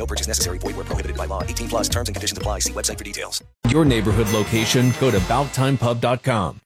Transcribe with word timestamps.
No 0.00 0.06
purchase 0.06 0.26
necessary. 0.26 0.56
Void 0.56 0.76
where 0.76 0.86
prohibited 0.86 1.18
by 1.18 1.26
law. 1.26 1.42
18 1.42 1.68
plus 1.68 1.86
terms 1.86 2.08
and 2.08 2.16
conditions 2.16 2.38
apply. 2.38 2.60
See 2.60 2.72
website 2.72 2.96
for 2.96 3.04
details. 3.04 3.44
Your 3.68 3.84
neighborhood 3.84 4.28
location, 4.30 4.94
go 4.98 5.10
to 5.10 5.18
BoutTimePub.com. 5.18 6.60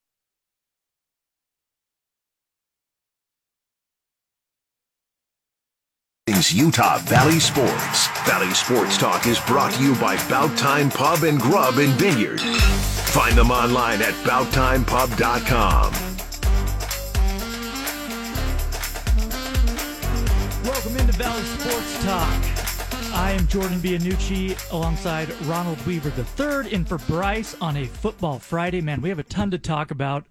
is 6.29 6.55
Utah 6.55 6.99
Valley 6.99 7.39
Sports. 7.39 8.09
Valley 8.27 8.53
Sports 8.55 8.99
Talk 8.99 9.27
is 9.27 9.39
brought 9.41 9.73
to 9.73 9.83
you 9.83 9.95
by 9.97 10.17
Bout 10.29 10.57
Time 10.57 10.89
Pub 10.91 11.23
and 11.23 11.41
Grub 11.41 11.79
and 11.79 11.93
Vineyard. 11.95 12.41
Find 12.41 13.37
them 13.37 13.51
online 13.51 14.01
at 14.01 14.15
BoutTimePub.com. 14.25 15.93
Welcome 20.65 20.97
into 20.97 21.13
Valley 21.13 21.43
Sports 21.43 22.05
Talk. 22.05 22.54
I 23.15 23.31
am 23.31 23.47
Jordan 23.47 23.79
Bianucci 23.79 24.73
alongside 24.73 25.31
Ronald 25.43 25.81
Weaver 25.87 26.13
III 26.19 26.73
in 26.73 26.85
for 26.85 26.99
Brice 26.99 27.55
on 27.61 27.77
a 27.77 27.85
Football 27.85 28.41
Friday. 28.41 28.81
Man, 28.81 29.01
we 29.01 29.09
have 29.09 29.21
a 29.21 29.23
ton 29.23 29.53
to 29.53 29.59
talk 29.59 29.93
about. 29.93 30.25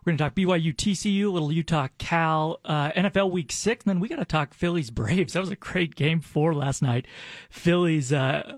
We're 0.00 0.12
going 0.12 0.16
to 0.16 0.24
talk 0.24 0.34
BYU 0.34 0.74
TCU, 0.74 1.30
little 1.30 1.52
Utah 1.52 1.88
Cal, 1.98 2.58
uh, 2.64 2.92
NFL 2.92 3.30
Week 3.30 3.52
Six, 3.52 3.84
and 3.84 3.90
then 3.90 4.00
we 4.00 4.08
got 4.08 4.16
to 4.16 4.24
talk 4.24 4.54
Phillies 4.54 4.90
Braves. 4.90 5.32
That 5.34 5.40
was 5.40 5.50
a 5.50 5.56
great 5.56 5.94
game 5.94 6.22
four 6.22 6.54
last 6.54 6.80
night. 6.80 7.06
Phillies 7.50 8.10
uh, 8.10 8.56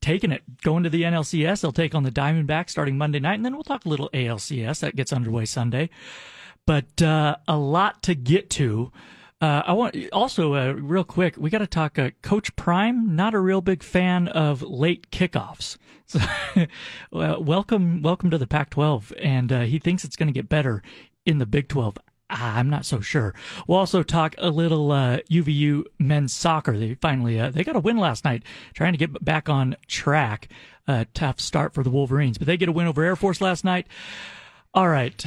taking 0.00 0.30
it, 0.30 0.44
going 0.62 0.84
to 0.84 0.90
the 0.90 1.02
NLCS. 1.02 1.60
They'll 1.60 1.72
take 1.72 1.96
on 1.96 2.04
the 2.04 2.12
Diamondbacks 2.12 2.70
starting 2.70 2.96
Monday 2.96 3.18
night, 3.18 3.34
and 3.34 3.44
then 3.44 3.54
we'll 3.54 3.64
talk 3.64 3.84
a 3.84 3.88
little 3.88 4.10
ALCS 4.14 4.78
that 4.78 4.94
gets 4.94 5.12
underway 5.12 5.44
Sunday. 5.44 5.90
But 6.66 7.02
uh, 7.02 7.34
a 7.48 7.56
lot 7.56 8.00
to 8.04 8.14
get 8.14 8.48
to. 8.50 8.92
Uh, 9.44 9.62
I 9.66 9.72
want 9.74 9.94
also 10.10 10.54
uh, 10.54 10.72
real 10.72 11.04
quick. 11.04 11.36
We 11.36 11.50
got 11.50 11.58
to 11.58 11.66
talk. 11.66 11.98
Uh, 11.98 12.12
Coach 12.22 12.56
Prime, 12.56 13.14
not 13.14 13.34
a 13.34 13.38
real 13.38 13.60
big 13.60 13.82
fan 13.82 14.26
of 14.28 14.62
late 14.62 15.10
kickoffs. 15.10 15.76
So, 16.06 16.20
welcome, 17.10 18.02
welcome 18.02 18.30
to 18.30 18.36
the 18.36 18.46
Pac-12, 18.46 19.12
and 19.22 19.50
uh, 19.50 19.60
he 19.62 19.78
thinks 19.78 20.04
it's 20.04 20.16
going 20.16 20.26
to 20.26 20.34
get 20.34 20.50
better 20.50 20.82
in 21.24 21.38
the 21.38 21.46
Big 21.46 21.66
12. 21.68 21.96
Ah, 22.28 22.58
I'm 22.58 22.68
not 22.68 22.84
so 22.84 23.00
sure. 23.00 23.34
We'll 23.66 23.78
also 23.78 24.02
talk 24.02 24.34
a 24.36 24.50
little 24.50 24.88
UVU 24.88 25.80
uh, 25.80 25.88
men's 25.98 26.34
soccer. 26.34 26.78
They 26.78 26.94
finally 26.94 27.40
uh, 27.40 27.50
they 27.50 27.64
got 27.64 27.76
a 27.76 27.80
win 27.80 27.96
last 27.96 28.24
night, 28.24 28.42
trying 28.74 28.92
to 28.92 28.98
get 28.98 29.24
back 29.24 29.48
on 29.48 29.76
track. 29.88 30.48
tough 31.14 31.40
start 31.40 31.72
for 31.72 31.82
the 31.82 31.90
Wolverines, 31.90 32.36
but 32.36 32.46
they 32.46 32.58
get 32.58 32.68
a 32.68 32.72
win 32.72 32.86
over 32.86 33.02
Air 33.02 33.16
Force 33.16 33.40
last 33.40 33.64
night. 33.64 33.86
All 34.74 34.88
right. 34.88 35.24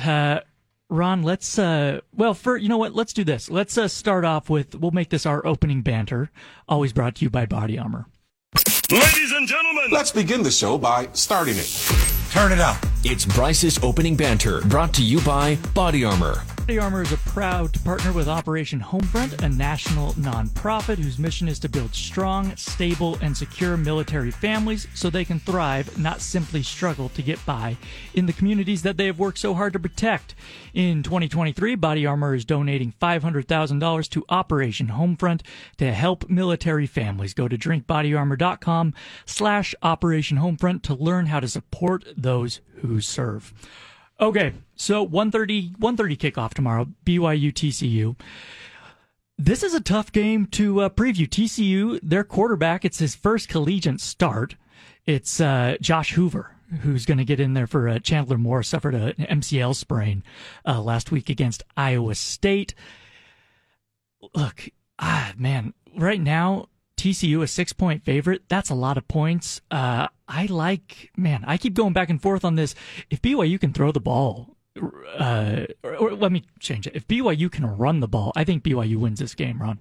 Ron, 0.90 1.24
let's 1.24 1.59
uh 1.59 2.00
well 2.16 2.34
for 2.34 2.58
you 2.58 2.70
know 2.70 2.78
what, 2.78 2.96
let's 2.96 3.14
do 3.14 3.24
this. 3.24 3.50
Let's 3.50 3.78
uh, 3.78 3.88
start 3.88 4.24
off 4.24 4.50
with 4.50 4.75
we'll 4.75 4.92
make 4.92 5.09
this 5.09 5.25
our 5.25 5.46
opening 5.46 5.81
banter, 5.81 6.31
always 6.68 6.94
brought 6.94 7.16
to 7.16 7.25
you 7.25 7.30
by 7.30 7.46
Body 7.46 7.78
Armor. 7.78 8.06
Ladies 8.90 9.34
and 9.34 9.48
gentlemen, 9.48 9.90
let's 9.92 10.12
begin 10.12 10.44
the 10.44 10.52
show 10.52 10.78
by 10.78 11.09
starting 11.12 11.56
it. 11.58 12.06
Turn 12.31 12.51
it 12.51 12.59
up. 12.59 12.77
It's 13.03 13.25
Brice's 13.25 13.79
opening 13.83 14.15
banter, 14.15 14.61
brought 14.61 14.93
to 14.95 15.03
you 15.03 15.21
by 15.21 15.55
Body 15.73 16.03
Armor. 16.03 16.43
Body 16.67 16.79
Armor 16.79 17.01
is 17.01 17.13
a 17.13 17.17
proud 17.19 17.71
to 17.71 17.79
partner 17.79 18.11
with 18.11 18.27
Operation 18.27 18.81
Homefront, 18.81 19.41
a 19.41 19.47
national 19.47 20.11
nonprofit 20.15 20.97
whose 20.97 21.17
mission 21.17 21.47
is 21.47 21.59
to 21.59 21.69
build 21.69 21.95
strong, 21.95 22.53
stable, 22.57 23.17
and 23.21 23.38
secure 23.38 23.77
military 23.77 24.31
families 24.31 24.85
so 24.93 25.09
they 25.09 25.23
can 25.23 25.39
thrive, 25.39 25.97
not 25.97 26.19
simply 26.19 26.61
struggle 26.61 27.07
to 27.07 27.21
get 27.21 27.43
by 27.45 27.77
in 28.13 28.25
the 28.25 28.33
communities 28.33 28.81
that 28.81 28.97
they 28.97 29.05
have 29.05 29.17
worked 29.17 29.38
so 29.38 29.53
hard 29.53 29.71
to 29.71 29.79
protect. 29.79 30.35
In 30.73 31.03
2023, 31.03 31.75
Body 31.75 32.05
Armor 32.05 32.35
is 32.35 32.44
donating 32.44 32.94
$500,000 33.01 34.09
to 34.09 34.25
Operation 34.27 34.88
Homefront 34.88 35.44
to 35.77 35.94
help 35.94 36.29
military 36.29 36.85
families. 36.85 37.33
Go 37.33 37.47
to 37.47 37.57
drinkbodyarmor.com 37.57 38.94
slash 39.25 39.73
Operation 39.81 40.38
Homefront 40.38 40.81
to 40.81 40.94
learn 40.94 41.27
how 41.27 41.39
to 41.39 41.47
support 41.47 42.03
those 42.17 42.59
who 42.81 43.00
serve. 43.00 43.53
Okay, 44.19 44.53
so 44.75 45.03
130, 45.03 45.75
130 45.78 46.17
kickoff 46.17 46.53
tomorrow, 46.53 46.88
BYU 47.05 47.53
TCU. 47.53 48.16
This 49.38 49.61
is 49.61 49.75
a 49.75 49.79
tough 49.79 50.11
game 50.11 50.47
to 50.47 50.81
uh, 50.81 50.89
preview. 50.89 51.29
TCU, 51.29 52.00
their 52.01 52.23
quarterback, 52.23 52.83
it's 52.83 52.97
his 52.97 53.13
first 53.16 53.47
collegiate 53.47 54.01
start. 54.01 54.56
It's 55.06 55.39
uh, 55.39 55.77
Josh 55.79 56.13
Hoover, 56.13 56.56
who's 56.81 57.06
going 57.06 57.19
to 57.19 57.25
get 57.25 57.39
in 57.39 57.53
there 57.53 57.67
for 57.67 57.88
uh, 57.88 58.00
Chandler 58.00 58.39
Morris, 58.39 58.69
suffered 58.69 58.95
an 58.95 59.13
MCL 59.13 59.75
sprain 59.75 60.23
uh, 60.66 60.81
last 60.81 61.11
week 61.11 61.29
against 61.29 61.63
Iowa 61.77 62.16
State. 62.16 62.73
Look, 64.33 64.69
ah, 64.97 65.33
man, 65.38 65.75
right 65.95 66.19
now, 66.19 66.69
TCU 66.97 67.41
a 67.44 67.47
six 67.47 67.72
point 67.74 68.03
favorite. 68.03 68.44
That's 68.50 68.69
a 68.69 68.75
lot 68.75 68.97
of 68.97 69.08
points. 69.08 69.62
Uh, 69.72 70.08
I 70.28 70.47
like, 70.47 71.12
man, 71.16 71.44
I 71.47 71.58
keep 71.58 71.74
going 71.74 71.94
back 71.94 72.09
and 72.09 72.22
forth 72.22 72.44
on 72.44 72.56
this. 72.56 72.75
If 73.09 73.22
BYU 73.22 73.59
can 73.59 73.72
throw 73.72 73.91
the 73.91 74.02
ball, 74.02 74.58
uh, 75.18 75.66
or, 75.84 75.96
or, 75.96 76.12
let 76.13 76.31
me 76.31 76.44
change 76.59 76.88
it. 76.88 76.96
If 76.96 77.07
BYU 77.07 77.52
can 77.52 77.66
run 77.66 78.00
the 78.00 78.07
ball, 78.07 78.31
I 78.36 78.44
think 78.44 78.63
BYU 78.63 78.97
wins 78.97 79.19
this 79.19 79.34
game, 79.34 79.62
Ron. 79.62 79.80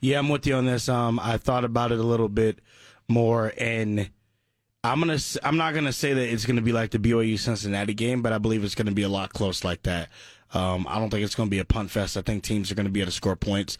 Yeah, 0.00 0.18
I'm 0.18 0.28
with 0.28 0.46
you 0.46 0.54
on 0.54 0.66
this. 0.66 0.88
Um, 0.88 1.18
I 1.20 1.38
thought 1.38 1.64
about 1.64 1.92
it 1.92 1.98
a 1.98 2.02
little 2.02 2.28
bit 2.28 2.60
more, 3.08 3.52
and 3.58 4.10
I'm 4.82 5.00
gonna. 5.00 5.18
I'm 5.42 5.56
not 5.56 5.74
gonna 5.74 5.92
say 5.92 6.12
that 6.12 6.32
it's 6.32 6.44
gonna 6.44 6.62
be 6.62 6.72
like 6.72 6.90
the 6.90 6.98
BYU 6.98 7.38
Cincinnati 7.38 7.94
game, 7.94 8.22
but 8.22 8.32
I 8.32 8.38
believe 8.38 8.64
it's 8.64 8.74
gonna 8.74 8.92
be 8.92 9.02
a 9.02 9.08
lot 9.08 9.32
close 9.32 9.64
like 9.64 9.82
that. 9.84 10.08
Um, 10.52 10.86
I 10.88 10.98
don't 10.98 11.10
think 11.10 11.24
it's 11.24 11.34
gonna 11.34 11.50
be 11.50 11.58
a 11.58 11.64
punt 11.64 11.90
fest. 11.90 12.16
I 12.16 12.22
think 12.22 12.42
teams 12.42 12.70
are 12.70 12.74
gonna 12.74 12.90
be 12.90 13.00
able 13.00 13.10
to 13.10 13.16
score 13.16 13.36
points. 13.36 13.78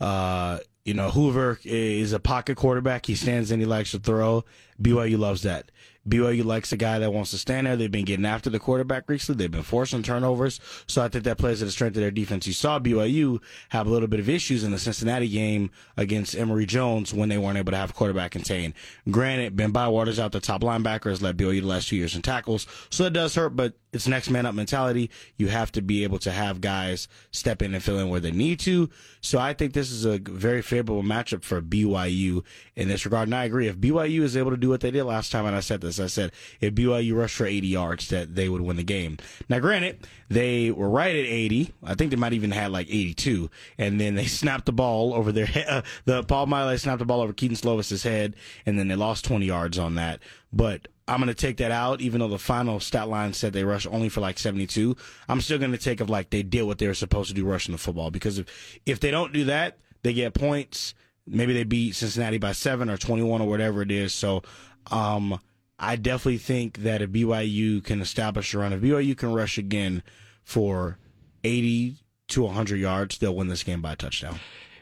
Uh, 0.00 0.58
you 0.84 0.94
know, 0.94 1.10
Hoover 1.10 1.60
is 1.64 2.12
a 2.12 2.18
pocket 2.20 2.56
quarterback. 2.56 3.06
He 3.06 3.14
stands 3.14 3.50
and 3.50 3.62
he 3.62 3.66
likes 3.66 3.92
to 3.92 3.98
throw. 3.98 4.44
BYU 4.80 5.18
loves 5.18 5.42
that. 5.42 5.70
BYU 6.08 6.44
likes 6.44 6.72
a 6.72 6.76
guy 6.76 6.98
that 6.98 7.12
wants 7.12 7.30
to 7.30 7.38
stand 7.38 7.68
there. 7.68 7.76
They've 7.76 7.90
been 7.90 8.04
getting 8.04 8.26
after 8.26 8.50
the 8.50 8.58
quarterback 8.58 9.08
recently. 9.08 9.44
They've 9.44 9.50
been 9.50 9.62
forcing 9.62 10.02
turnovers. 10.02 10.58
So 10.88 11.00
I 11.00 11.08
think 11.08 11.22
that 11.24 11.38
plays 11.38 11.60
to 11.60 11.66
the 11.66 11.70
strength 11.70 11.96
of 11.96 12.00
their 12.00 12.10
defense. 12.10 12.48
You 12.48 12.52
saw 12.52 12.80
BYU 12.80 13.40
have 13.68 13.86
a 13.86 13.90
little 13.90 14.08
bit 14.08 14.18
of 14.18 14.28
issues 14.28 14.64
in 14.64 14.72
the 14.72 14.78
Cincinnati 14.78 15.28
game 15.28 15.70
against 15.96 16.34
Emory 16.34 16.66
Jones 16.66 17.14
when 17.14 17.28
they 17.28 17.38
weren't 17.38 17.58
able 17.58 17.70
to 17.70 17.78
have 17.78 17.94
quarterback 17.94 18.32
contain. 18.32 18.74
Granted, 19.08 19.54
Ben 19.54 19.72
Bywater's 19.72 20.18
out 20.18 20.32
the 20.32 20.40
top 20.40 20.62
linebacker 20.62 21.10
has 21.10 21.22
led 21.22 21.36
BYU 21.36 21.60
the 21.60 21.68
last 21.68 21.88
two 21.88 21.96
years 21.96 22.16
in 22.16 22.22
tackles. 22.22 22.66
So 22.90 23.04
it 23.04 23.12
does 23.12 23.36
hurt, 23.36 23.54
but 23.54 23.74
it's 23.92 24.08
next 24.08 24.30
man 24.30 24.46
up 24.46 24.54
mentality. 24.54 25.10
You 25.36 25.48
have 25.48 25.70
to 25.72 25.82
be 25.82 26.02
able 26.02 26.18
to 26.20 26.30
have 26.30 26.60
guys 26.60 27.08
step 27.30 27.60
in 27.60 27.74
and 27.74 27.82
fill 27.82 27.98
in 27.98 28.08
where 28.08 28.20
they 28.20 28.30
need 28.30 28.58
to. 28.60 28.88
So 29.20 29.38
I 29.38 29.52
think 29.52 29.74
this 29.74 29.90
is 29.90 30.04
a 30.04 30.18
very 30.18 30.62
favorable 30.62 31.02
matchup 31.02 31.44
for 31.44 31.60
BYU 31.60 32.42
in 32.74 32.88
this 32.88 33.04
regard. 33.04 33.28
And 33.28 33.34
I 33.34 33.44
agree. 33.44 33.68
If 33.68 33.76
BYU 33.76 34.22
is 34.22 34.36
able 34.36 34.50
to 34.50 34.56
do 34.56 34.70
what 34.70 34.80
they 34.80 34.90
did 34.90 35.04
last 35.04 35.30
time, 35.30 35.44
and 35.44 35.54
I 35.54 35.60
said 35.60 35.82
this. 35.82 36.00
I 36.00 36.06
said 36.06 36.32
if 36.60 36.74
BYU 36.74 37.16
rushed 37.16 37.36
for 37.36 37.46
80 37.46 37.66
yards, 37.66 38.08
that 38.08 38.34
they 38.34 38.48
would 38.48 38.62
win 38.62 38.76
the 38.76 38.82
game. 38.82 39.18
Now, 39.48 39.58
granted, 39.58 40.06
they 40.28 40.70
were 40.70 40.88
right 40.88 41.14
at 41.14 41.26
80. 41.26 41.72
I 41.84 41.94
think 41.94 42.10
they 42.10 42.16
might 42.16 42.32
even 42.32 42.52
had 42.52 42.72
like 42.72 42.88
82, 42.88 43.50
and 43.76 44.00
then 44.00 44.14
they 44.14 44.26
snapped 44.26 44.64
the 44.64 44.72
ball 44.72 45.12
over 45.12 45.30
their 45.32 45.46
head. 45.46 45.66
Uh, 45.68 45.82
the 46.06 46.22
Paul 46.22 46.46
Maile 46.46 46.76
snapped 46.78 47.00
the 47.00 47.04
ball 47.04 47.20
over 47.20 47.34
Kedon 47.34 47.56
Slovis's 47.56 48.02
head, 48.02 48.34
and 48.64 48.78
then 48.78 48.88
they 48.88 48.96
lost 48.96 49.24
20 49.26 49.44
yards 49.44 49.78
on 49.78 49.96
that. 49.96 50.20
But 50.52 50.88
I'm 51.08 51.18
going 51.18 51.28
to 51.28 51.34
take 51.34 51.56
that 51.58 51.70
out, 51.70 52.00
even 52.00 52.20
though 52.20 52.28
the 52.28 52.38
final 52.38 52.78
stat 52.78 53.08
line 53.08 53.32
said 53.32 53.52
they 53.52 53.64
rushed 53.64 53.86
only 53.86 54.08
for 54.08 54.20
like 54.20 54.38
72. 54.38 54.96
I'm 55.28 55.40
still 55.40 55.58
going 55.58 55.72
to 55.72 55.78
take 55.78 56.00
of 56.00 56.10
like 56.10 56.30
they 56.30 56.42
did 56.42 56.62
what 56.62 56.78
they 56.78 56.86
were 56.86 56.94
supposed 56.94 57.28
to 57.28 57.34
do 57.34 57.44
rushing 57.44 57.72
the 57.72 57.78
football 57.78 58.10
because 58.10 58.38
if 58.38 58.80
if 58.86 59.00
they 59.00 59.10
don't 59.10 59.32
do 59.32 59.44
that, 59.44 59.78
they 60.02 60.12
get 60.12 60.34
points. 60.34 60.94
Maybe 61.26 61.52
they 61.52 61.64
beat 61.64 61.94
Cincinnati 61.94 62.38
by 62.38 62.52
seven 62.52 62.90
or 62.90 62.96
21 62.96 63.40
or 63.40 63.48
whatever 63.48 63.82
it 63.82 63.90
is. 63.90 64.12
So, 64.12 64.42
um, 64.90 65.40
I 65.78 65.96
definitely 65.96 66.38
think 66.38 66.78
that 66.78 67.02
if 67.02 67.10
BYU 67.10 67.82
can 67.82 68.00
establish 68.00 68.54
a 68.54 68.58
run, 68.58 68.72
if 68.72 68.80
BYU 68.80 69.16
can 69.16 69.32
rush 69.32 69.58
again 69.58 70.02
for 70.44 70.98
80 71.44 71.96
to 72.28 72.42
100 72.42 72.76
yards, 72.76 73.18
they'll 73.18 73.34
win 73.34 73.48
this 73.48 73.62
game 73.62 73.82
by 73.82 73.92
a 73.92 73.96
touchdown. 73.96 74.38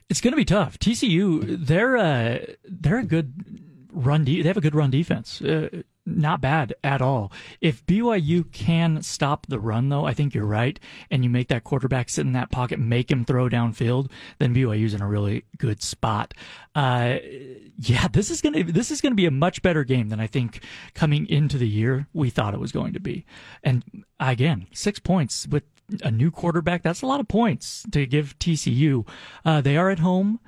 It's 0.08 0.20
going 0.20 0.32
to 0.32 0.36
be 0.36 0.44
tough. 0.44 0.78
TCU, 0.78 1.64
they're 1.66 1.96
uh, 1.96 2.38
they're 2.64 2.98
a 2.98 3.04
good 3.04 3.69
run. 3.92 4.24
De- 4.24 4.42
they 4.42 4.48
have 4.48 4.56
a 4.56 4.60
good 4.60 4.74
run 4.74 4.90
defense. 4.90 5.40
Uh, 5.42 5.82
not 6.06 6.40
bad 6.40 6.74
at 6.82 7.02
all. 7.02 7.30
If 7.60 7.84
BYU 7.86 8.50
can 8.52 9.02
stop 9.02 9.46
the 9.46 9.60
run, 9.60 9.88
though, 9.88 10.06
I 10.06 10.14
think 10.14 10.34
you're 10.34 10.46
right, 10.46 10.78
and 11.10 11.22
you 11.22 11.30
make 11.30 11.48
that 11.48 11.64
quarterback 11.64 12.08
sit 12.08 12.26
in 12.26 12.32
that 12.32 12.50
pocket, 12.50 12.78
make 12.78 13.10
him 13.10 13.24
throw 13.24 13.48
downfield, 13.48 14.10
then 14.38 14.54
BYU's 14.54 14.94
in 14.94 15.02
a 15.02 15.08
really 15.08 15.44
good 15.58 15.82
spot. 15.82 16.34
Uh, 16.74 17.18
yeah, 17.76 18.08
this 18.08 18.30
is 18.30 18.40
gonna 18.40 18.64
this 18.64 18.90
is 18.90 19.00
gonna 19.00 19.14
be 19.14 19.26
a 19.26 19.30
much 19.30 19.62
better 19.62 19.84
game 19.84 20.08
than 20.08 20.20
I 20.20 20.26
think 20.26 20.64
coming 20.94 21.28
into 21.28 21.58
the 21.58 21.68
year 21.68 22.06
we 22.12 22.30
thought 22.30 22.54
it 22.54 22.60
was 22.60 22.72
going 22.72 22.92
to 22.94 23.00
be. 23.00 23.24
And 23.62 24.04
again, 24.18 24.66
six 24.72 24.98
points 24.98 25.46
with 25.48 25.64
a 26.02 26.10
new 26.10 26.30
quarterback. 26.30 26.82
That's 26.82 27.02
a 27.02 27.06
lot 27.06 27.20
of 27.20 27.28
points 27.28 27.84
to 27.90 28.06
give 28.06 28.38
TCU. 28.38 29.06
Uh, 29.44 29.60
they 29.60 29.76
are 29.76 29.90
at 29.90 29.98
home. 29.98 30.40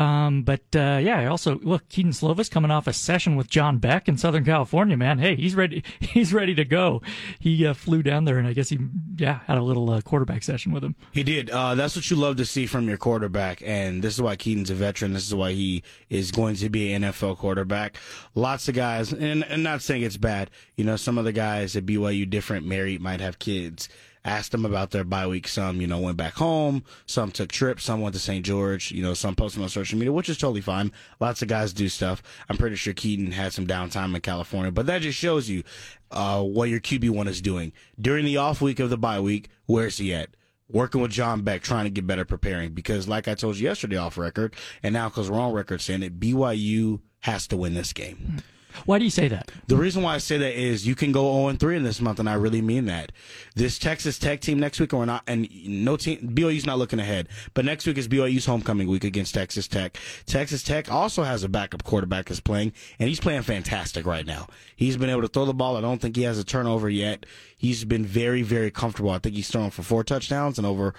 Um, 0.00 0.44
but 0.44 0.62
uh, 0.74 0.98
yeah, 1.02 1.28
also 1.28 1.58
look, 1.58 1.86
Kedon 1.90 2.12
Slovis 2.12 2.50
coming 2.50 2.70
off 2.70 2.86
a 2.86 2.92
session 2.94 3.36
with 3.36 3.50
John 3.50 3.76
Beck 3.76 4.08
in 4.08 4.16
Southern 4.16 4.46
California. 4.46 4.96
Man, 4.96 5.18
hey, 5.18 5.36
he's 5.36 5.54
ready. 5.54 5.84
He's 6.00 6.32
ready 6.32 6.54
to 6.54 6.64
go. 6.64 7.02
He 7.38 7.66
uh, 7.66 7.74
flew 7.74 8.02
down 8.02 8.24
there, 8.24 8.38
and 8.38 8.48
I 8.48 8.52
guess 8.52 8.70
he 8.70 8.78
yeah 9.16 9.40
had 9.46 9.58
a 9.58 9.62
little 9.62 9.90
uh, 9.90 10.00
quarterback 10.00 10.42
session 10.42 10.72
with 10.72 10.82
him. 10.82 10.96
He 11.12 11.22
did. 11.22 11.50
Uh, 11.50 11.74
that's 11.74 11.94
what 11.94 12.10
you 12.10 12.16
love 12.16 12.36
to 12.38 12.44
see 12.46 12.66
from 12.66 12.88
your 12.88 12.96
quarterback, 12.96 13.62
and 13.64 14.02
this 14.02 14.14
is 14.14 14.22
why 14.22 14.36
Kedon's 14.36 14.70
a 14.70 14.74
veteran. 14.74 15.12
This 15.12 15.26
is 15.26 15.34
why 15.34 15.52
he 15.52 15.82
is 16.08 16.32
going 16.32 16.56
to 16.56 16.70
be 16.70 16.92
an 16.92 17.02
NFL 17.02 17.36
quarterback. 17.36 17.98
Lots 18.34 18.68
of 18.68 18.74
guys, 18.74 19.12
and, 19.12 19.44
and 19.44 19.62
not 19.62 19.82
saying 19.82 20.02
it's 20.02 20.16
bad. 20.16 20.50
You 20.76 20.84
know, 20.84 20.96
some 20.96 21.18
of 21.18 21.24
the 21.24 21.32
guys 21.32 21.76
at 21.76 21.84
BYU, 21.84 22.28
different 22.28 22.66
married, 22.66 23.02
might 23.02 23.20
have 23.20 23.38
kids 23.38 23.88
asked 24.24 24.52
them 24.52 24.64
about 24.64 24.90
their 24.90 25.04
bye 25.04 25.26
week. 25.26 25.48
Some, 25.48 25.80
you 25.80 25.86
know, 25.86 25.98
went 25.98 26.16
back 26.16 26.34
home. 26.34 26.84
Some 27.06 27.30
took 27.30 27.50
trips. 27.50 27.84
Some 27.84 28.00
went 28.00 28.14
to 28.14 28.20
St. 28.20 28.44
George. 28.44 28.92
You 28.92 29.02
know, 29.02 29.14
some 29.14 29.34
posted 29.34 29.62
on 29.62 29.68
social 29.68 29.98
media, 29.98 30.12
which 30.12 30.28
is 30.28 30.38
totally 30.38 30.60
fine. 30.60 30.92
Lots 31.20 31.42
of 31.42 31.48
guys 31.48 31.72
do 31.72 31.88
stuff. 31.88 32.22
I'm 32.48 32.56
pretty 32.56 32.76
sure 32.76 32.92
Kedon 32.92 33.32
had 33.32 33.52
some 33.52 33.66
downtime 33.66 34.14
in 34.14 34.20
California, 34.20 34.70
but 34.70 34.86
that 34.86 35.02
just 35.02 35.18
shows 35.18 35.48
you 35.48 35.62
uh, 36.10 36.42
what 36.42 36.68
your 36.68 36.80
QB 36.80 37.10
one 37.10 37.28
is 37.28 37.40
doing 37.40 37.72
during 38.00 38.24
the 38.24 38.36
off 38.36 38.60
week 38.60 38.80
of 38.80 38.90
the 38.90 38.98
bye 38.98 39.20
week. 39.20 39.48
Where's 39.66 39.98
he 39.98 40.12
at? 40.14 40.30
Working 40.68 41.00
with 41.00 41.10
John 41.10 41.42
Beck, 41.42 41.62
trying 41.62 41.84
to 41.86 41.90
get 41.90 42.06
better 42.06 42.24
preparing 42.24 42.72
because, 42.72 43.08
like 43.08 43.26
I 43.26 43.34
told 43.34 43.56
you 43.56 43.64
yesterday 43.64 43.96
off 43.96 44.16
record, 44.16 44.54
and 44.84 44.92
now 44.92 45.08
because 45.08 45.28
we're 45.28 45.40
on 45.40 45.52
record 45.52 45.80
saying 45.80 46.04
it, 46.04 46.20
BYU 46.20 47.00
has 47.20 47.48
to 47.48 47.56
win 47.56 47.74
this 47.74 47.92
game. 47.92 48.40
Why 48.86 48.98
do 48.98 49.04
you 49.04 49.10
say 49.10 49.28
that? 49.28 49.50
The 49.66 49.76
reason 49.76 50.02
why 50.02 50.14
I 50.14 50.18
say 50.18 50.38
that 50.38 50.58
is 50.58 50.86
you 50.86 50.94
can 50.94 51.12
go 51.12 51.46
0 51.46 51.56
3 51.56 51.76
in 51.76 51.82
this 51.82 52.00
month, 52.00 52.18
and 52.18 52.28
I 52.28 52.34
really 52.34 52.62
mean 52.62 52.86
that. 52.86 53.12
This 53.54 53.78
Texas 53.78 54.18
Tech 54.18 54.40
team 54.40 54.58
next 54.58 54.80
week, 54.80 54.94
or 54.94 55.06
not, 55.06 55.22
and 55.26 55.48
no 55.66 55.96
team, 55.96 56.18
BYU's 56.34 56.66
not 56.66 56.78
looking 56.78 57.00
ahead, 57.00 57.28
but 57.54 57.64
next 57.64 57.86
week 57.86 57.98
is 57.98 58.08
BYU's 58.08 58.46
homecoming 58.46 58.88
week 58.88 59.04
against 59.04 59.34
Texas 59.34 59.68
Tech. 59.68 59.98
Texas 60.26 60.62
Tech 60.62 60.90
also 60.90 61.22
has 61.22 61.44
a 61.44 61.48
backup 61.48 61.84
quarterback 61.84 62.26
that's 62.26 62.40
playing, 62.40 62.72
and 62.98 63.08
he's 63.08 63.20
playing 63.20 63.42
fantastic 63.42 64.06
right 64.06 64.26
now. 64.26 64.46
He's 64.76 64.96
been 64.96 65.10
able 65.10 65.22
to 65.22 65.28
throw 65.28 65.44
the 65.44 65.54
ball. 65.54 65.76
I 65.76 65.80
don't 65.80 66.00
think 66.00 66.16
he 66.16 66.22
has 66.22 66.38
a 66.38 66.44
turnover 66.44 66.88
yet. 66.88 67.26
He's 67.56 67.84
been 67.84 68.04
very, 68.04 68.42
very 68.42 68.70
comfortable. 68.70 69.10
I 69.10 69.18
think 69.18 69.34
he's 69.34 69.48
thrown 69.48 69.70
for 69.70 69.82
four 69.82 70.02
touchdowns 70.02 70.56
and 70.56 70.66
over 70.66 70.94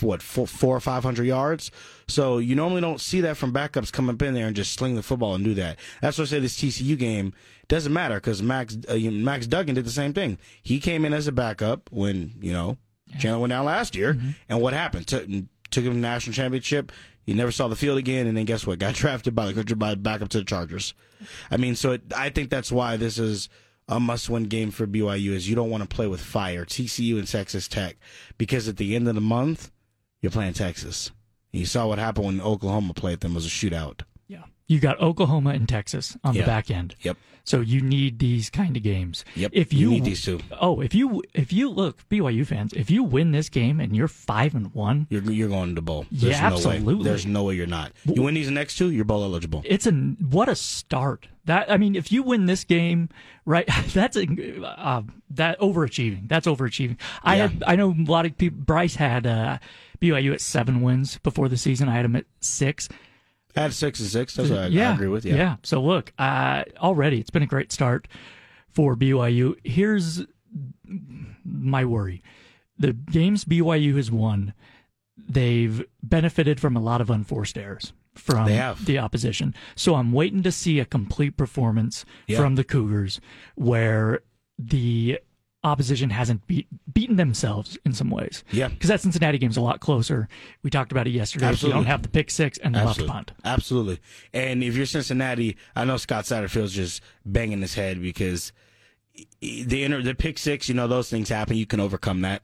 what 0.00 0.22
four, 0.22 0.46
four 0.46 0.76
or 0.76 0.80
five 0.80 1.02
hundred 1.02 1.24
yards. 1.24 1.70
So 2.08 2.38
you 2.38 2.54
normally 2.54 2.80
don't 2.80 3.00
see 3.00 3.20
that 3.22 3.36
from 3.36 3.52
backups 3.52 3.92
come 3.92 4.08
up 4.08 4.20
in 4.22 4.34
there 4.34 4.46
and 4.46 4.56
just 4.56 4.74
sling 4.74 4.94
the 4.94 5.02
football 5.02 5.34
and 5.34 5.44
do 5.44 5.54
that. 5.54 5.78
That's 6.00 6.18
why 6.18 6.22
I 6.22 6.26
say 6.26 6.40
this 6.40 6.56
TCU 6.56 6.98
game 6.98 7.32
doesn't 7.68 7.92
matter 7.92 8.16
because 8.16 8.42
Max 8.42 8.76
uh, 8.88 8.96
Max 8.96 9.46
Duggan 9.46 9.74
did 9.74 9.84
the 9.84 9.90
same 9.90 10.12
thing. 10.12 10.38
He 10.62 10.80
came 10.80 11.04
in 11.04 11.12
as 11.12 11.26
a 11.26 11.32
backup 11.32 11.90
when 11.90 12.34
you 12.40 12.52
know 12.52 12.76
Chandler 13.18 13.40
went 13.40 13.50
down 13.50 13.64
last 13.64 13.94
year, 13.94 14.14
mm-hmm. 14.14 14.30
and 14.48 14.60
what 14.60 14.72
happened? 14.72 15.06
Took 15.06 15.26
took 15.70 15.84
him 15.84 15.92
to 15.92 15.94
the 15.94 16.00
national 16.00 16.34
championship. 16.34 16.92
He 17.24 17.32
never 17.32 17.50
saw 17.50 17.68
the 17.68 17.76
field 17.76 17.98
again, 17.98 18.26
and 18.26 18.36
then 18.36 18.44
guess 18.44 18.66
what? 18.66 18.78
Got 18.78 18.94
drafted 18.96 19.34
by 19.34 19.50
the 19.50 19.76
by 19.76 19.94
backup 19.94 20.28
to 20.30 20.38
the 20.38 20.44
Chargers. 20.44 20.94
I 21.50 21.56
mean, 21.56 21.74
so 21.74 21.92
it, 21.92 22.02
I 22.14 22.30
think 22.30 22.50
that's 22.50 22.70
why 22.70 22.96
this 22.96 23.18
is 23.18 23.48
a 23.88 24.00
must-win 24.00 24.44
game 24.44 24.70
for 24.70 24.86
BYU. 24.86 25.32
Is 25.32 25.48
you 25.48 25.54
don't 25.54 25.70
want 25.70 25.82
to 25.82 25.94
play 25.94 26.06
with 26.06 26.20
fire, 26.20 26.64
TCU 26.64 27.18
and 27.18 27.28
Texas 27.28 27.68
Tech, 27.68 27.96
because 28.38 28.68
at 28.68 28.76
the 28.76 28.94
end 28.96 29.08
of 29.08 29.14
the 29.14 29.20
month 29.20 29.70
you're 30.20 30.32
playing 30.32 30.54
Texas. 30.54 31.10
You 31.52 31.66
saw 31.66 31.86
what 31.86 31.98
happened 31.98 32.26
when 32.26 32.40
Oklahoma 32.40 32.94
played 32.94 33.20
them 33.20 33.34
was 33.34 33.46
a 33.46 33.48
shootout. 33.48 34.00
You 34.66 34.80
got 34.80 35.00
Oklahoma 35.00 35.50
and 35.50 35.68
Texas 35.68 36.16
on 36.24 36.34
yeah. 36.34 36.42
the 36.42 36.46
back 36.46 36.70
end. 36.70 36.94
Yep. 37.02 37.18
So 37.46 37.60
you 37.60 37.82
need 37.82 38.18
these 38.18 38.48
kind 38.48 38.74
of 38.74 38.82
games. 38.82 39.22
Yep. 39.36 39.50
If 39.52 39.74
you, 39.74 39.80
you 39.80 39.90
need 39.90 40.04
these 40.04 40.24
two. 40.24 40.40
Oh, 40.58 40.80
if 40.80 40.94
you 40.94 41.22
if 41.34 41.52
you 41.52 41.68
look 41.68 42.08
BYU 42.08 42.46
fans, 42.46 42.72
if 42.72 42.90
you 42.90 43.02
win 43.02 43.32
this 43.32 43.50
game 43.50 43.80
and 43.80 43.94
you're 43.94 44.08
five 44.08 44.54
and 44.54 44.72
one, 44.74 45.06
you're 45.10 45.22
you're 45.30 45.50
going 45.50 45.74
to 45.74 45.82
bowl. 45.82 46.06
There's 46.10 46.36
yeah, 46.36 46.48
no 46.48 46.54
absolutely. 46.54 46.94
Way. 46.94 47.04
There's 47.04 47.26
no 47.26 47.44
way 47.44 47.54
you're 47.56 47.66
not. 47.66 47.92
You 48.06 48.22
win 48.22 48.32
these 48.32 48.50
next 48.50 48.76
two, 48.76 48.90
you're 48.90 49.04
bowl 49.04 49.22
eligible. 49.22 49.62
It's 49.66 49.86
a 49.86 49.92
what 49.92 50.48
a 50.48 50.56
start. 50.56 51.28
That 51.44 51.70
I 51.70 51.76
mean, 51.76 51.94
if 51.94 52.10
you 52.10 52.22
win 52.22 52.46
this 52.46 52.64
game, 52.64 53.10
right? 53.44 53.68
That's 53.92 54.16
a, 54.16 54.26
uh, 54.64 55.02
that 55.30 55.60
overachieving. 55.60 56.26
That's 56.30 56.46
overachieving. 56.46 56.96
I 57.22 57.36
Yeah. 57.36 57.48
had 57.48 57.64
I 57.66 57.76
know 57.76 57.90
a 57.90 58.10
lot 58.10 58.24
of 58.24 58.38
people. 58.38 58.60
Brice 58.64 58.94
had 58.94 59.26
uh, 59.26 59.58
BYU 60.00 60.32
at 60.32 60.40
seven 60.40 60.80
wins 60.80 61.18
before 61.18 61.50
the 61.50 61.58
season. 61.58 61.90
I 61.90 61.96
had 61.96 62.06
him 62.06 62.16
at 62.16 62.24
six. 62.40 62.88
Had 63.54 63.72
six 63.72 64.00
and 64.00 64.08
six. 64.08 64.34
That's 64.34 64.50
what 64.50 64.58
I, 64.58 64.66
yeah, 64.68 64.90
I 64.90 64.94
agree 64.94 65.08
with. 65.08 65.24
Yeah. 65.24 65.36
Yeah. 65.36 65.56
So 65.62 65.80
look, 65.80 66.12
uh, 66.18 66.64
already 66.78 67.20
it's 67.20 67.30
been 67.30 67.42
a 67.42 67.46
great 67.46 67.70
start 67.72 68.08
for 68.70 68.96
BYU. 68.96 69.54
Here's 69.64 70.24
my 71.44 71.84
worry: 71.84 72.22
the 72.78 72.92
games 72.92 73.44
BYU 73.44 73.96
has 73.96 74.10
won, 74.10 74.54
they've 75.16 75.84
benefited 76.02 76.60
from 76.60 76.76
a 76.76 76.80
lot 76.80 77.00
of 77.00 77.10
unforced 77.10 77.56
errors 77.56 77.92
from 78.14 78.46
the 78.84 78.98
opposition. 78.98 79.54
So 79.74 79.96
I'm 79.96 80.12
waiting 80.12 80.42
to 80.44 80.52
see 80.52 80.78
a 80.78 80.84
complete 80.84 81.36
performance 81.36 82.04
Yeah. 82.28 82.38
from 82.38 82.54
the 82.54 82.62
Cougars 82.64 83.20
where 83.56 84.20
the 84.58 85.18
opposition 85.64 86.10
hasn't 86.10 86.46
beat, 86.46 86.66
beaten 86.92 87.16
themselves 87.16 87.78
in 87.84 87.92
some 87.92 88.10
ways. 88.10 88.44
Yeah. 88.52 88.68
Because 88.68 88.88
that 88.88 89.00
Cincinnati 89.00 89.38
game's 89.38 89.56
a 89.56 89.60
lot 89.60 89.80
closer. 89.80 90.28
We 90.62 90.70
talked 90.70 90.92
about 90.92 91.06
it 91.06 91.10
yesterday. 91.10 91.46
If 91.46 91.48
you 91.48 91.52
Absolutely. 91.52 91.78
don't 91.78 91.86
have 91.86 92.02
the 92.02 92.08
pick 92.08 92.30
six 92.30 92.58
and 92.58 92.74
the 92.74 92.80
Absolutely. 92.80 93.04
left 93.04 93.12
punt. 93.12 93.32
Absolutely. 93.44 94.00
And 94.32 94.62
if 94.62 94.76
you're 94.76 94.86
Cincinnati, 94.86 95.56
I 95.74 95.84
know 95.84 95.96
Scott 95.96 96.24
Satterfield's 96.24 96.74
just 96.74 97.00
banging 97.24 97.60
his 97.60 97.74
head 97.74 98.00
because 98.00 98.52
the 99.40 99.84
inner 99.84 100.02
the 100.02 100.14
pick 100.14 100.38
six, 100.38 100.68
you 100.68 100.74
know, 100.74 100.86
those 100.86 101.08
things 101.08 101.28
happen. 101.28 101.56
You 101.56 101.66
can 101.66 101.80
overcome 101.80 102.20
that. 102.22 102.42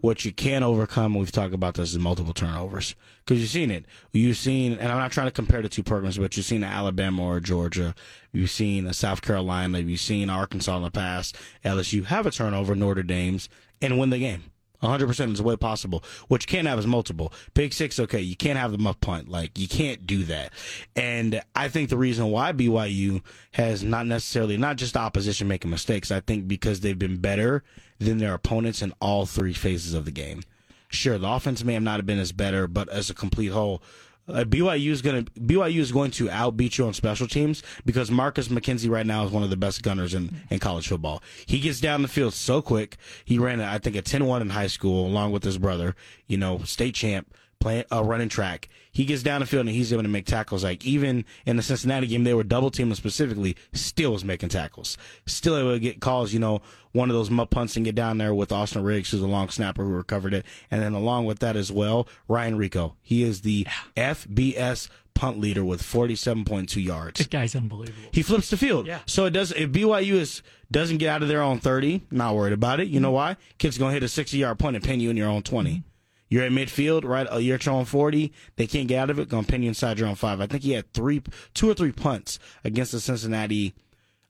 What 0.00 0.24
you 0.24 0.32
can 0.32 0.62
overcome, 0.62 1.14
we've 1.14 1.32
talked 1.32 1.54
about 1.54 1.74
this, 1.74 1.92
is 1.92 1.98
multiple 1.98 2.34
turnovers 2.34 2.94
because 3.24 3.40
you've 3.40 3.50
seen 3.50 3.70
it. 3.70 3.86
You've 4.12 4.36
seen, 4.36 4.74
and 4.74 4.92
I'm 4.92 4.98
not 4.98 5.12
trying 5.12 5.26
to 5.26 5.32
compare 5.32 5.62
the 5.62 5.68
two 5.68 5.82
programs, 5.82 6.18
but 6.18 6.36
you've 6.36 6.46
seen 6.46 6.64
Alabama 6.64 7.22
or 7.22 7.40
Georgia. 7.40 7.94
You've 8.32 8.50
seen 8.50 8.92
South 8.92 9.22
Carolina. 9.22 9.78
You've 9.78 10.00
seen 10.00 10.30
Arkansas 10.30 10.76
in 10.76 10.82
the 10.82 10.90
past. 10.90 11.36
LSU 11.64 12.04
have 12.04 12.26
a 12.26 12.30
turnover, 12.30 12.74
Notre 12.74 13.02
Dame's, 13.02 13.48
and 13.80 13.98
win 13.98 14.10
the 14.10 14.18
game. 14.18 14.44
100% 14.82 15.32
is 15.32 15.42
way 15.42 15.56
possible. 15.56 16.02
What 16.28 16.42
you 16.42 16.46
can't 16.46 16.68
have 16.68 16.78
is 16.78 16.86
multiple. 16.86 17.32
Pick 17.54 17.72
six, 17.72 17.98
okay, 17.98 18.20
you 18.20 18.36
can't 18.36 18.58
have 18.58 18.72
the 18.72 18.78
muff 18.78 19.00
punt. 19.00 19.28
Like, 19.28 19.58
you 19.58 19.68
can't 19.68 20.06
do 20.06 20.24
that. 20.24 20.52
And 20.94 21.40
I 21.54 21.68
think 21.68 21.88
the 21.88 21.96
reason 21.96 22.30
why 22.30 22.52
BYU 22.52 23.22
has 23.52 23.82
not 23.82 24.06
necessarily, 24.06 24.56
not 24.56 24.76
just 24.76 24.94
the 24.94 25.00
opposition 25.00 25.48
making 25.48 25.70
mistakes, 25.70 26.10
I 26.10 26.20
think 26.20 26.48
because 26.48 26.80
they've 26.80 26.98
been 26.98 27.18
better 27.18 27.62
than 27.98 28.18
their 28.18 28.34
opponents 28.34 28.82
in 28.82 28.92
all 29.00 29.26
three 29.26 29.54
phases 29.54 29.94
of 29.94 30.04
the 30.04 30.10
game. 30.10 30.42
Sure, 30.88 31.18
the 31.18 31.28
offense 31.28 31.64
may 31.64 31.74
have 31.74 31.82
not 31.82 31.96
have 31.96 32.06
been 32.06 32.18
as 32.18 32.32
better, 32.32 32.68
but 32.68 32.88
as 32.88 33.10
a 33.10 33.14
complete 33.14 33.48
whole, 33.48 33.82
uh, 34.28 34.44
BYU 34.44 34.90
is 34.90 35.02
going 35.02 35.24
to 35.24 35.30
BYU 35.32 35.78
is 35.78 35.92
going 35.92 36.10
to 36.12 36.26
outbeat 36.28 36.78
you 36.78 36.86
on 36.86 36.94
special 36.94 37.26
teams 37.26 37.62
because 37.84 38.10
Marcus 38.10 38.48
McKenzie 38.48 38.90
right 38.90 39.06
now 39.06 39.24
is 39.24 39.30
one 39.30 39.42
of 39.42 39.50
the 39.50 39.56
best 39.56 39.82
gunners 39.82 40.14
in, 40.14 40.42
in 40.50 40.58
college 40.58 40.88
football. 40.88 41.22
He 41.46 41.60
gets 41.60 41.80
down 41.80 42.02
the 42.02 42.08
field 42.08 42.34
so 42.34 42.62
quick. 42.62 42.96
He 43.24 43.38
ran, 43.38 43.60
I 43.60 43.78
think, 43.78 43.96
a 43.96 44.02
10-1 44.02 44.40
in 44.40 44.50
high 44.50 44.66
school 44.66 45.06
along 45.06 45.32
with 45.32 45.44
his 45.44 45.58
brother, 45.58 45.94
you 46.26 46.36
know, 46.36 46.58
state 46.58 46.94
champ. 46.94 47.32
Playing 47.58 47.84
uh, 47.90 48.04
running 48.04 48.28
track. 48.28 48.68
He 48.92 49.04
gets 49.04 49.22
down 49.22 49.40
the 49.40 49.46
field 49.46 49.66
and 49.66 49.74
he's 49.74 49.92
able 49.92 50.02
to 50.02 50.08
make 50.08 50.26
tackles. 50.26 50.62
Like 50.62 50.84
even 50.86 51.24
in 51.46 51.56
the 51.56 51.62
Cincinnati 51.62 52.06
game, 52.06 52.24
they 52.24 52.34
were 52.34 52.44
double 52.44 52.70
teaming 52.70 52.94
specifically. 52.94 53.56
Still 53.72 54.12
was 54.12 54.24
making 54.24 54.50
tackles. 54.50 54.96
Still 55.26 55.56
able 55.56 55.72
to 55.72 55.80
get 55.80 56.00
calls. 56.00 56.32
You 56.32 56.38
know, 56.38 56.62
one 56.92 57.10
of 57.10 57.16
those 57.16 57.30
muff 57.30 57.50
punts 57.50 57.76
and 57.76 57.84
get 57.84 57.94
down 57.94 58.18
there 58.18 58.34
with 58.34 58.52
Austin 58.52 58.82
Riggs, 58.82 59.10
who's 59.10 59.20
a 59.20 59.26
long 59.26 59.48
snapper 59.48 59.84
who 59.84 59.90
recovered 59.90 60.32
it. 60.34 60.46
And 60.70 60.82
then 60.82 60.94
along 60.94 61.26
with 61.26 61.40
that 61.40 61.56
as 61.56 61.72
well, 61.72 62.08
Ryan 62.28 62.58
Rehkow. 62.58 62.94
He 63.02 63.22
is 63.22 63.40
the 63.42 63.66
FBS 63.96 64.88
punt 65.14 65.40
leader 65.40 65.64
with 65.64 65.82
47.2 65.82 66.82
yards. 66.84 67.18
This 67.18 67.26
guy's 67.26 67.56
unbelievable. 67.56 68.08
He 68.12 68.22
flips 68.22 68.50
the 68.50 68.56
field. 68.56 68.86
Yeah. 68.86 69.00
So 69.06 69.24
it 69.24 69.30
does. 69.30 69.50
If 69.52 69.72
BYU 69.72 70.14
is 70.14 70.42
doesn't 70.70 70.98
get 70.98 71.08
out 71.08 71.22
of 71.22 71.28
their 71.28 71.42
own 71.42 71.58
30, 71.58 72.02
not 72.10 72.34
worried 72.34 72.52
about 72.52 72.80
it. 72.80 72.88
You 72.88 73.00
know 73.00 73.12
why? 73.12 73.36
Kid's 73.58 73.78
gonna 73.78 73.92
hit 73.92 74.02
a 74.02 74.08
60 74.08 74.36
yard 74.36 74.58
punt 74.58 74.76
and 74.76 74.84
pin 74.84 75.00
you 75.00 75.10
in 75.10 75.16
your 75.16 75.28
own 75.28 75.42
20. 75.42 75.82
You're 76.28 76.42
at 76.44 76.52
midfield, 76.52 77.04
right? 77.04 77.26
Uh, 77.32 77.36
You're 77.38 77.58
own 77.68 77.84
40. 77.84 78.32
They 78.56 78.66
can't 78.66 78.88
get 78.88 78.98
out 78.98 79.10
of 79.10 79.18
it. 79.18 79.28
Gonna 79.28 79.46
pin 79.46 79.62
you 79.62 79.68
inside 79.68 79.98
your 79.98 80.08
own 80.08 80.16
five. 80.16 80.40
I 80.40 80.46
think 80.46 80.62
he 80.64 80.72
had 80.72 80.92
three, 80.92 81.22
two 81.54 81.70
or 81.70 81.74
three 81.74 81.92
punts 81.92 82.38
against 82.64 82.92
the 82.92 83.00
Cincinnati, 83.00 83.74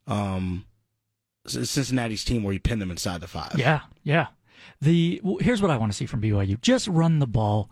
um, 0.05 0.65
Cincinnati's 1.47 2.23
team 2.23 2.43
where 2.43 2.53
he 2.53 2.59
pinned 2.59 2.81
them 2.81 2.91
inside 2.91 3.21
the 3.21 3.27
five. 3.27 3.53
Yeah, 3.57 3.81
yeah. 4.03 4.27
The 4.81 5.21
well, 5.23 5.37
here's 5.37 5.61
what 5.61 5.71
I 5.71 5.77
want 5.77 5.91
to 5.91 5.97
see 5.97 6.05
from 6.05 6.21
BYU: 6.21 6.59
just 6.61 6.87
run 6.87 7.19
the 7.19 7.27
ball, 7.27 7.69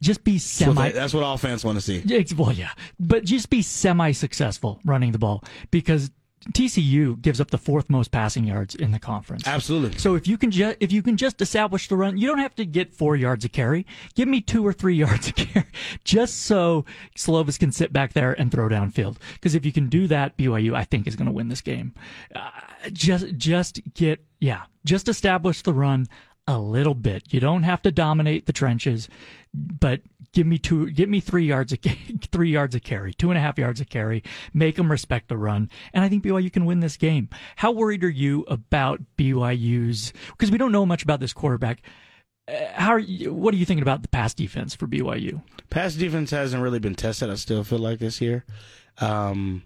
just 0.00 0.24
be 0.24 0.38
semi. 0.38 0.88
they- 0.90 0.92
that's 0.94 1.14
what 1.14 1.22
all 1.24 1.38
fans 1.38 1.64
want 1.64 1.76
to 1.76 1.80
see. 1.82 2.02
Ex- 2.14 2.34
Well, 2.34 2.52
yeah, 2.52 2.70
but 3.00 3.24
just 3.24 3.50
be 3.50 3.62
semi-successful 3.62 4.80
running 4.84 5.12
the 5.12 5.18
ball 5.18 5.42
because 5.70 6.10
TCU 6.52 7.20
gives 7.20 7.40
up 7.40 7.50
the 7.50 7.58
fourth 7.58 7.88
most 7.88 8.10
passing 8.10 8.44
yards 8.44 8.74
in 8.74 8.90
the 8.90 8.98
conference. 8.98 9.46
Absolutely. 9.46 9.98
So 9.98 10.14
if 10.14 10.26
you 10.26 10.36
can 10.36 10.50
just 10.50 10.76
if 10.80 10.92
you 10.92 11.02
can 11.02 11.16
just 11.16 11.40
establish 11.40 11.88
the 11.88 11.96
run, 11.96 12.18
you 12.18 12.26
don't 12.26 12.38
have 12.38 12.54
to 12.56 12.64
get 12.64 12.92
four 12.92 13.16
yards 13.16 13.44
a 13.44 13.48
carry. 13.48 13.86
Give 14.14 14.28
me 14.28 14.40
two 14.40 14.66
or 14.66 14.72
three 14.72 14.94
yards 15.04 15.28
a 15.28 15.32
carry, 15.32 15.66
just 16.04 16.42
so 16.42 16.84
Slovis 17.16 17.58
can 17.58 17.72
sit 17.72 17.92
back 17.92 18.12
there 18.12 18.32
and 18.32 18.50
throw 18.52 18.68
downfield. 18.68 19.16
Because 19.34 19.54
if 19.54 19.64
you 19.64 19.72
can 19.72 19.88
do 19.88 20.06
that, 20.08 20.36
BYU 20.36 20.74
I 20.74 20.84
think 20.84 21.06
is 21.06 21.16
going 21.16 21.26
to 21.26 21.32
win 21.32 21.48
this 21.48 21.60
game. 21.60 21.94
Uh, 22.34 22.50
just 22.92 23.36
just 23.36 23.80
get 23.94 24.24
yeah, 24.40 24.64
just 24.84 25.08
establish 25.08 25.62
the 25.62 25.72
run 25.72 26.06
a 26.46 26.58
little 26.58 26.94
bit. 26.94 27.32
You 27.32 27.40
don't 27.40 27.62
have 27.62 27.82
to 27.82 27.90
dominate 27.90 28.46
the 28.46 28.52
trenches, 28.52 29.08
but 29.54 30.00
give 30.32 30.46
me 30.46 30.58
two, 30.58 30.90
give 30.90 31.08
me 31.08 31.20
three 31.20 31.46
yards 31.46 31.72
a 31.72 31.76
three 32.32 32.50
yards 32.50 32.74
a 32.74 32.80
carry, 32.80 33.14
two 33.14 33.30
and 33.30 33.38
a 33.38 33.40
half 33.40 33.58
yards 33.58 33.80
a 33.80 33.84
carry. 33.84 34.22
Make 34.52 34.76
them 34.76 34.90
respect 34.90 35.28
the 35.28 35.36
run, 35.36 35.70
and 35.92 36.04
I 36.04 36.08
think 36.08 36.24
BYU 36.24 36.52
can 36.52 36.64
win 36.64 36.80
this 36.80 36.96
game. 36.96 37.28
How 37.56 37.70
worried 37.70 38.04
are 38.04 38.10
you 38.10 38.44
about 38.48 39.00
BYU's? 39.16 40.12
Because 40.30 40.50
we 40.50 40.58
don't 40.58 40.72
know 40.72 40.84
much 40.84 41.02
about 41.02 41.20
this 41.20 41.32
quarterback. 41.32 41.82
Uh, 42.46 42.66
how 42.74 42.90
are 42.90 42.98
you, 42.98 43.32
what 43.32 43.54
are 43.54 43.56
you 43.56 43.64
thinking 43.64 43.82
about 43.82 44.02
the 44.02 44.08
pass 44.08 44.34
defense 44.34 44.74
for 44.74 44.86
BYU? 44.86 45.42
Pass 45.70 45.94
defense 45.94 46.30
hasn't 46.30 46.62
really 46.62 46.78
been 46.78 46.94
tested. 46.94 47.30
I 47.30 47.36
still 47.36 47.64
feel 47.64 47.78
like 47.78 48.00
this 48.00 48.20
year. 48.20 48.44
Um, 48.98 49.62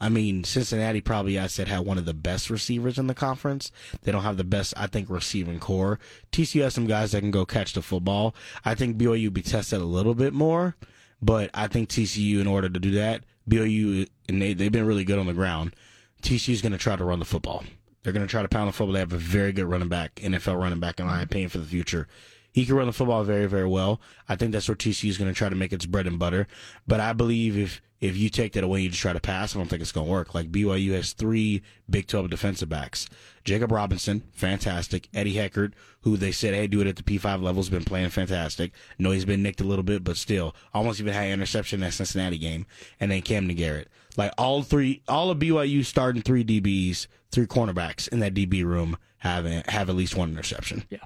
I 0.00 0.08
mean, 0.08 0.44
Cincinnati 0.44 1.00
probably, 1.00 1.38
I 1.38 1.48
said, 1.48 1.66
had 1.66 1.80
one 1.80 1.98
of 1.98 2.04
the 2.04 2.14
best 2.14 2.50
receivers 2.50 2.98
in 2.98 3.08
the 3.08 3.14
conference. 3.14 3.72
They 4.02 4.12
don't 4.12 4.22
have 4.22 4.36
the 4.36 4.44
best, 4.44 4.72
I 4.76 4.86
think, 4.86 5.10
receiving 5.10 5.58
corps. 5.58 5.98
TCU 6.30 6.62
has 6.62 6.74
some 6.74 6.86
guys 6.86 7.12
that 7.12 7.20
can 7.20 7.32
go 7.32 7.44
catch 7.44 7.72
the 7.72 7.82
football. 7.82 8.34
I 8.64 8.74
think 8.74 8.96
BYU 8.96 9.32
be 9.32 9.42
tested 9.42 9.80
a 9.80 9.84
little 9.84 10.14
bit 10.14 10.32
more, 10.32 10.76
but 11.20 11.50
I 11.52 11.66
think 11.66 11.88
TCU, 11.88 12.40
in 12.40 12.46
order 12.46 12.68
to 12.68 12.78
do 12.78 12.92
that, 12.92 13.24
BYU, 13.48 14.08
and 14.28 14.40
they, 14.40 14.52
they've 14.52 14.70
been 14.70 14.86
really 14.86 15.04
good 15.04 15.18
on 15.18 15.26
the 15.26 15.32
ground. 15.32 15.74
TCU 16.22 16.50
is 16.50 16.62
going 16.62 16.72
to 16.72 16.78
try 16.78 16.94
to 16.94 17.04
run 17.04 17.18
the 17.18 17.24
football. 17.24 17.64
They're 18.02 18.12
going 18.12 18.26
to 18.26 18.30
try 18.30 18.42
to 18.42 18.48
pound 18.48 18.68
the 18.68 18.72
football. 18.72 18.94
They 18.94 19.00
have 19.00 19.12
a 19.12 19.18
very 19.18 19.52
good 19.52 19.66
running 19.66 19.88
back, 19.88 20.16
NFL 20.16 20.60
running 20.60 20.80
back, 20.80 21.00
in 21.00 21.06
my 21.06 21.22
opinion, 21.22 21.50
for 21.50 21.58
the 21.58 21.66
future. 21.66 22.06
He 22.52 22.64
can 22.64 22.76
run 22.76 22.86
the 22.86 22.92
football 22.92 23.24
very, 23.24 23.46
very 23.46 23.66
well. 23.66 24.00
I 24.28 24.36
think 24.36 24.52
that's 24.52 24.68
where 24.68 24.76
TCU 24.76 25.08
is 25.08 25.18
going 25.18 25.30
to 25.30 25.36
try 25.36 25.48
to 25.48 25.56
make 25.56 25.72
its 25.72 25.86
bread 25.86 26.06
and 26.06 26.18
butter. 26.18 26.46
But 26.86 27.00
I 27.00 27.12
believe 27.12 27.58
if 27.58 27.82
if 28.00 28.16
you 28.16 28.28
take 28.28 28.52
that 28.52 28.64
away 28.64 28.78
and 28.78 28.84
you 28.84 28.90
just 28.90 29.02
try 29.02 29.12
to 29.12 29.20
pass, 29.20 29.54
I 29.54 29.58
don't 29.58 29.68
think 29.68 29.82
it's 29.82 29.92
going 29.92 30.06
to 30.06 30.12
work. 30.12 30.34
Like 30.34 30.52
BYU 30.52 30.92
has 30.92 31.12
three 31.12 31.62
Big 31.90 32.06
12 32.06 32.30
defensive 32.30 32.68
backs. 32.68 33.08
Jakob 33.44 33.72
Robinson, 33.72 34.22
fantastic. 34.32 35.08
Eddie 35.12 35.34
Heckard, 35.34 35.72
who 36.02 36.16
they 36.16 36.32
said, 36.32 36.54
hey, 36.54 36.66
do 36.66 36.80
it 36.80 36.86
at 36.86 36.96
the 36.96 37.02
P5 37.02 37.42
level, 37.42 37.62
has 37.62 37.70
been 37.70 37.84
playing 37.84 38.10
fantastic. 38.10 38.72
No, 38.98 39.10
he's 39.10 39.24
been 39.24 39.42
nicked 39.42 39.60
a 39.60 39.64
little 39.64 39.82
bit, 39.82 40.04
but 40.04 40.16
still, 40.16 40.54
almost 40.72 41.00
even 41.00 41.12
had 41.12 41.26
an 41.26 41.32
interception 41.32 41.78
in 41.78 41.86
that 41.86 41.94
Cincinnati 41.94 42.38
game. 42.38 42.66
And 43.00 43.10
then 43.10 43.22
Kamden 43.22 43.56
Garrett. 43.56 43.88
Like 44.16 44.32
all 44.38 44.62
three, 44.62 45.02
all 45.08 45.30
of 45.30 45.38
BYU 45.38 45.84
starting 45.84 46.22
three 46.22 46.44
DBs, 46.44 47.06
three 47.30 47.46
cornerbacks 47.46 48.08
in 48.08 48.20
that 48.20 48.34
DB 48.34 48.64
room 48.64 48.96
have 49.18 49.44
have 49.44 49.88
at 49.88 49.96
least 49.96 50.16
one 50.16 50.30
interception. 50.30 50.84
Yeah. 50.90 50.98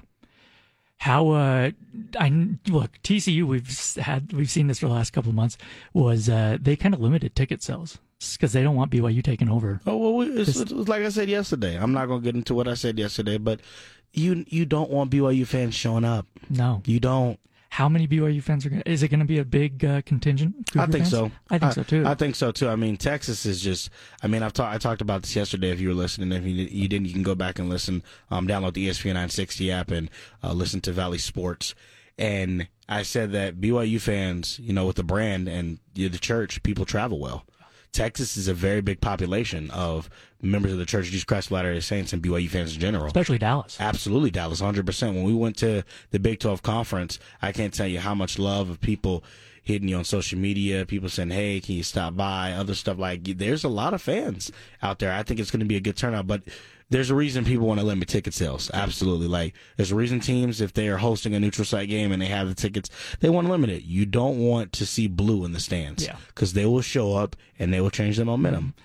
How 1.03 1.31
uh, 1.31 1.71
I 2.17 2.29
look 2.69 2.97
TCU. 3.03 3.43
We've 3.43 3.95
had 3.97 4.31
we've 4.31 4.49
seen 4.49 4.67
this 4.67 4.79
for 4.79 4.87
the 4.87 4.93
last 4.93 5.11
couple 5.11 5.31
of 5.31 5.35
months. 5.35 5.57
Was 5.93 6.29
uh, 6.29 6.57
they 6.61 6.77
kind 6.77 6.93
of 6.95 7.01
limited 7.01 7.35
ticket 7.35 7.61
sales 7.61 7.99
because 8.21 8.53
they 8.53 8.63
don't 8.63 8.77
want 8.77 8.89
BYU 8.89 9.21
taking 9.21 9.49
over. 9.49 9.81
Oh 9.85 9.97
well, 9.97 10.13
we- 10.15 10.27
it's, 10.27 10.57
it's 10.57 10.71
like 10.71 11.03
I 11.03 11.09
said 11.09 11.27
yesterday. 11.27 11.75
I'm 11.77 11.91
not 11.91 12.05
gonna 12.05 12.21
get 12.21 12.35
into 12.35 12.53
what 12.53 12.69
I 12.69 12.75
said 12.75 12.97
yesterday, 12.97 13.37
but 13.37 13.59
you 14.13 14.45
you 14.47 14.65
don't 14.65 14.89
want 14.89 15.11
BYU 15.11 15.45
fans 15.45 15.75
showing 15.75 16.05
up. 16.05 16.25
No, 16.49 16.81
you 16.85 17.01
don't. 17.01 17.37
How 17.73 17.89
many 17.89 18.07
BYU 18.07 18.43
fans 18.43 18.67
are 18.67 18.69
going? 18.69 18.83
to 18.83 18.91
Is 18.91 19.01
it 19.01 19.07
going 19.07 19.21
to 19.21 19.25
be 19.25 19.39
a 19.39 19.43
big 19.43 19.83
uh, 19.83 20.03
contingent? 20.03 20.53
I 20.75 20.85
think 20.85 21.05
fans? 21.05 21.09
so. 21.09 21.31
I 21.49 21.57
think 21.57 21.73
so 21.73 21.81
too. 21.81 22.05
I 22.05 22.13
think 22.13 22.35
so 22.35 22.51
too. 22.51 22.69
I 22.69 22.75
mean, 22.75 22.97
Texas 22.97 23.47
is 23.47 23.61
just. 23.61 23.89
I 24.21 24.27
mean, 24.27 24.43
I've 24.43 24.53
talked. 24.53 24.75
I 24.75 24.77
talked 24.77 25.01
about 25.01 25.23
this 25.23 25.35
yesterday. 25.35 25.71
If 25.71 25.79
you 25.79 25.87
were 25.87 25.95
listening, 25.95 26.31
if 26.33 26.45
you, 26.45 26.53
you 26.53 26.87
didn't, 26.87 27.07
you 27.07 27.13
can 27.13 27.23
go 27.23 27.33
back 27.33 27.57
and 27.57 27.71
listen. 27.71 28.03
Um, 28.29 28.47
download 28.47 28.75
the 28.75 28.87
ESPN 28.87 29.15
960 29.15 29.71
app 29.71 29.89
and 29.89 30.11
uh, 30.43 30.53
listen 30.53 30.81
to 30.81 30.91
Valley 30.91 31.17
Sports. 31.17 31.73
And 32.15 32.67
I 32.87 33.01
said 33.01 33.31
that 33.31 33.59
BYU 33.59 33.99
fans, 33.99 34.59
you 34.59 34.71
know, 34.71 34.85
with 34.85 34.97
the 34.97 35.03
brand 35.03 35.47
and 35.47 35.79
you 35.95 36.09
know, 36.09 36.11
the 36.11 36.19
church, 36.19 36.61
people 36.61 36.85
travel 36.85 37.19
well. 37.19 37.43
Texas 37.93 38.35
is 38.35 38.47
a 38.47 38.53
very 38.53 38.81
big 38.81 38.99
population 38.99 39.71
of 39.71 40.09
members 40.41 40.73
of 40.73 40.79
the 40.79 40.85
Church 40.85 41.05
of 41.05 41.11
Jesus 41.11 41.23
Christ 41.23 41.47
of 41.47 41.53
Latter-day 41.53 41.79
Saints 41.79 42.11
and 42.11 42.21
BYU 42.21 42.49
fans 42.49 42.73
in 42.73 42.81
general. 42.81 43.05
Especially 43.05 43.37
Dallas. 43.37 43.77
Absolutely, 43.79 44.31
Dallas, 44.31 44.61
100%. 44.61 45.13
When 45.13 45.23
we 45.23 45.33
went 45.33 45.55
to 45.57 45.83
the 46.11 46.19
Big 46.19 46.39
12 46.39 46.63
conference, 46.63 47.19
I 47.41 47.51
can't 47.51 47.73
tell 47.73 47.87
you 47.87 47.99
how 47.99 48.15
much 48.15 48.37
love 48.39 48.69
of 48.69 48.81
people 48.81 49.23
hitting 49.61 49.87
you 49.87 49.95
on 49.95 50.03
social 50.03 50.37
media, 50.37 50.85
people 50.85 51.07
saying, 51.07 51.29
hey, 51.29 51.61
can 51.61 51.75
you 51.75 51.83
stop 51.83 52.15
by, 52.17 52.51
other 52.51 52.75
stuff 52.75 52.97
like 52.97 53.23
There's 53.37 53.63
a 53.63 53.69
lot 53.69 53.93
of 53.93 54.01
fans 54.01 54.51
out 54.81 54.99
there. 54.99 55.13
I 55.13 55.23
think 55.23 55.39
it's 55.39 55.51
going 55.51 55.61
to 55.61 55.65
be 55.65 55.77
a 55.77 55.79
good 55.79 55.95
turnout, 55.95 56.27
but 56.27 56.43
there's 56.93 57.09
a 57.09 57.15
reason 57.15 57.43
people 57.43 57.65
want 57.65 57.79
to 57.79 57.85
limit 57.85 58.07
ticket 58.07 58.35
sales. 58.35 58.69
Absolutely. 58.71 59.27
Like, 59.27 59.55
there's 59.77 59.91
a 59.91 59.95
reason 59.95 60.19
teams, 60.19 60.61
if 60.61 60.73
they 60.73 60.87
are 60.89 60.97
hosting 60.97 61.33
a 61.33 61.39
neutral 61.39 61.65
site 61.65 61.89
game 61.89 62.11
and 62.11 62.21
they 62.21 62.27
have 62.27 62.47
the 62.47 62.53
tickets, 62.53 62.87
they 63.19 63.29
want 63.31 63.47
to 63.47 63.51
limit 63.51 63.71
it. 63.71 63.81
You 63.83 64.05
don't 64.05 64.37
want 64.37 64.71
to 64.73 64.85
see 64.85 65.07
blue 65.07 65.43
in 65.43 65.53
the 65.53 65.59
stands. 65.59 66.05
Yeah. 66.05 66.17
Because 66.27 66.53
they 66.53 66.67
will 66.67 66.81
show 66.81 67.15
up 67.15 67.35
and 67.57 67.73
they 67.73 67.81
will 67.81 67.89
change 67.89 68.17
the 68.17 68.25
momentum. 68.25 68.75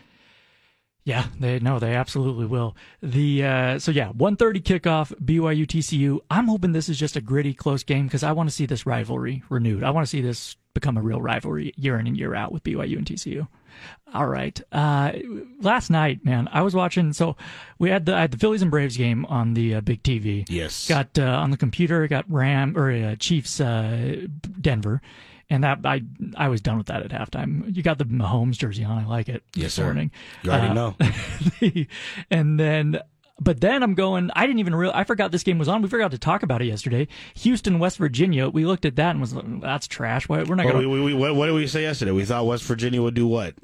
Yeah, 1.05 1.27
they 1.39 1.59
no, 1.59 1.79
they 1.79 1.95
absolutely 1.95 2.45
will. 2.45 2.77
The 3.03 3.45
uh, 3.45 3.79
so 3.79 3.91
yeah, 3.91 4.13
1:30 4.13 4.63
kickoff 4.63 5.11
BYU 5.25 5.67
TCU. 5.67 6.21
I'm 6.31 6.49
hoping 6.49 6.73
this 6.73 6.91
is 6.91 6.99
just 6.99 7.17
a 7.17 7.23
gritty 7.23 7.55
close 7.55 7.83
game 7.83 8.05
because 8.05 8.23
I 8.23 8.33
want 8.33 8.51
to 8.51 8.55
see 8.55 8.67
this 8.67 8.85
rivalry 8.85 9.43
renewed. 9.49 9.85
I 9.85 9.91
want 9.91 10.07
to 10.07 10.11
see 10.11 10.21
this 10.21 10.57
become 10.75 10.99
a 10.99 11.03
real 11.03 11.23
rivalry 11.23 11.73
year 11.77 11.99
in 11.99 12.07
and 12.07 12.17
year 12.17 12.35
out 12.35 12.53
with 12.53 12.63
BYU 12.63 12.99
and 12.99 13.07
TCU. 13.07 13.49
All 14.15 14.27
right. 14.27 14.59
Uh, 14.73 15.13
last 15.61 15.91
night, 15.91 16.25
man, 16.25 16.49
I 16.51 16.63
was 16.63 16.75
watching. 16.75 17.13
So 17.13 17.37
we 17.79 17.91
had 17.91 18.07
the 18.07 18.15
I 18.15 18.23
had 18.23 18.31
the 18.31 18.39
Phillies 18.39 18.63
and 18.63 18.71
Braves 18.71 18.97
game 18.97 19.25
on 19.27 19.55
the 19.55 19.75
uh, 19.77 19.81
big 19.83 20.03
TV. 20.03 20.47
Yes. 20.49 20.89
Got 20.89 21.19
uh, 21.19 21.23
on 21.25 21.51
the 21.51 21.57
computer. 21.59 22.07
Got 22.09 22.25
Ram 22.31 22.77
or 22.77 22.91
uh, 22.91 23.17
Chiefs 23.17 23.61
uh, 23.61 24.27
Denver, 24.61 25.03
and 25.51 25.63
that 25.63 25.81
I 25.85 26.01
I 26.37 26.49
was 26.49 26.61
done 26.63 26.79
with 26.79 26.87
that 26.87 27.03
at 27.03 27.11
halftime. 27.11 27.77
You 27.77 27.83
got 27.83 27.99
the 27.99 28.05
Mahomes 28.07 28.57
jersey 28.57 28.83
on. 28.85 28.97
I 28.99 29.07
like 29.07 29.29
it. 29.29 29.43
Yes, 29.55 29.65
this 29.67 29.75
sir. 29.75 29.85
morning. 29.85 30.11
You 30.43 30.53
already 30.53 30.69
Uh, 30.69 30.73
know. 30.75 30.97
and 32.31 32.59
then 32.59 33.01
but 33.41 33.61
then 33.61 33.83
I'm 33.83 33.95
going. 33.95 34.31
I 34.35 34.47
didn't 34.47 34.59
even 34.61 34.75
real. 34.75 34.91
I 34.95 35.05
forgot 35.05 35.31
this 35.33 35.43
game 35.43 35.59
was 35.59 35.69
on. 35.69 35.83
We 35.83 35.89
forgot 35.89 36.11
to 36.11 36.19
talk 36.19 36.43
about 36.43 36.61
it 36.63 36.67
yesterday. 36.67 37.09
Houston, 37.37 37.79
West 37.79 37.99
Virginia. 37.99 38.49
We 38.49 38.65
looked 38.67 38.85
at 38.85 38.97
that 38.97 39.11
and 39.11 39.21
was 39.21 39.33
like, 39.35 39.61
that's 39.61 39.87
trash. 39.87 40.29
Why- 40.29 40.43
We're 40.43 40.55
not 40.57 40.67
going 40.67 40.89
we, 40.91 41.01
we, 41.01 41.15
what, 41.15 41.35
what 41.35 41.47
did 41.47 41.53
we 41.55 41.67
say 41.67 41.83
yesterday? 41.83 42.11
We 42.13 42.25
thought 42.25 42.47
West 42.47 42.65
Virginia 42.65 43.03
would 43.03 43.15
do 43.15 43.27
what? 43.27 43.55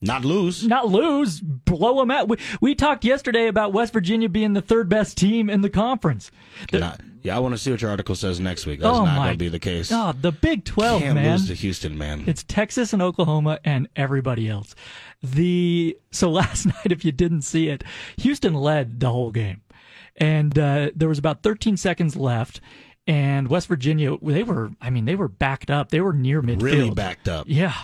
Not 0.00 0.22
lose. 0.24 0.66
not 0.66 0.88
lose, 0.88 1.40
blow 1.40 1.98
them 2.00 2.10
out. 2.10 2.28
We, 2.28 2.36
we 2.60 2.74
talked 2.74 3.04
yesterday 3.06 3.46
about 3.46 3.72
West 3.72 3.92
Virginia 3.94 4.28
being 4.28 4.52
the 4.52 4.60
third 4.60 4.88
best 4.88 5.16
team 5.16 5.48
in 5.48 5.62
the 5.62 5.70
conference. 5.70 6.30
The- 6.70 6.80
Not- 6.80 7.00
yeah, 7.24 7.34
I 7.34 7.38
want 7.38 7.54
to 7.54 7.58
see 7.58 7.70
what 7.70 7.80
your 7.80 7.90
article 7.90 8.14
says 8.14 8.38
next 8.38 8.66
week. 8.66 8.80
That's 8.80 8.94
oh 8.94 9.06
not 9.06 9.16
going 9.16 9.32
to 9.32 9.38
be 9.38 9.48
the 9.48 9.58
case. 9.58 9.88
God, 9.88 10.20
the 10.20 10.30
Big 10.30 10.64
Twelve, 10.64 11.00
Can't 11.00 11.14
man. 11.14 11.32
lose 11.32 11.48
to 11.48 11.54
Houston, 11.54 11.96
man. 11.96 12.24
It's 12.26 12.42
Texas 12.42 12.92
and 12.92 13.00
Oklahoma 13.00 13.58
and 13.64 13.88
everybody 13.96 14.46
else. 14.46 14.74
The 15.22 15.96
so 16.10 16.30
last 16.30 16.66
night, 16.66 16.92
if 16.92 17.02
you 17.02 17.12
didn't 17.12 17.42
see 17.42 17.68
it, 17.68 17.82
Houston 18.18 18.52
led 18.52 19.00
the 19.00 19.10
whole 19.10 19.30
game, 19.30 19.62
and 20.18 20.56
uh, 20.58 20.90
there 20.94 21.08
was 21.08 21.18
about 21.18 21.42
13 21.42 21.78
seconds 21.78 22.14
left, 22.14 22.60
and 23.06 23.48
West 23.48 23.68
Virginia 23.68 24.18
they 24.20 24.42
were, 24.42 24.72
I 24.82 24.90
mean, 24.90 25.06
they 25.06 25.16
were 25.16 25.28
backed 25.28 25.70
up. 25.70 25.88
They 25.88 26.02
were 26.02 26.12
near 26.12 26.42
midfield, 26.42 26.62
Really 26.62 26.90
backed 26.90 27.26
up. 27.26 27.46
Yeah, 27.48 27.74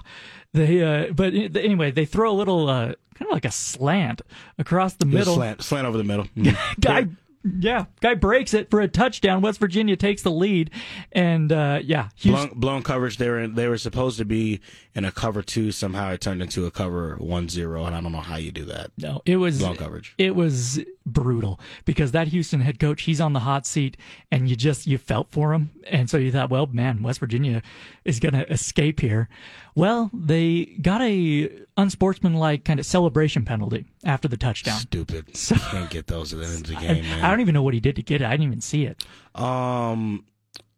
they. 0.52 0.82
Uh, 0.82 1.12
but 1.14 1.32
anyway, 1.32 1.92
they 1.92 2.04
throw 2.04 2.30
a 2.30 2.36
little, 2.36 2.68
uh, 2.68 2.92
kind 3.14 3.28
of 3.28 3.32
like 3.32 3.46
a 3.46 3.50
slant 3.50 4.20
across 4.58 4.92
the 4.96 5.06
middle. 5.06 5.36
Slant, 5.36 5.62
slant 5.62 5.86
over 5.86 5.96
the 5.96 6.04
middle. 6.04 6.26
Mm. 6.36 6.58
Guy 6.80 7.08
Yeah, 7.42 7.86
guy 8.00 8.14
breaks 8.14 8.52
it 8.52 8.70
for 8.70 8.80
a 8.80 8.88
touchdown. 8.88 9.40
West 9.40 9.60
Virginia 9.60 9.96
takes 9.96 10.22
the 10.22 10.30
lead, 10.30 10.70
and 11.12 11.50
uh, 11.50 11.80
yeah, 11.82 12.10
blown, 12.22 12.50
blown 12.54 12.82
coverage. 12.82 13.16
They 13.16 13.30
were 13.30 13.48
they 13.48 13.66
were 13.66 13.78
supposed 13.78 14.18
to 14.18 14.26
be 14.26 14.60
in 14.94 15.04
a 15.04 15.12
cover 15.12 15.42
two. 15.42 15.72
Somehow 15.72 16.12
it 16.12 16.20
turned 16.20 16.42
into 16.42 16.66
a 16.66 16.70
cover 16.70 17.16
one 17.16 17.48
zero, 17.48 17.84
and 17.84 17.94
I 17.94 18.00
don't 18.00 18.12
know 18.12 18.20
how 18.20 18.36
you 18.36 18.50
do 18.52 18.64
that. 18.66 18.90
No, 18.98 19.22
it 19.24 19.36
was 19.36 19.58
blown 19.58 19.76
coverage. 19.76 20.14
It 20.18 20.34
was 20.34 20.80
brutal 21.06 21.60
because 21.84 22.12
that 22.12 22.28
Houston 22.28 22.60
head 22.60 22.78
coach, 22.78 23.02
he's 23.02 23.20
on 23.20 23.32
the 23.32 23.40
hot 23.40 23.66
seat, 23.66 23.96
and 24.30 24.48
you 24.48 24.56
just 24.56 24.86
you 24.86 24.98
felt 24.98 25.30
for 25.30 25.52
him, 25.52 25.70
and 25.86 26.08
so 26.10 26.16
you 26.16 26.32
thought, 26.32 26.50
well, 26.50 26.66
man, 26.66 27.02
West 27.02 27.20
Virginia 27.20 27.62
is 28.04 28.20
going 28.20 28.34
to 28.34 28.50
escape 28.52 29.00
here. 29.00 29.28
Well, 29.74 30.10
they 30.12 30.64
got 30.82 31.00
a 31.02 31.50
unsportsmanlike 31.76 32.64
kind 32.64 32.80
of 32.80 32.86
celebration 32.86 33.44
penalty 33.44 33.86
after 34.04 34.28
the 34.28 34.36
touchdown. 34.36 34.78
Stupid. 34.78 35.26
So, 35.40 35.54
can't 35.56 35.90
get 35.90 36.06
those 36.06 36.32
at 36.32 36.40
the 36.40 36.44
end 36.46 36.56
of 36.56 36.66
the 36.66 36.74
game, 36.74 37.02
man. 37.02 37.24
I 37.24 37.30
don't 37.30 37.40
even 37.40 37.54
know 37.54 37.62
what 37.62 37.72
he 37.74 37.80
did 37.80 37.96
to 37.96 38.02
get 38.02 38.20
it. 38.20 38.26
I 38.26 38.30
didn't 38.32 38.46
even 38.46 38.60
see 38.60 38.84
it. 38.84 39.04
Um, 39.34 40.24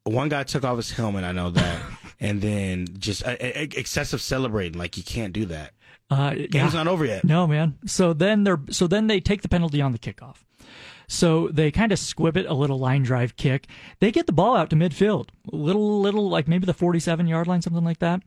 one 0.04 0.28
guy 0.28 0.44
took 0.44 0.64
off 0.64 0.76
his 0.76 0.90
helmet. 0.92 1.24
I 1.24 1.32
know 1.32 1.50
that, 1.50 1.82
and 2.22 2.40
then 2.40 2.86
just 2.98 3.26
uh, 3.26 3.36
excessive 3.40 4.22
celebrating. 4.22 4.78
Like 4.78 4.96
you 4.96 5.02
can't 5.02 5.32
do 5.32 5.44
that. 5.46 5.74
Uh, 6.08 6.30
Game's 6.30 6.52
yeah. 6.52 6.70
not 6.70 6.88
over 6.88 7.04
yet. 7.04 7.24
No, 7.24 7.46
man. 7.46 7.78
So 7.84 8.12
then 8.12 8.44
they're 8.44 8.60
so 8.70 8.86
then 8.86 9.08
they 9.08 9.20
take 9.20 9.42
the 9.42 9.48
penalty 9.48 9.82
on 9.82 9.92
the 9.92 9.98
kickoff. 9.98 10.36
So 11.08 11.48
they 11.48 11.70
kind 11.70 11.90
of 11.90 11.98
squib 11.98 12.36
it 12.36 12.46
a 12.46 12.54
little 12.54 12.78
line 12.78 13.02
drive 13.02 13.36
kick. 13.36 13.66
They 13.98 14.12
get 14.12 14.26
the 14.26 14.32
ball 14.32 14.56
out 14.56 14.70
to 14.70 14.76
midfield, 14.76 15.28
little 15.50 16.00
little 16.00 16.30
like 16.30 16.48
maybe 16.48 16.64
the 16.64 16.72
47 16.72 17.26
yard 17.26 17.48
line, 17.48 17.60
something 17.60 17.84
like 17.84 17.98
that. 17.98 18.22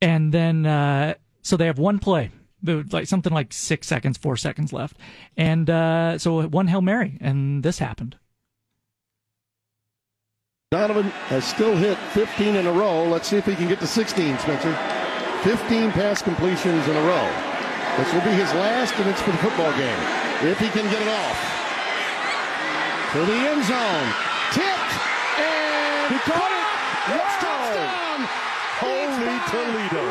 And 0.00 0.32
then 0.32 0.64
uh, 0.64 1.14
so 1.42 1.56
they 1.56 1.66
have 1.66 1.78
one 1.78 1.98
play 1.98 2.30
like 2.62 3.06
something 3.06 3.32
like 3.32 3.52
six 3.52 3.86
seconds, 3.86 4.18
four 4.18 4.36
seconds 4.36 4.72
left, 4.72 4.96
and 5.36 5.68
uh, 5.68 6.18
so 6.18 6.46
one 6.46 6.68
hail 6.68 6.80
mary, 6.80 7.18
and 7.20 7.62
this 7.62 7.78
happened. 7.78 8.16
Donovan 10.72 11.14
has 11.30 11.46
still 11.46 11.76
hit 11.76 11.96
15 12.10 12.56
in 12.56 12.66
a 12.66 12.72
row. 12.72 13.04
Let's 13.06 13.28
see 13.28 13.36
if 13.36 13.46
he 13.46 13.54
can 13.54 13.68
get 13.68 13.78
to 13.78 13.86
16, 13.86 14.36
Spencer. 14.40 14.74
15 15.46 15.92
pass 15.92 16.22
completions 16.22 16.82
in 16.88 16.96
a 16.96 17.04
row. 17.06 17.30
This 17.94 18.10
will 18.10 18.26
be 18.26 18.34
his 18.34 18.50
last, 18.58 18.98
and 18.98 19.06
it's 19.08 19.22
for 19.22 19.30
the 19.30 19.38
football 19.38 19.70
game. 19.78 19.94
If 20.42 20.58
he 20.58 20.66
can 20.74 20.82
get 20.90 20.98
it 20.98 21.06
off. 21.06 21.38
To 23.14 23.22
the 23.22 23.38
end 23.46 23.62
zone. 23.62 24.10
Tipped, 24.58 24.92
and 25.38 26.10
he 26.10 26.18
caught 26.26 26.50
it. 26.50 26.66
Wow. 27.14 27.30
Touchdown. 27.38 28.26
Holy 28.82 29.38
Toledo. 29.46 30.02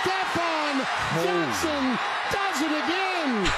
Stefan 0.00 0.80
Jackson 1.28 1.84
does 2.32 2.56
it 2.64 2.72
again. 2.72 3.52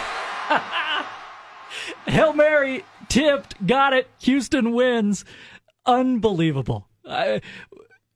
Hail 2.12 2.32
Mary, 2.32 2.84
tipped, 3.08 3.64
got 3.64 3.92
it. 3.92 4.10
Houston 4.18 4.72
wins. 4.72 5.24
Unbelievable. 5.86 6.88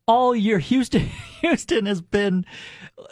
all 0.07 0.35
year, 0.35 0.59
Houston, 0.59 1.01
Houston 1.41 1.85
has 1.85 2.01
been. 2.01 2.45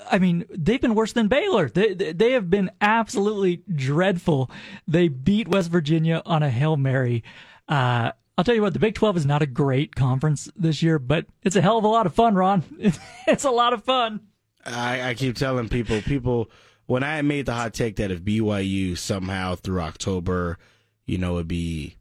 I 0.09 0.19
mean, 0.19 0.45
they've 0.49 0.81
been 0.81 0.95
worse 0.95 1.13
than 1.13 1.27
Baylor. 1.27 1.69
They, 1.69 1.93
they 1.93 2.31
have 2.31 2.49
been 2.49 2.71
absolutely 2.81 3.63
dreadful. 3.73 4.49
They 4.87 5.07
beat 5.07 5.47
West 5.47 5.69
Virginia 5.69 6.21
on 6.25 6.41
a 6.41 6.49
hail 6.49 6.77
mary. 6.77 7.23
Uh, 7.67 8.11
I'll 8.37 8.43
tell 8.43 8.55
you 8.55 8.61
what, 8.61 8.73
the 8.73 8.79
Big 8.79 8.95
12 8.95 9.17
is 9.17 9.25
not 9.25 9.41
a 9.41 9.47
great 9.47 9.95
conference 9.95 10.49
this 10.55 10.83
year, 10.83 10.99
but 10.99 11.25
it's 11.43 11.55
a 11.55 11.61
hell 11.61 11.77
of 11.77 11.83
a 11.85 11.89
lot 11.89 12.05
of 12.05 12.13
fun, 12.13 12.35
Ron. 12.35 12.63
It's 13.27 13.45
a 13.45 13.51
lot 13.51 13.73
of 13.73 13.83
fun. 13.83 14.21
I, 14.65 15.09
I 15.09 15.13
keep 15.13 15.35
telling 15.35 15.69
people, 15.69 16.01
people, 16.01 16.49
when 16.85 17.03
I 17.03 17.21
made 17.21 17.45
the 17.45 17.53
hot 17.53 17.73
take 17.73 17.95
that 17.97 18.11
if 18.11 18.21
BYU 18.21 18.97
somehow 18.97 19.55
through 19.55 19.81
October, 19.81 20.57
you 21.05 21.17
know, 21.17 21.35
it'd 21.35 21.47
be 21.47 21.95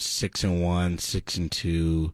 six 0.00 0.44
and 0.44 0.62
one, 0.62 0.98
six 0.98 1.36
and 1.36 1.50
two, 1.50 2.12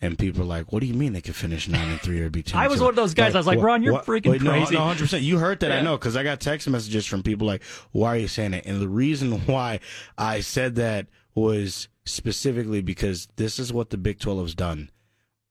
and 0.00 0.18
people 0.18 0.42
are 0.42 0.46
like, 0.46 0.72
"What 0.72 0.80
do 0.80 0.86
you 0.86 0.94
mean 0.94 1.12
they 1.12 1.20
could 1.20 1.36
finish 1.36 1.68
nine 1.68 1.90
and 1.90 2.00
three 2.00 2.20
or 2.20 2.30
be 2.30 2.42
10 2.42 2.58
I 2.60 2.68
was 2.68 2.80
one 2.80 2.90
of 2.90 2.96
those 2.96 3.14
guys. 3.14 3.28
Like, 3.28 3.34
I 3.34 3.38
was 3.38 3.46
like, 3.46 3.60
"Ron, 3.60 3.82
you're 3.82 3.92
what, 3.92 4.06
freaking 4.06 4.30
wait, 4.30 4.40
crazy." 4.40 4.74
No, 4.74 4.82
hundred 4.82 5.04
percent. 5.04 5.22
You 5.22 5.38
heard 5.38 5.60
that, 5.60 5.70
yeah. 5.70 5.78
I 5.78 5.82
know, 5.82 5.96
because 5.96 6.16
I 6.16 6.22
got 6.22 6.40
text 6.40 6.68
messages 6.68 7.06
from 7.06 7.22
people 7.22 7.46
like, 7.46 7.62
"Why 7.92 8.14
are 8.14 8.18
you 8.18 8.28
saying 8.28 8.54
it?" 8.54 8.66
And 8.66 8.80
the 8.80 8.88
reason 8.88 9.32
why 9.46 9.80
I 10.16 10.40
said 10.40 10.76
that 10.76 11.06
was 11.34 11.88
specifically 12.04 12.82
because 12.82 13.28
this 13.36 13.58
is 13.58 13.72
what 13.72 13.90
the 13.90 13.98
Big 13.98 14.18
Twelve 14.18 14.40
has 14.40 14.54
done. 14.54 14.90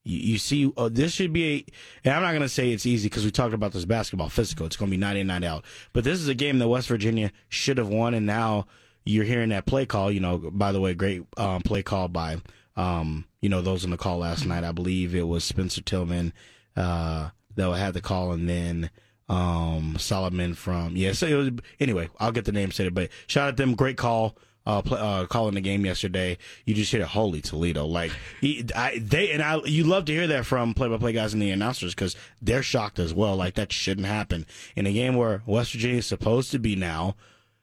You, 0.03 0.17
you 0.17 0.37
see, 0.37 0.71
uh, 0.77 0.89
this 0.91 1.13
should 1.13 1.33
be 1.33 1.45
a, 1.45 1.65
and 2.05 2.15
I'm 2.15 2.21
not 2.21 2.31
going 2.31 2.41
to 2.41 2.49
say 2.49 2.71
it's 2.71 2.85
easy 2.85 3.07
because 3.07 3.25
we 3.25 3.31
talked 3.31 3.53
about 3.53 3.73
this 3.73 3.85
basketball 3.85 4.29
physical. 4.29 4.65
It's 4.65 4.77
going 4.77 4.89
to 4.89 4.97
be 4.97 4.99
90 4.99 5.21
and 5.21 5.27
90 5.27 5.47
out. 5.47 5.65
But 5.93 6.03
this 6.03 6.19
is 6.19 6.27
a 6.27 6.33
game 6.33 6.59
that 6.59 6.67
West 6.67 6.87
Virginia 6.87 7.31
should 7.49 7.77
have 7.77 7.89
won, 7.89 8.13
and 8.13 8.25
now 8.25 8.65
you're 9.09 9.25
hearing 9.25 9.49
that 9.49 9.65
play 9.65 9.85
call. 9.85 10.11
You 10.11 10.19
know, 10.19 10.37
by 10.37 10.71
the 10.71 10.81
way, 10.81 10.93
great 10.93 11.23
um, 11.37 11.61
play 11.61 11.83
call 11.83 12.07
by, 12.07 12.37
um, 12.75 13.25
you 13.41 13.49
know, 13.49 13.61
those 13.61 13.83
on 13.83 13.91
the 13.91 13.97
call 13.97 14.19
last 14.19 14.45
night. 14.45 14.63
I 14.63 14.71
believe 14.71 15.15
it 15.15 15.27
was 15.27 15.43
Spencer 15.43 15.81
Tillman 15.81 16.33
uh, 16.75 17.29
that 17.55 17.77
had 17.77 17.93
the 17.93 18.01
call, 18.01 18.31
and 18.31 18.47
then 18.47 18.89
um, 19.27 19.95
Solomon 19.99 20.53
from, 20.53 20.95
yeah, 20.95 21.11
so 21.11 21.37
was, 21.37 21.51
anyway, 21.79 22.09
I'll 22.19 22.31
get 22.31 22.45
the 22.45 22.51
name 22.51 22.71
said, 22.71 22.93
but 22.93 23.09
shout 23.27 23.49
out 23.49 23.57
them. 23.57 23.75
Great 23.75 23.97
call 23.97 24.35
uh, 24.65 24.81
play, 24.81 24.99
uh, 24.99 25.25
calling 25.25 25.55
the 25.55 25.61
game 25.61 25.85
yesterday, 25.85 26.37
you 26.65 26.75
just 26.75 26.91
hear 26.91 27.05
holy 27.05 27.41
Toledo. 27.41 27.85
Like 27.85 28.11
he, 28.39 28.65
I, 28.75 28.99
they 28.99 29.31
and 29.31 29.41
I, 29.41 29.59
you 29.65 29.83
love 29.83 30.05
to 30.05 30.13
hear 30.13 30.27
that 30.27 30.45
from 30.45 30.73
play-by-play 30.73 31.13
guys 31.13 31.33
and 31.33 31.41
the 31.41 31.49
announcers 31.51 31.95
because 31.95 32.15
they're 32.41 32.63
shocked 32.63 32.99
as 32.99 33.13
well. 33.13 33.35
Like 33.35 33.55
that 33.55 33.71
shouldn't 33.71 34.07
happen 34.07 34.45
in 34.75 34.85
a 34.85 34.93
game 34.93 35.15
where 35.15 35.41
West 35.45 35.71
Virginia 35.71 35.97
is 35.97 36.05
supposed 36.05 36.51
to 36.51 36.59
be 36.59 36.75
now 36.75 37.15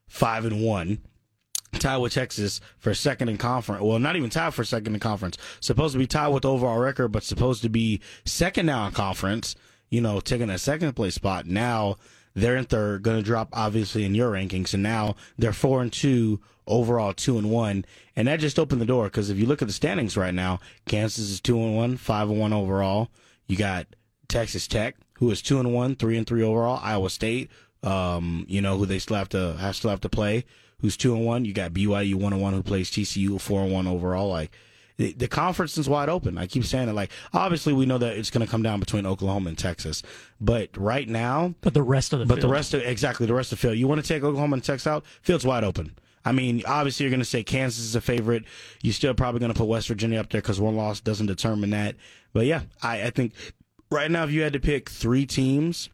five 0.08 0.44
and 0.44 0.64
one. 0.64 0.98
Tied 1.78 1.98
with 1.98 2.14
Texas 2.14 2.60
for 2.78 2.94
second 2.94 3.28
in 3.28 3.38
conference. 3.38 3.82
Well, 3.82 3.98
not 3.98 4.16
even 4.16 4.30
tied 4.30 4.54
for 4.54 4.64
second 4.64 4.94
in 4.94 5.00
conference. 5.00 5.36
Supposed 5.60 5.92
to 5.92 5.98
be 5.98 6.06
tied 6.06 6.28
with 6.28 6.44
overall 6.44 6.78
record, 6.78 7.08
but 7.08 7.22
supposed 7.22 7.62
to 7.62 7.68
be 7.68 8.00
second 8.24 8.66
now 8.66 8.86
in 8.86 8.92
conference. 8.92 9.54
You 9.90 10.00
know, 10.00 10.20
taking 10.20 10.50
a 10.50 10.58
second 10.58 10.94
place 10.94 11.14
spot. 11.14 11.46
Now 11.46 11.96
they're 12.34 12.56
in 12.56 12.64
third, 12.64 13.02
going 13.02 13.16
to 13.16 13.22
drop 13.22 13.48
obviously 13.52 14.04
in 14.04 14.14
your 14.14 14.32
rankings, 14.32 14.74
and 14.74 14.82
now 14.82 15.16
they're 15.38 15.52
four 15.52 15.80
and 15.80 15.92
two 15.92 16.40
overall 16.66 17.12
two 17.12 17.38
and 17.38 17.50
one, 17.50 17.84
and 18.14 18.28
that 18.28 18.40
just 18.40 18.58
opened 18.58 18.80
the 18.80 18.86
door 18.86 19.04
because 19.04 19.30
if 19.30 19.38
you 19.38 19.46
look 19.46 19.62
at 19.62 19.68
the 19.68 19.74
standings 19.74 20.16
right 20.16 20.34
now, 20.34 20.60
Kansas 20.86 21.30
is 21.30 21.40
two 21.40 21.58
and 21.58 21.76
one, 21.76 21.96
five 21.96 22.28
and 22.28 22.38
one 22.38 22.52
overall. 22.52 23.08
You 23.46 23.56
got 23.56 23.86
Texas 24.28 24.66
Tech, 24.66 24.96
who 25.14 25.30
is 25.30 25.40
two 25.40 25.60
and 25.60 25.72
one, 25.72 25.94
three 25.94 26.16
and 26.16 26.26
three 26.26 26.42
overall. 26.42 26.80
Iowa 26.82 27.10
State, 27.10 27.50
um, 27.82 28.44
you 28.48 28.60
know, 28.60 28.76
who 28.76 28.86
they 28.86 28.98
still 28.98 29.16
have 29.16 29.28
to 29.30 29.56
have 29.58 29.76
still 29.76 29.90
have 29.90 30.00
to 30.02 30.08
play, 30.08 30.44
who's 30.80 30.96
two 30.96 31.14
and 31.14 31.24
one. 31.24 31.44
You 31.44 31.52
got 31.52 31.72
BYU 31.72 32.14
one 32.14 32.32
and 32.32 32.42
one, 32.42 32.52
who 32.52 32.62
plays 32.62 32.90
TCU 32.90 33.40
four 33.40 33.62
and 33.62 33.72
one 33.72 33.86
overall. 33.86 34.28
Like 34.28 34.52
the, 34.96 35.12
the 35.12 35.28
conference 35.28 35.76
is 35.78 35.88
wide 35.88 36.08
open. 36.08 36.38
I 36.38 36.46
keep 36.46 36.64
saying 36.64 36.88
it. 36.88 36.94
Like 36.94 37.10
obviously, 37.32 37.72
we 37.72 37.86
know 37.86 37.98
that 37.98 38.16
it's 38.16 38.30
going 38.30 38.44
to 38.44 38.50
come 38.50 38.62
down 38.62 38.80
between 38.80 39.06
Oklahoma 39.06 39.48
and 39.48 39.58
Texas, 39.58 40.02
but 40.40 40.70
right 40.76 41.08
now, 41.08 41.54
but 41.60 41.74
the 41.74 41.82
rest 41.82 42.12
of 42.12 42.20
the 42.20 42.26
but 42.26 42.36
field. 42.36 42.50
the 42.50 42.52
rest 42.52 42.74
of 42.74 42.82
exactly 42.82 43.26
the 43.26 43.34
rest 43.34 43.52
of 43.52 43.58
the 43.58 43.62
field. 43.62 43.78
You 43.78 43.88
want 43.88 44.00
to 44.00 44.06
take 44.06 44.22
Oklahoma 44.22 44.54
and 44.54 44.64
Texas 44.64 44.86
out? 44.86 45.04
Field's 45.22 45.44
wide 45.46 45.64
open. 45.64 45.96
I 46.24 46.32
mean, 46.32 46.62
obviously, 46.66 47.04
you're 47.04 47.10
going 47.10 47.20
to 47.20 47.24
say 47.24 47.44
Kansas 47.44 47.84
is 47.84 47.94
a 47.94 48.00
favorite. 48.00 48.44
You're 48.82 48.92
still 48.92 49.14
probably 49.14 49.38
going 49.38 49.52
to 49.52 49.58
put 49.58 49.68
West 49.68 49.86
Virginia 49.86 50.18
up 50.18 50.28
there 50.30 50.40
because 50.40 50.60
one 50.60 50.76
loss 50.76 50.98
doesn't 50.98 51.26
determine 51.26 51.70
that. 51.70 51.94
But 52.32 52.46
yeah, 52.46 52.62
I, 52.82 53.04
I 53.04 53.10
think 53.10 53.32
right 53.92 54.10
now, 54.10 54.24
if 54.24 54.32
you 54.32 54.42
had 54.42 54.52
to 54.54 54.60
pick 54.60 54.90
three 54.90 55.24
teams, 55.24 55.88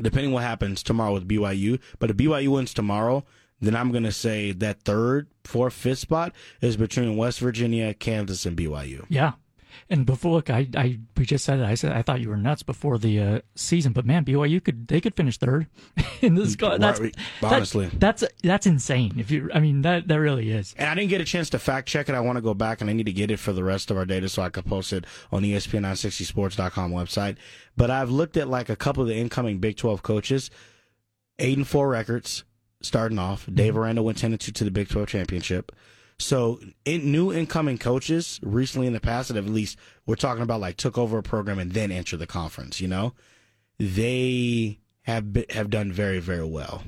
depending 0.00 0.32
what 0.32 0.44
happens 0.44 0.82
tomorrow 0.82 1.12
with 1.12 1.28
BYU, 1.28 1.78
but 1.98 2.10
if 2.10 2.16
BYU 2.16 2.48
wins 2.48 2.72
tomorrow, 2.72 3.22
then 3.66 3.76
I'm 3.76 3.90
going 3.90 4.04
to 4.04 4.12
say 4.12 4.52
that 4.52 4.82
third, 4.82 5.28
fourth, 5.44 5.74
fifth 5.74 6.00
spot 6.00 6.32
is 6.60 6.76
between 6.76 7.16
West 7.16 7.40
Virginia, 7.40 7.94
Kansas, 7.94 8.46
and 8.46 8.56
BYU. 8.56 9.06
Yeah, 9.08 9.32
and 9.90 10.06
before, 10.06 10.32
look, 10.32 10.50
I, 10.50 10.68
I 10.76 10.98
we 11.16 11.24
just 11.26 11.44
said 11.44 11.58
it. 11.60 11.64
I 11.64 11.74
said 11.74 11.92
I 11.92 12.02
thought 12.02 12.20
you 12.20 12.28
were 12.28 12.36
nuts 12.36 12.62
before 12.62 12.98
the 12.98 13.20
uh, 13.20 13.40
season, 13.54 13.92
but 13.92 14.06
man, 14.06 14.24
BYU 14.24 14.62
could 14.62 14.88
they 14.88 15.00
could 15.00 15.14
finish 15.14 15.36
third 15.38 15.66
in 16.20 16.34
this. 16.34 16.56
That's 16.56 16.80
honestly, 17.42 17.86
that, 17.86 18.00
that's 18.00 18.24
that's 18.42 18.66
insane. 18.66 19.14
If 19.18 19.30
you, 19.30 19.50
I 19.52 19.60
mean, 19.60 19.82
that 19.82 20.08
that 20.08 20.18
really 20.18 20.50
is. 20.50 20.74
And 20.78 20.88
I 20.88 20.94
didn't 20.94 21.10
get 21.10 21.20
a 21.20 21.24
chance 21.24 21.50
to 21.50 21.58
fact 21.58 21.88
check 21.88 22.08
it. 22.08 22.14
I 22.14 22.20
want 22.20 22.36
to 22.36 22.42
go 22.42 22.54
back 22.54 22.80
and 22.80 22.88
I 22.88 22.92
need 22.92 23.06
to 23.06 23.12
get 23.12 23.30
it 23.30 23.38
for 23.38 23.52
the 23.52 23.64
rest 23.64 23.90
of 23.90 23.96
our 23.96 24.04
data 24.04 24.28
so 24.28 24.42
I 24.42 24.48
can 24.48 24.62
post 24.62 24.92
it 24.92 25.04
on 25.30 25.42
the 25.42 25.54
ESPN960sports.com 25.54 26.92
website. 26.92 27.36
But 27.76 27.90
I've 27.90 28.10
looked 28.10 28.36
at 28.36 28.48
like 28.48 28.68
a 28.68 28.76
couple 28.76 29.02
of 29.02 29.08
the 29.08 29.16
incoming 29.16 29.58
Big 29.58 29.76
12 29.76 30.02
coaches, 30.02 30.50
eight 31.38 31.58
and 31.58 31.66
four 31.68 31.88
records 31.88 32.44
starting 32.84 33.18
off. 33.18 33.46
Dave 33.52 33.72
mm-hmm. 33.72 33.82
Aranda 33.82 34.02
went 34.02 34.18
ten 34.18 34.32
and 34.32 34.40
two 34.40 34.52
to 34.52 34.64
the 34.64 34.70
Big 34.70 34.88
12 34.88 35.08
championship. 35.08 35.72
So 36.18 36.60
in, 36.84 37.10
new 37.10 37.32
incoming 37.32 37.78
coaches 37.78 38.38
recently 38.42 38.86
in 38.86 38.92
the 38.92 39.00
past 39.00 39.28
that 39.28 39.36
have 39.36 39.46
at 39.46 39.52
least 39.52 39.78
we're 40.06 40.14
talking 40.14 40.42
about 40.42 40.60
like 40.60 40.76
took 40.76 40.96
over 40.96 41.18
a 41.18 41.22
program 41.22 41.58
and 41.58 41.72
then 41.72 41.90
entered 41.90 42.18
the 42.18 42.26
conference, 42.26 42.80
you 42.80 42.88
know, 42.88 43.14
they 43.78 44.78
have 45.02 45.32
been, 45.32 45.46
have 45.50 45.70
done 45.70 45.92
very 45.92 46.20
very 46.20 46.44
well, 46.44 46.82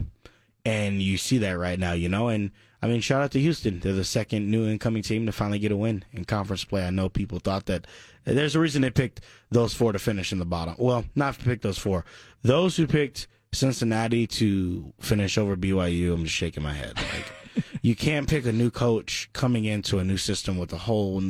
and 0.65 1.03
you 1.03 1.19
see 1.19 1.39
that 1.39 1.59
right 1.59 1.79
now, 1.79 1.93
you 1.93 2.09
know. 2.09 2.29
And 2.29 2.53
I 2.81 2.87
mean, 2.87 3.01
shout 3.01 3.23
out 3.23 3.33
to 3.33 3.41
Houston; 3.41 3.81
they're 3.81 3.93
the 3.93 4.05
second 4.05 4.49
new 4.49 4.67
incoming 4.69 5.03
team 5.03 5.27
to 5.27 5.33
finally 5.33 5.59
get 5.59 5.73
a 5.73 5.77
win 5.77 6.05
in 6.13 6.25
conference 6.25 6.65
play. 6.65 6.87
I 6.87 6.91
know 6.91 7.09
people 7.09 7.41
thought 7.41 7.67
that 7.67 7.87
there's 8.25 8.55
a 8.55 8.61
reason 8.61 8.83
they 8.83 8.91
picked 8.91 9.21
those 9.51 9.75
four 9.75 9.93
to 9.93 9.99
finish 9.99 10.33
in 10.33 10.39
the 10.39 10.47
bottom. 10.47 10.77
Well, 10.79 11.05
not 11.15 11.35
to 11.35 11.45
pick 11.45 11.63
those 11.63 11.79
four; 11.79 12.05
those 12.43 12.77
who 12.77 12.87
picked 12.87 13.27
Cincinnati 13.57 14.27
to 14.27 14.92
finish 15.01 15.38
over 15.38 15.57
BYU. 15.57 16.12
I'm 16.12 16.25
just 16.25 16.37
shaking 16.37 16.62
my 16.62 16.75
head. 16.75 16.97
Like, 16.97 17.64
you 17.83 17.97
can't 17.97 18.29
pick 18.29 18.47
a 18.47 18.53
new 18.53 18.71
coach 18.71 19.31
coming 19.33 19.64
into 19.64 19.99
a 19.99 20.05
new 20.05 20.19
system 20.19 20.59
with 20.59 20.73
a 20.73 20.79
whole 20.79 21.23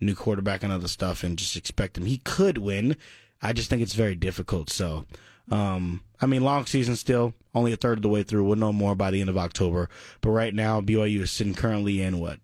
new 0.00 0.14
quarterback 0.14 0.62
and 0.62 0.72
other 0.72 0.88
stuff, 0.88 1.22
and 1.22 1.38
just 1.38 1.56
expect 1.56 1.98
him. 1.98 2.06
He 2.06 2.18
could 2.18 2.58
win. 2.58 2.96
I 3.42 3.52
just 3.52 3.68
think 3.68 3.82
it's 3.82 3.94
very 3.94 4.14
difficult. 4.14 4.70
So, 4.70 5.04
um, 5.50 6.02
I 6.20 6.26
mean, 6.26 6.42
long 6.42 6.66
season 6.66 6.96
still, 6.96 7.34
only 7.54 7.72
a 7.72 7.76
third 7.76 7.98
of 7.98 8.02
the 8.02 8.08
way 8.08 8.22
through. 8.22 8.44
We'll 8.44 8.56
know 8.56 8.72
more 8.72 8.94
by 8.94 9.10
the 9.10 9.20
end 9.20 9.30
of 9.30 9.36
October. 9.36 9.90
But 10.20 10.30
right 10.30 10.54
now, 10.54 10.80
BYU 10.80 11.20
is 11.20 11.30
sitting 11.30 11.54
currently 11.54 12.00
in 12.00 12.18
what 12.18 12.40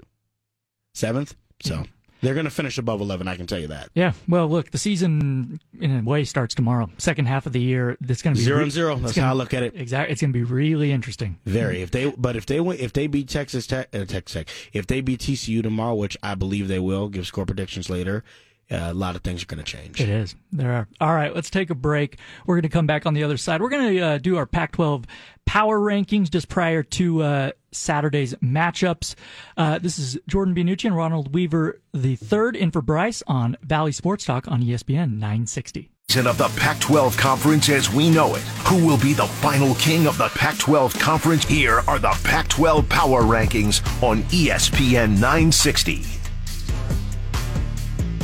seventh. 0.94 1.35
So 1.62 1.85
they're 2.22 2.35
going 2.35 2.44
to 2.44 2.50
finish 2.50 2.78
above 2.78 3.00
eleven. 3.00 3.28
I 3.28 3.37
can 3.37 3.46
tell 3.46 3.59
you 3.59 3.68
that. 3.68 3.90
Yeah. 3.94 4.12
Well, 4.28 4.48
look, 4.48 4.70
the 4.70 4.78
season 4.78 5.61
in 5.80 5.98
a 5.98 6.02
way 6.02 6.24
starts 6.24 6.54
tomorrow. 6.54 6.90
Second 6.98 7.26
half 7.26 7.46
of 7.46 7.52
the 7.52 7.61
year, 7.61 7.96
it's 8.06 8.22
going 8.22 8.35
to 8.35 8.40
be 8.40 8.44
Zero 8.44 8.59
re- 8.59 8.62
and 8.64 8.72
zero. 8.72 8.96
That's 8.96 9.14
gonna- 9.14 9.26
how 9.26 9.33
I 9.33 9.37
look 9.37 9.54
at 9.54 9.62
it. 9.62 9.74
Exactly. 9.76 10.12
It's 10.12 10.20
going 10.20 10.33
to 10.33 10.38
be 10.38 10.44
really 10.44 10.92
interesting. 10.92 11.38
Very. 11.46 11.83
If 11.83 11.90
they, 11.90 12.11
but 12.11 12.37
if 12.37 12.46
they 12.46 12.59
if 12.59 12.92
they 12.92 13.06
beat 13.06 13.28
Texas 13.28 13.66
Tech, 13.66 13.88
uh, 13.94 14.04
Texas 14.04 14.33
Tech, 14.35 14.48
if 14.72 14.87
they 14.87 15.00
beat 15.00 15.20
TCU 15.20 15.62
tomorrow, 15.62 15.94
which 15.94 16.16
I 16.22 16.35
believe 16.35 16.68
they 16.68 16.78
will, 16.78 17.09
give 17.09 17.26
score 17.26 17.46
predictions 17.46 17.88
later. 17.90 18.24
Uh, 18.70 18.90
a 18.90 18.94
lot 18.94 19.16
of 19.16 19.22
things 19.22 19.42
are 19.42 19.46
going 19.46 19.62
to 19.62 19.64
change. 19.64 20.00
It 20.00 20.09
is. 20.09 20.35
There 20.52 20.72
are. 20.72 20.88
All 21.00 21.14
right, 21.14 21.35
let's 21.35 21.50
take 21.50 21.70
a 21.70 21.74
break. 21.74 22.18
We're 22.46 22.54
going 22.56 22.62
to 22.62 22.68
come 22.68 22.87
back 22.87 23.04
on 23.04 23.14
the 23.14 23.24
other 23.24 23.37
side. 23.37 23.61
We're 23.61 23.68
going 23.68 23.96
to 23.96 24.00
uh, 24.00 24.18
do 24.18 24.37
our 24.37 24.46
Pac 24.46 24.72
12 24.72 25.06
power 25.44 25.80
rankings 25.80 26.30
just 26.30 26.48
prior 26.48 26.85
to 26.85 27.22
uh, 27.22 27.50
Saturday's 27.72 28.35
matchups. 28.37 29.16
Uh, 29.56 29.78
this 29.78 29.98
is 29.98 30.18
Jordan 30.28 30.54
Bianucci 30.54 30.85
and 30.85 30.96
Ronald 30.96 31.35
Weaver, 31.35 31.80
the 31.92 32.14
third 32.16 32.54
in 32.54 32.70
for 32.70 32.83
Brice 32.83 33.22
on 33.26 33.56
Valley 33.62 33.92
Sports 33.92 34.24
Talk 34.24 34.46
on 34.46 34.62
ESPN 34.62 35.14
960. 35.14 35.90
Season 36.09 36.26
of 36.26 36.38
the 36.38 36.48
Pac-12 36.61 37.16
Conference 37.16 37.68
as 37.68 37.92
we 37.92 38.11
know 38.11 38.35
it. 38.35 38.42
Who 38.66 38.85
will 38.85 38.98
be 38.98 39.12
the 39.12 39.26
final 39.26 39.74
king 39.76 40.09
of 40.09 40.18
the 40.18 40.28
Pac-12 40.28 40.98
Conference? 40.98 41.44
Here 41.44 41.83
are 41.87 42.00
the 42.00 42.16
Pac-12 42.24 42.88
Power 42.88 43.22
Rankings 43.22 43.80
on 44.02 44.22
ESPN 44.24 45.11
960. 45.20 46.19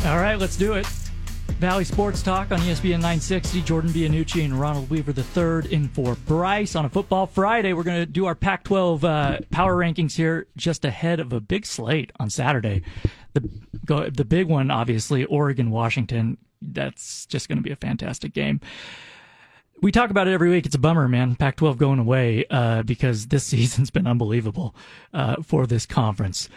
All 0.04 0.18
right, 0.18 0.36
let's 0.38 0.56
do 0.56 0.74
it. 0.74 0.86
Valley 1.58 1.84
Sports 1.84 2.22
Talk 2.22 2.52
on 2.52 2.58
ESPN 2.60 3.00
960. 3.00 3.62
Jordan 3.62 3.90
Bianucci 3.90 4.44
and 4.44 4.60
Ronald 4.60 4.90
Weaver 4.90 5.14
the 5.14 5.22
third 5.22 5.66
in 5.66 5.88
for 5.88 6.14
Brice 6.26 6.76
on 6.76 6.84
a 6.84 6.88
Football 6.90 7.26
Friday. 7.26 7.72
We're 7.72 7.82
going 7.82 8.00
to 8.00 8.06
do 8.06 8.26
our 8.26 8.34
Pac-12 8.34 9.04
uh, 9.04 9.40
power 9.50 9.74
rankings 9.74 10.14
here, 10.14 10.46
just 10.56 10.84
ahead 10.84 11.18
of 11.18 11.32
a 11.32 11.40
big 11.40 11.64
slate 11.64 12.12
on 12.20 12.28
Saturday. 12.28 12.82
The 13.32 14.10
the 14.12 14.24
big 14.24 14.48
one, 14.48 14.70
obviously, 14.70 15.24
Oregon 15.24 15.70
Washington. 15.70 16.36
That's 16.60 17.24
just 17.26 17.48
going 17.48 17.58
to 17.58 17.62
be 17.62 17.70
a 17.70 17.76
fantastic 17.76 18.34
game. 18.34 18.60
We 19.80 19.92
talk 19.92 20.10
about 20.10 20.28
it 20.28 20.34
every 20.34 20.50
week. 20.50 20.66
It's 20.66 20.74
a 20.74 20.78
bummer, 20.78 21.08
man. 21.08 21.36
Pac-12 21.36 21.78
going 21.78 21.98
away 21.98 22.44
uh, 22.50 22.82
because 22.82 23.28
this 23.28 23.44
season's 23.52 23.90
been 23.90 24.06
unbelievable 24.06 24.74
uh, 25.14 25.42
for 25.42 25.66
this 25.66 25.86
conference. 25.86 26.50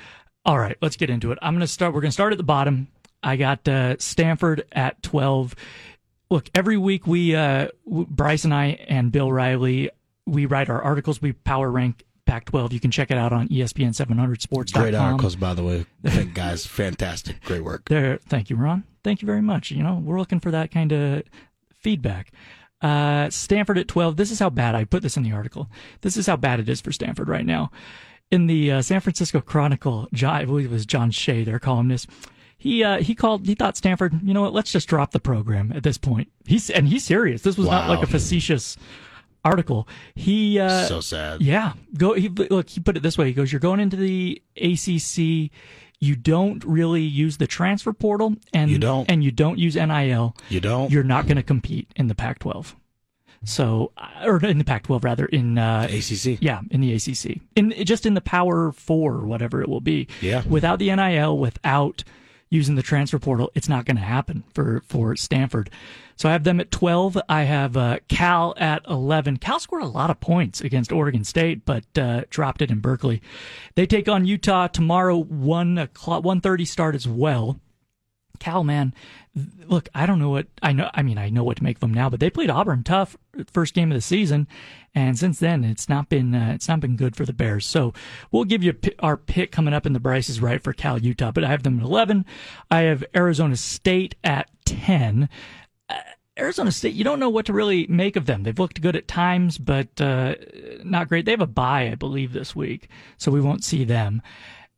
All 0.45 0.57
right, 0.59 0.77
let's 0.81 0.97
get 0.97 1.09
into 1.09 1.31
it. 1.31 1.39
I'm 1.41 1.53
going 1.53 1.61
to 1.61 1.67
start. 1.67 1.93
We're 1.93 2.01
going 2.01 2.09
to 2.09 2.13
start 2.13 2.33
at 2.33 2.37
the 2.37 2.43
bottom. 2.43 2.87
I 3.23 3.35
got 3.35 3.67
uh, 3.67 3.97
Stanford 3.99 4.65
at 4.71 5.01
12. 5.03 5.55
Look, 6.29 6.49
every 6.53 6.77
week 6.77 7.07
we, 7.07 7.35
uh, 7.35 7.69
Brice 7.85 8.45
and 8.45 8.53
I 8.53 8.85
and 8.87 9.11
Bill 9.11 9.31
Riley, 9.31 9.89
we 10.25 10.45
write 10.45 10.69
our 10.69 10.81
articles. 10.81 11.21
We 11.21 11.33
power 11.33 11.69
rank 11.69 12.05
Pac 12.25 12.45
12. 12.45 12.73
You 12.73 12.79
can 12.79 12.91
check 12.91 13.09
it 13.09 13.17
out 13.17 13.33
on 13.33 13.47
ESPN 13.49 13.89
700sports.com. 13.89 14.83
Great 14.83 14.93
articles, 14.93 15.35
by 15.35 15.55
the 15.55 15.63
way. 15.63 15.85
Thank 16.05 16.35
guys, 16.35 16.65
fantastic, 16.65 17.43
great 17.43 17.63
work. 17.63 17.89
There, 17.89 18.19
thank 18.27 18.51
you, 18.51 18.55
Ron. 18.55 18.83
Thank 19.03 19.23
you 19.23 19.25
very 19.25 19.41
much. 19.41 19.71
You 19.71 19.81
know, 19.81 19.95
we're 19.95 20.19
looking 20.19 20.39
for 20.39 20.51
that 20.51 20.69
kind 20.69 20.91
of 20.91 21.23
feedback. 21.73 22.31
Uh, 22.81 23.29
Stanford 23.29 23.77
at 23.77 23.87
12. 23.87 24.15
This 24.15 24.31
is 24.31 24.39
how 24.39 24.49
bad 24.49 24.75
I 24.75 24.83
put 24.83 25.01
this 25.01 25.17
in 25.17 25.23
the 25.23 25.31
article. 25.31 25.69
This 26.01 26.17
is 26.17 26.27
how 26.27 26.35
bad 26.35 26.59
it 26.59 26.69
is 26.69 26.81
for 26.81 26.91
Stanford 26.91 27.27
right 27.27 27.45
now. 27.45 27.71
In 28.31 28.45
the 28.45 28.73
uh, 28.73 28.81
San 28.83 29.01
Francisco 29.01 29.41
Chronicle, 29.41 30.07
John, 30.13 30.35
I 30.35 30.45
believe 30.45 30.67
it 30.67 30.71
was 30.71 30.85
John 30.85 31.09
Shea, 31.09 31.43
their 31.43 31.59
columnist. 31.59 32.07
He 32.59 32.83
uh, 32.83 33.01
he 33.01 33.15
called. 33.15 33.47
He 33.47 33.55
thought 33.55 33.75
Stanford. 33.77 34.19
You 34.21 34.33
know 34.35 34.41
what? 34.41 34.53
Let's 34.53 34.71
just 34.71 34.87
drop 34.87 35.11
the 35.11 35.19
program 35.19 35.71
at 35.73 35.81
this 35.81 35.97
point. 35.97 36.29
He's 36.45 36.69
and 36.69 36.87
he's 36.87 37.03
serious. 37.05 37.41
This 37.41 37.57
was 37.57 37.67
not 37.67 37.89
like 37.89 38.03
a 38.03 38.07
facetious 38.07 38.77
article. 39.45 39.87
He 40.13 40.59
uh, 40.59 40.85
So 40.85 40.99
sad. 41.01 41.41
yeah. 41.41 41.73
Go 41.97 42.13
he 42.13 42.27
look, 42.29 42.69
he 42.69 42.81
put 42.81 42.97
it 42.97 43.01
this 43.03 43.17
way. 43.17 43.25
He 43.27 43.33
goes, 43.33 43.51
You're 43.51 43.61
going 43.61 43.79
into 43.79 43.95
the 43.95 44.41
ACC, 44.57 45.49
you 46.01 46.15
don't 46.15 46.63
really 46.65 47.01
use 47.01 47.37
the 47.37 47.47
transfer 47.47 47.93
portal 47.93 48.35
and 48.53 48.69
You 48.69 48.77
don't. 48.77 49.09
and 49.09 49.23
you 49.23 49.31
don't 49.31 49.57
use 49.57 49.75
NIL. 49.75 50.35
You 50.49 50.59
don't. 50.59 50.91
You're 50.91 51.03
not 51.03 51.25
going 51.27 51.37
to 51.37 51.43
compete 51.43 51.89
in 51.95 52.07
the 52.07 52.15
Pac 52.15 52.39
12. 52.39 52.75
So, 53.45 53.93
or 54.21 54.43
in 54.45 54.57
the 54.57 54.65
Pac 54.65 54.83
12, 54.83 55.03
rather, 55.05 55.25
in 55.25 55.57
uh, 55.57 55.87
ACC. 55.89 56.39
yeah, 56.41 56.59
in 56.71 56.81
the 56.81 56.93
ACC, 56.93 57.39
in 57.55 57.73
just 57.85 58.05
in 58.05 58.13
the 58.13 58.19
Power 58.21 58.73
Four, 58.73 59.19
whatever 59.25 59.61
it 59.61 59.69
will 59.69 59.79
be. 59.79 60.09
Yeah. 60.19 60.43
Without 60.45 60.77
the 60.79 60.93
NIL, 60.93 61.37
without 61.37 62.03
using 62.49 62.75
the 62.75 62.83
transfer 62.83 63.19
portal, 63.19 63.51
it's 63.55 63.69
not 63.69 63.85
going 63.85 63.97
to 63.97 64.03
happen 64.03 64.43
for 64.53 64.81
for 64.87 65.15
Stanford. 65.15 65.69
So 66.15 66.27
I 66.27 66.33
have 66.33 66.43
them 66.43 66.59
at 66.59 66.69
12. 66.69 67.17
I 67.29 67.43
have 67.43 67.77
uh, 67.77 67.99
Cal 68.09 68.53
at 68.57 68.83
11. 68.89 69.37
Cal 69.37 69.57
scored 69.57 69.83
a 69.83 69.87
lot 69.87 70.09
of 70.09 70.19
points 70.19 70.59
against 70.59 70.91
Oregon 70.91 71.23
State, 71.23 71.63
but 71.63 71.85
uh, 71.97 72.23
dropped 72.29 72.61
it 72.61 72.71
in 72.71 72.79
Berkeley. 72.79 73.21
They 73.75 73.85
take 73.85 74.09
on 74.09 74.25
Utah 74.25 74.67
tomorrow, 74.67 75.17
one 75.17 75.77
o'clock, 75.77 76.23
one 76.23 76.41
thirty 76.41 76.65
start 76.65 76.95
as 76.95 77.07
well. 77.07 77.59
Cal, 78.39 78.63
man, 78.63 78.93
look, 79.67 79.89
I 79.93 80.05
don't 80.05 80.19
know 80.19 80.29
what 80.29 80.47
I 80.61 80.71
know. 80.71 80.89
I 80.93 81.01
mean, 81.01 81.17
I 81.17 81.29
know 81.29 81.43
what 81.43 81.57
to 81.57 81.63
make 81.63 81.77
of 81.77 81.81
them 81.81 81.93
now, 81.93 82.09
but 82.09 82.19
they 82.19 82.29
played 82.29 82.49
Auburn 82.49 82.83
tough 82.83 83.17
first 83.51 83.73
game 83.73 83.91
of 83.91 83.95
the 83.95 84.01
season, 84.01 84.47
and 84.95 85.17
since 85.17 85.39
then 85.39 85.63
it's 85.63 85.87
not 85.87 86.09
been 86.09 86.33
uh, 86.33 86.51
it's 86.55 86.67
not 86.67 86.79
been 86.79 86.95
good 86.95 87.15
for 87.15 87.25
the 87.25 87.33
Bears. 87.33 87.65
So 87.65 87.93
we'll 88.31 88.43
give 88.45 88.63
you 88.63 88.73
our 88.99 89.17
pick 89.17 89.51
coming 89.51 89.73
up 89.73 89.85
in 89.85 89.93
the 89.93 89.99
Brice 89.99 90.29
is 90.29 90.41
right 90.41 90.61
for 90.61 90.73
Cal 90.73 90.97
Utah, 90.97 91.31
but 91.31 91.43
I 91.43 91.49
have 91.49 91.63
them 91.63 91.79
at 91.79 91.85
eleven. 91.85 92.25
I 92.71 92.81
have 92.81 93.03
Arizona 93.15 93.55
State 93.55 94.15
at 94.23 94.49
ten. 94.65 95.29
Uh, 95.89 95.95
Arizona 96.37 96.71
State, 96.71 96.93
you 96.93 97.03
don't 97.03 97.19
know 97.19 97.29
what 97.29 97.45
to 97.47 97.53
really 97.53 97.85
make 97.87 98.15
of 98.15 98.25
them. 98.25 98.43
They've 98.43 98.57
looked 98.57 98.81
good 98.81 98.95
at 98.95 99.09
times, 99.09 99.57
but 99.57 99.99
uh, 99.99 100.35
not 100.83 101.09
great. 101.09 101.25
They 101.25 101.31
have 101.31 101.41
a 101.41 101.47
bye, 101.47 101.89
I 101.91 101.95
believe, 101.95 102.31
this 102.31 102.55
week, 102.55 102.87
so 103.17 103.31
we 103.31 103.41
won't 103.41 103.63
see 103.63 103.83
them. 103.83 104.21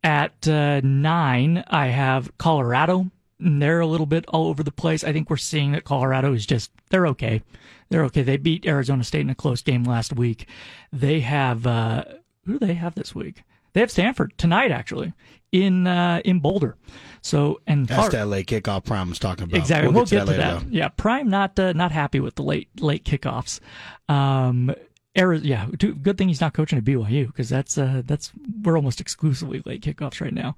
At 0.04 0.48
uh, 0.48 0.80
nine, 0.80 1.62
I 1.68 1.86
have 1.86 2.36
Colorado. 2.36 3.12
They're 3.44 3.80
a 3.80 3.86
little 3.86 4.06
bit 4.06 4.24
all 4.28 4.46
over 4.46 4.62
the 4.62 4.72
place. 4.72 5.02
I 5.02 5.12
think 5.12 5.28
we're 5.28 5.36
seeing 5.36 5.72
that 5.72 5.84
Colorado 5.84 6.32
is 6.32 6.46
just, 6.46 6.70
they're 6.90 7.08
okay. 7.08 7.42
They're 7.88 8.04
okay. 8.04 8.22
They 8.22 8.36
beat 8.36 8.66
Arizona 8.66 9.02
State 9.04 9.22
in 9.22 9.30
a 9.30 9.34
close 9.34 9.62
game 9.62 9.84
last 9.84 10.14
week. 10.14 10.46
They 10.92 11.20
have, 11.20 11.66
uh, 11.66 12.04
who 12.46 12.58
do 12.58 12.66
they 12.66 12.74
have 12.74 12.94
this 12.94 13.14
week? 13.14 13.42
They 13.72 13.80
have 13.80 13.90
Stanford 13.90 14.34
tonight, 14.36 14.70
actually, 14.70 15.12
in 15.50 15.86
uh, 15.86 16.20
in 16.24 16.40
Boulder. 16.40 16.76
So, 17.22 17.60
and 17.66 17.86
That's 17.86 18.10
that 18.10 18.28
late 18.28 18.46
kickoff 18.46 18.84
Prime 18.84 19.08
was 19.08 19.18
talking 19.18 19.44
about. 19.44 19.56
Exactly. 19.56 19.92
We'll, 19.92 20.04
get, 20.04 20.20
to 20.20 20.24
that. 20.26 20.26
later, 20.26 20.60
though. 20.60 20.66
Yeah, 20.70 20.88
Prime 20.88 21.28
not 21.28 21.58
uh, 21.58 21.72
not 21.72 21.90
happy 21.90 22.20
with 22.20 22.34
the 22.34 22.42
late 22.42 22.68
late 22.80 23.04
kickoffs. 23.04 23.60
Um, 24.08 24.74
Ari- 25.14 25.40
yeah, 25.40 25.66
good 25.76 26.16
thing 26.16 26.28
he's 26.28 26.40
not 26.40 26.54
coaching 26.54 26.78
at 26.78 26.84
BYU 26.84 27.26
because 27.26 27.50
that's 27.50 27.76
uh, 27.76 28.00
that's 28.06 28.32
we're 28.62 28.76
almost 28.76 28.98
exclusively 28.98 29.62
late 29.66 29.82
kickoffs 29.82 30.22
right 30.22 30.32
now. 30.32 30.56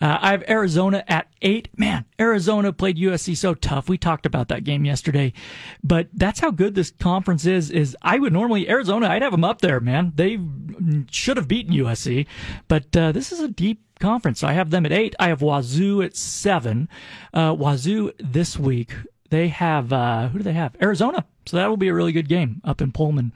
Uh, 0.00 0.18
I 0.20 0.32
have 0.32 0.42
Arizona 0.48 1.04
at 1.06 1.28
eight. 1.40 1.68
Man, 1.76 2.04
Arizona 2.18 2.72
played 2.72 2.96
USC 2.96 3.36
so 3.36 3.54
tough. 3.54 3.88
We 3.88 3.96
talked 3.96 4.26
about 4.26 4.48
that 4.48 4.64
game 4.64 4.84
yesterday, 4.84 5.32
but 5.84 6.08
that's 6.14 6.40
how 6.40 6.50
good 6.50 6.74
this 6.74 6.90
conference 6.90 7.46
is. 7.46 7.70
Is 7.70 7.96
I 8.02 8.18
would 8.18 8.32
normally 8.32 8.68
Arizona, 8.68 9.06
I'd 9.08 9.22
have 9.22 9.30
them 9.30 9.44
up 9.44 9.60
there, 9.60 9.78
man. 9.78 10.12
They 10.16 10.36
should 11.08 11.36
have 11.36 11.46
beaten 11.46 11.72
USC, 11.72 12.26
but 12.66 12.96
uh, 12.96 13.12
this 13.12 13.30
is 13.30 13.38
a 13.38 13.48
deep 13.48 13.82
conference. 14.00 14.40
So 14.40 14.48
I 14.48 14.52
have 14.54 14.70
them 14.70 14.84
at 14.84 14.90
eight. 14.90 15.14
I 15.20 15.28
have 15.28 15.42
Wazoo 15.42 16.02
at 16.02 16.16
seven. 16.16 16.88
Uh, 17.32 17.54
Wazoo 17.54 18.10
this 18.18 18.58
week 18.58 18.94
they 19.30 19.48
have 19.48 19.92
uh, 19.92 20.28
who 20.28 20.38
do 20.38 20.44
they 20.44 20.52
have? 20.52 20.76
Arizona. 20.82 21.24
So 21.46 21.56
that 21.56 21.68
will 21.68 21.76
be 21.76 21.88
a 21.88 21.94
really 21.94 22.12
good 22.12 22.28
game 22.28 22.60
up 22.64 22.80
in 22.80 22.92
Pullman. 22.92 23.32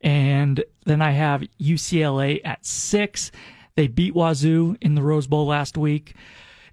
And 0.00 0.64
then 0.86 1.02
I 1.02 1.10
have 1.10 1.44
UCLA 1.60 2.40
at 2.44 2.64
six. 2.64 3.30
They 3.74 3.86
beat 3.86 4.14
Wazoo 4.14 4.76
in 4.80 4.94
the 4.94 5.02
Rose 5.02 5.26
Bowl 5.26 5.46
last 5.46 5.76
week. 5.76 6.14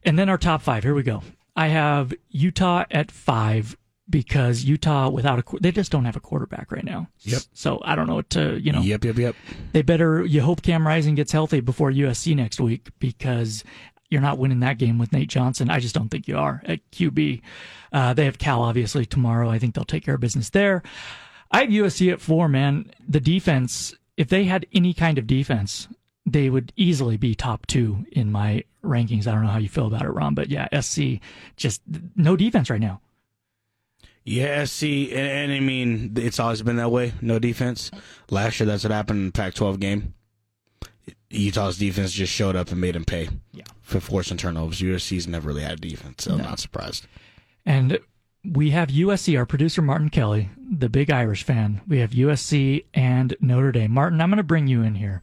And 0.03 0.17
then 0.17 0.29
our 0.29 0.37
top 0.37 0.61
five. 0.61 0.83
Here 0.83 0.93
we 0.93 1.03
go. 1.03 1.23
I 1.55 1.67
have 1.67 2.13
Utah 2.29 2.85
at 2.91 3.11
five 3.11 3.75
because 4.09 4.63
Utah 4.63 5.09
without 5.09 5.39
a 5.39 5.43
they 5.59 5.71
just 5.71 5.91
don't 5.91 6.05
have 6.05 6.15
a 6.15 6.21
quarterback 6.21 6.71
right 6.71 6.83
now. 6.83 7.09
Yep. 7.21 7.41
So 7.53 7.81
I 7.83 7.95
don't 7.95 8.07
know 8.07 8.15
what 8.15 8.29
to 8.31 8.57
you 8.59 8.71
know. 8.71 8.81
Yep, 8.81 9.03
yep, 9.03 9.17
yep. 9.17 9.35
They 9.73 9.81
better 9.81 10.23
you 10.25 10.41
hope 10.41 10.61
Cam 10.61 10.87
Rising 10.87 11.15
gets 11.15 11.31
healthy 11.31 11.59
before 11.59 11.91
USC 11.91 12.35
next 12.35 12.59
week 12.59 12.89
because 12.99 13.63
you're 14.09 14.21
not 14.21 14.37
winning 14.37 14.61
that 14.61 14.77
game 14.77 14.97
with 14.97 15.11
Nate 15.11 15.29
Johnson. 15.29 15.69
I 15.69 15.79
just 15.79 15.93
don't 15.93 16.09
think 16.09 16.27
you 16.27 16.37
are 16.37 16.61
at 16.65 16.79
QB. 16.91 17.41
Uh, 17.91 18.13
they 18.13 18.25
have 18.25 18.37
Cal 18.37 18.61
obviously 18.61 19.05
tomorrow. 19.05 19.49
I 19.49 19.59
think 19.59 19.75
they'll 19.75 19.83
take 19.83 20.05
care 20.05 20.15
of 20.15 20.21
business 20.21 20.49
there. 20.51 20.83
I 21.51 21.61
have 21.61 21.69
USC 21.69 22.11
at 22.11 22.21
four, 22.21 22.47
man. 22.47 22.91
The 23.07 23.19
defense, 23.19 23.95
if 24.17 24.29
they 24.29 24.45
had 24.45 24.65
any 24.73 24.93
kind 24.93 25.17
of 25.17 25.27
defense, 25.27 25.87
they 26.25 26.49
would 26.49 26.73
easily 26.75 27.17
be 27.17 27.35
top 27.35 27.65
two 27.67 28.05
in 28.11 28.31
my 28.31 28.63
rankings. 28.83 29.27
I 29.27 29.31
don't 29.31 29.43
know 29.43 29.49
how 29.49 29.59
you 29.59 29.69
feel 29.69 29.87
about 29.87 30.03
it, 30.03 30.09
Ron, 30.09 30.35
but 30.35 30.49
yeah, 30.49 30.67
SC 30.79 31.19
just 31.55 31.81
no 32.15 32.35
defense 32.35 32.69
right 32.69 32.81
now. 32.81 33.01
Yeah, 34.25 34.65
see, 34.65 35.13
and, 35.13 35.25
and 35.25 35.51
I 35.53 35.61
mean, 35.61 36.13
it's 36.17 36.37
always 36.37 36.61
been 36.61 36.75
that 36.75 36.91
way. 36.91 37.13
No 37.21 37.39
defense. 37.39 37.91
Last 38.29 38.59
year, 38.59 38.67
that's 38.67 38.83
what 38.83 38.91
happened 38.91 39.19
in 39.19 39.25
the 39.27 39.31
Pac-12 39.31 39.79
game. 39.79 40.13
Utah's 41.29 41.77
defense 41.77 42.11
just 42.11 42.33
showed 42.33 42.57
up 42.57 42.69
and 42.69 42.81
made 42.81 42.95
them 42.95 43.05
pay. 43.05 43.29
Yeah. 43.53 43.63
For 43.81 44.01
forcing 44.01 44.35
turnovers. 44.35 44.81
USC's 44.81 45.29
never 45.29 45.47
really 45.47 45.61
had 45.61 45.73
a 45.73 45.75
defense, 45.77 46.25
so 46.25 46.33
I'm 46.33 46.39
not 46.39 46.59
surprised. 46.59 47.07
And 47.65 47.99
we 48.45 48.71
have 48.71 48.89
USC, 48.89 49.37
our 49.37 49.45
producer 49.45 49.81
Martin 49.81 50.09
Kelly, 50.09 50.49
the 50.57 50.89
big 50.89 51.09
Irish 51.11 51.43
fan. 51.43 51.81
We 51.87 51.99
have 51.99 52.11
USC 52.11 52.85
and 52.93 53.35
Notre 53.41 53.71
Dame. 53.71 53.91
Martin, 53.91 54.21
I'm 54.21 54.29
going 54.29 54.37
to 54.37 54.43
bring 54.43 54.67
you 54.67 54.81
in 54.83 54.95
here. 54.95 55.21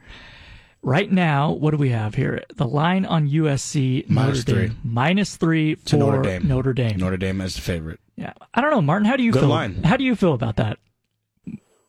Right 0.83 1.11
now, 1.11 1.51
what 1.51 1.71
do 1.71 1.79
we 1.79 1.89
have 1.91 2.15
here? 2.15 2.43
The 2.57 2.67
line 2.67 3.07
on 3.07 3.29
USC 3.29 4.07
Minus 4.09 4.47
Notre 4.47 4.61
Dame, 4.61 4.71
three. 4.71 4.79
minus 4.85 5.37
three 5.37 5.75
for 5.77 5.97
Notre 5.97 6.21
Dame. 6.23 6.47
Notre 6.47 6.75
Dame. 6.75 6.99
Notre 6.99 7.17
Dame 7.17 7.41
as 7.41 7.55
the 7.55 7.63
favorite. 7.63 8.01
Yeah, 8.17 8.35
I 8.53 8.61
don't 8.61 8.71
know, 8.71 8.83
Martin. 8.83 9.07
How 9.07 9.17
do 9.17 9.23
you 9.23 9.33
Good 9.33 9.41
feel? 9.41 9.49
line. 9.49 9.83
How 9.83 9.97
do 9.97 10.05
you 10.05 10.15
feel 10.15 10.35
about 10.35 10.57
that? 10.57 10.79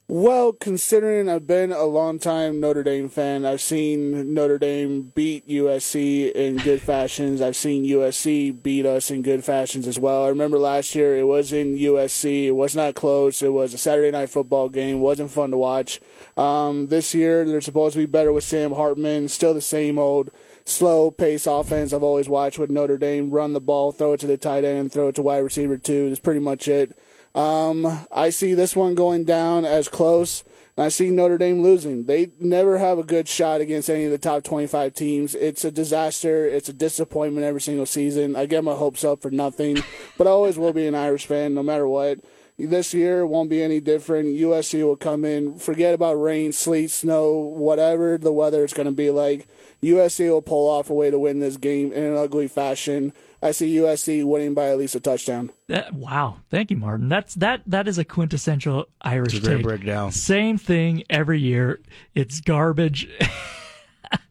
Well, 0.08 0.54
considering 0.54 1.28
I've 1.28 1.48
been 1.48 1.72
a 1.72 1.86
long 1.86 2.20
time 2.20 2.60
Notre 2.60 2.84
Dame 2.84 3.10
fan, 3.10 3.44
I've 3.44 3.60
seen 3.60 4.36
Notre 4.36 4.60
Dame 4.60 5.12
beat 5.16 5.48
USC 5.48 6.32
in 6.32 6.58
good 6.58 6.80
fashions. 6.80 7.42
I've 7.42 7.56
seen 7.56 7.86
USC 7.86 8.62
beat 8.62 8.86
us 8.86 9.10
in 9.10 9.24
good 9.24 9.44
fashions 9.44 9.88
as 9.88 9.98
well. 9.98 10.26
I 10.26 10.30
remember 10.30 10.60
last 10.60 10.94
year 10.94 11.18
it 11.18 11.24
was 11.24 11.52
in 11.52 11.76
USC. 11.76 12.46
It 12.46 12.52
was 12.52 12.76
not 12.76 12.94
close. 12.94 13.42
It 13.42 13.52
was 13.52 13.74
a 13.74 13.80
Saturday 13.80 14.12
night 14.12 14.30
football 14.30 14.70
game. 14.70 14.98
It 14.98 15.00
wasn't 15.00 15.32
fun 15.32 15.50
to 15.50 15.58
watch. 15.58 16.00
Um, 16.38 16.86
this 16.86 17.16
year 17.16 17.44
they're 17.44 17.60
supposed 17.60 17.94
to 17.94 18.00
be 18.00 18.06
better 18.06 18.32
with 18.32 18.44
Sam 18.44 18.74
Hartman. 18.74 19.28
Still 19.28 19.56
the 19.56 19.62
same 19.62 19.98
old 19.98 20.30
slow 20.66 21.10
pace 21.10 21.48
offense 21.48 21.94
I've 21.94 22.04
always 22.04 22.30
watched 22.30 22.60
with 22.60 22.70
Notre 22.70 23.00
Dame. 23.00 23.32
Run 23.32 23.54
the 23.54 23.60
ball, 23.60 23.92
throw 23.92 24.14
it 24.14 24.20
to 24.20 24.28
the 24.28 24.38
tight 24.38 24.66
end, 24.66 24.92
throw 24.92 25.08
it 25.08 25.16
to 25.16 25.24
wide 25.24 25.40
receiver 25.40 25.80
two. 25.80 26.10
That's 26.10 26.20
pretty 26.20 26.42
much 26.42 26.68
it. 26.68 26.96
Um, 27.36 28.08
I 28.12 28.30
see 28.32 28.54
this 28.54 28.76
one 28.76 28.96
going 28.96 29.26
down 29.26 29.66
as 29.66 29.88
close. 29.90 30.44
And 30.78 30.86
I 30.86 30.90
see 30.90 31.10
Notre 31.10 31.38
Dame 31.38 31.62
losing. 31.62 32.06
They 32.06 32.32
never 32.40 32.78
have 32.78 32.98
a 32.98 33.04
good 33.04 33.28
shot 33.28 33.62
against 33.62 33.90
any 33.90 34.06
of 34.06 34.12
the 34.12 34.18
top 34.18 34.44
25 34.44 34.94
teams. 34.94 35.36
It's 35.36 35.64
a 35.64 35.72
disaster. 35.72 36.46
It's 36.46 36.68
a 36.68 36.74
disappointment 36.74 37.46
every 37.46 37.62
single 37.62 37.86
season. 37.86 38.36
I 38.36 38.46
get 38.46 38.64
my 38.64 38.74
hopes 38.74 39.04
up 39.04 39.22
for 39.22 39.32
nothing, 39.32 39.84
but 40.18 40.28
I 40.28 40.32
always 40.32 40.58
will 40.58 40.74
be 40.74 40.88
an 40.88 40.96
Irish 40.96 41.28
fan 41.28 41.54
no 41.54 41.64
matter 41.64 41.88
what. 41.88 42.20
This 42.58 42.94
year 42.94 43.26
won't 43.26 43.50
be 43.50 43.62
any 43.62 43.82
different. 43.82 44.38
USC 44.38 44.82
will 44.84 44.96
come 44.96 45.26
in, 45.26 45.58
forget 45.60 45.94
about 45.94 46.14
rain, 46.16 46.54
sleet, 46.54 46.90
snow, 46.90 47.34
whatever 47.34 48.18
the 48.18 48.32
weather 48.32 48.64
is 48.64 48.74
going 48.74 48.86
to 48.86 48.94
be 48.94 49.10
like. 49.10 49.48
USC 49.84 50.30
will 50.30 50.42
pull 50.42 50.70
off 50.70 50.90
a 50.90 50.94
way 50.94 51.12
to 51.12 51.20
win 51.20 51.40
this 51.40 51.58
game 51.58 51.92
in 51.92 52.04
an 52.04 52.16
ugly 52.16 52.48
fashion. 52.48 53.14
I 53.42 53.52
see 53.52 53.76
USC 53.78 54.24
winning 54.26 54.54
by 54.54 54.70
at 54.70 54.78
least 54.78 54.96
a 54.96 55.00
touchdown. 55.00 55.52
That, 55.68 55.94
wow, 55.94 56.38
thank 56.50 56.72
you, 56.72 56.78
Martin. 56.78 57.10
That's 57.10 57.36
that. 57.36 57.62
That 57.68 57.88
is 57.88 57.98
a 57.98 58.06
quintessential 58.06 58.86
Irish 59.02 59.36
It's 59.36 59.46
a 59.46 59.48
great 59.50 59.58
take. 59.58 59.66
breakdown. 59.66 60.12
Same 60.12 60.58
thing 60.58 61.04
every 61.10 61.40
year. 61.40 61.80
It's 62.14 62.40
garbage. 62.42 63.08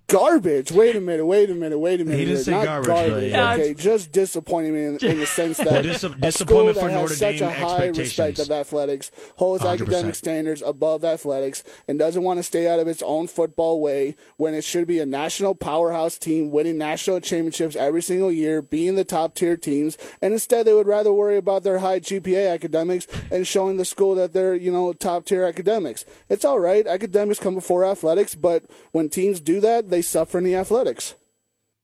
Garbage. 0.07 0.71
Wait 0.71 0.95
a 0.97 1.01
minute. 1.01 1.25
Wait 1.25 1.49
a 1.49 1.55
minute. 1.55 1.79
Wait 1.79 1.99
a 2.01 2.05
minute. 2.05 2.19
He 2.19 2.25
didn't 2.27 2.43
say 2.45 2.51
Not 2.53 2.65
garbage, 2.67 2.89
garbage. 2.89 3.31
yeah. 3.33 3.55
Okay, 3.55 3.73
just 3.75 4.13
disappointing 4.13 4.75
me 4.75 4.85
in, 4.85 4.97
in 4.99 5.19
the 5.19 5.25
sense 5.27 5.57
that 5.57 5.67
Well, 5.67 5.83
dis- 5.83 6.05
a 6.05 6.11
disappointment 6.11 6.35
school 6.35 6.65
that 6.67 6.75
for 6.75 6.89
has 6.91 7.01
Notre 7.01 7.15
such 7.15 7.41
a 7.41 7.51
high 7.51 7.87
respect 7.87 8.39
of 8.39 8.51
athletics, 8.51 9.11
holds 9.37 9.65
100%. 9.65 9.73
academic 9.81 10.15
standards 10.15 10.63
above 10.65 11.05
athletics, 11.05 11.65
and 11.89 11.99
doesn't 11.99 12.23
want 12.23 12.39
to 12.39 12.43
stay 12.43 12.69
out 12.69 12.79
of 12.81 12.87
its 12.87 13.03
own 13.03 13.27
football 13.29 13.81
way 13.81 14.15
when 14.37 14.53
it 14.53 14.63
should 14.63 14.87
be 14.87 14.99
a 15.01 15.07
national 15.07 15.55
powerhouse 15.55 16.19
team 16.19 16.51
winning 16.51 16.77
national 16.77 17.21
championships 17.21 17.75
every 17.75 18.03
single 18.03 18.31
year, 18.31 18.61
being 18.61 18.97
the 18.97 19.05
top 19.05 19.35
tier 19.35 19.57
teams, 19.57 19.97
and 20.21 20.35
instead 20.35 20.67
they 20.67 20.75
would 20.75 20.87
rather 20.87 21.15
worry 21.15 21.39
about 21.39 21.63
their 21.63 21.79
high 21.79 21.99
GPA 21.99 22.53
academics 22.53 23.07
and 23.31 23.47
showing 23.47 23.79
the 23.79 23.85
school 23.87 24.15
that 24.17 24.35
they're 24.35 24.55
you 24.55 24.71
know 24.71 24.93
top 24.93 25.25
tier 25.25 25.45
academics. 25.45 26.05
It's 26.29 26.45
all 26.45 26.61
right. 26.61 26.87
Academics 26.87 27.41
come 27.41 27.55
before 27.55 27.87
athletics, 27.87 28.35
but 28.35 28.65
when 28.93 29.09
teams 29.09 29.41
do 29.41 29.61
that, 29.61 29.89
they 29.89 30.03
suffer 30.09 30.39
in 30.39 30.45
the 30.45 30.55
athletics. 30.55 31.15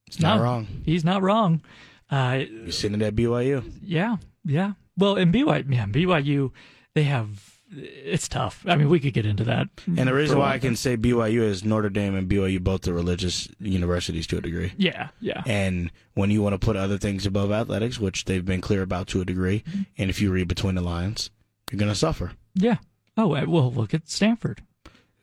It's 0.06 0.20
not 0.20 0.36
No, 0.38 0.42
wrong. 0.42 0.66
He's 0.84 1.04
not 1.04 1.22
wrong. 1.22 1.62
Uh, 2.10 2.40
You're 2.50 2.72
sitting 2.72 3.00
at 3.02 3.14
BYU. 3.14 3.62
yeah, 3.82 4.16
yeah. 4.44 4.72
Well, 4.96 5.16
in 5.16 5.30
BYU, 5.32 5.72
yeah, 5.72 5.86
BYU, 5.86 6.50
they 6.94 7.04
have. 7.04 7.46
It's 7.72 8.26
tough. 8.28 8.64
I 8.66 8.74
mean, 8.74 8.88
we 8.88 8.98
could 8.98 9.12
get 9.14 9.24
into 9.24 9.44
that. 9.44 9.68
And 9.86 10.08
the 10.08 10.12
reason 10.12 10.38
why 10.38 10.54
I 10.54 10.58
can 10.58 10.74
say 10.74 10.96
BYU 10.96 11.42
is 11.42 11.64
Notre 11.64 11.88
Dame 11.88 12.16
and 12.16 12.28
BYU 12.28 12.60
both 12.60 12.88
are 12.88 12.92
religious 12.92 13.46
universities 13.60 14.26
to 14.26 14.38
a 14.38 14.40
degree. 14.40 14.72
Yeah, 14.76 15.10
yeah. 15.20 15.44
And 15.46 15.92
when 16.14 16.32
you 16.32 16.42
want 16.42 16.54
to 16.54 16.58
put 16.58 16.74
other 16.76 16.98
things 16.98 17.26
above 17.26 17.52
athletics, 17.52 18.00
which 18.00 18.24
they've 18.24 18.44
been 18.44 18.60
clear 18.60 18.82
about 18.82 19.06
to 19.08 19.20
a 19.20 19.24
degree, 19.24 19.62
Mm-hmm. 19.70 19.82
and 19.98 20.10
if 20.10 20.20
you 20.20 20.32
read 20.32 20.48
between 20.48 20.74
the 20.74 20.80
lines, 20.80 21.30
you're 21.70 21.78
going 21.78 21.92
to 21.92 21.94
suffer. 21.94 22.32
Yeah. 22.54 22.78
Oh, 23.16 23.28
well, 23.28 23.70
look 23.72 23.94
at 23.94 24.08
Stanford. 24.08 24.62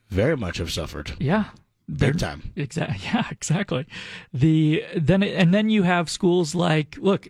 Very 0.08 0.36
much 0.38 0.56
have 0.56 0.72
suffered. 0.72 1.12
Yeah. 1.18 1.44
Big 1.94 2.18
time. 2.18 2.52
Exactly. 2.56 2.98
Yeah, 3.04 3.26
exactly. 3.30 3.86
The 4.32 4.84
then 4.96 5.22
and 5.22 5.54
then 5.54 5.70
you 5.70 5.84
have 5.84 6.10
schools 6.10 6.54
like 6.54 6.96
look, 6.98 7.28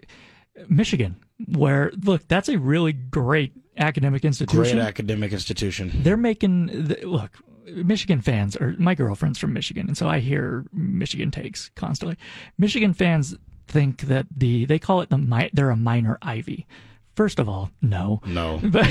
Michigan, 0.68 1.16
where 1.46 1.92
look 2.02 2.26
that's 2.26 2.48
a 2.48 2.58
really 2.58 2.92
great 2.92 3.52
academic 3.76 4.24
institution. 4.24 4.76
Great 4.78 4.86
academic 4.86 5.32
institution. 5.32 5.92
They're 5.94 6.16
making 6.16 6.66
the, 6.66 7.00
look. 7.04 7.30
Michigan 7.66 8.22
fans 8.22 8.56
are 8.56 8.74
my 8.78 8.94
girlfriend's 8.94 9.38
from 9.38 9.52
Michigan, 9.52 9.88
and 9.88 9.96
so 9.96 10.08
I 10.08 10.20
hear 10.20 10.64
Michigan 10.72 11.30
takes 11.30 11.68
constantly. 11.76 12.16
Michigan 12.56 12.94
fans 12.94 13.36
think 13.66 14.00
that 14.02 14.26
the 14.34 14.64
they 14.64 14.78
call 14.78 15.02
it 15.02 15.10
the 15.10 15.50
they're 15.52 15.70
a 15.70 15.76
minor 15.76 16.18
Ivy. 16.22 16.66
First 17.18 17.40
of 17.40 17.48
all, 17.48 17.68
no. 17.82 18.20
No. 18.24 18.60
But 18.76 18.86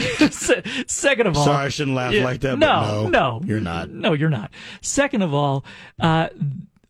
second 0.86 1.28
of 1.28 1.38
all, 1.38 1.46
Sorry, 1.46 1.68
I 1.68 1.70
shouldn't 1.70 1.96
laugh 1.96 2.14
like 2.14 2.42
that, 2.42 2.60
No, 2.60 3.04
but 3.06 3.10
no. 3.10 3.40
no, 3.40 3.42
You're 3.46 3.62
not. 3.62 3.90
No, 3.90 4.12
you're 4.12 4.30
not. 4.30 4.52
Second 4.82 5.22
of 5.22 5.34
all, 5.34 5.64
uh, 6.02 6.28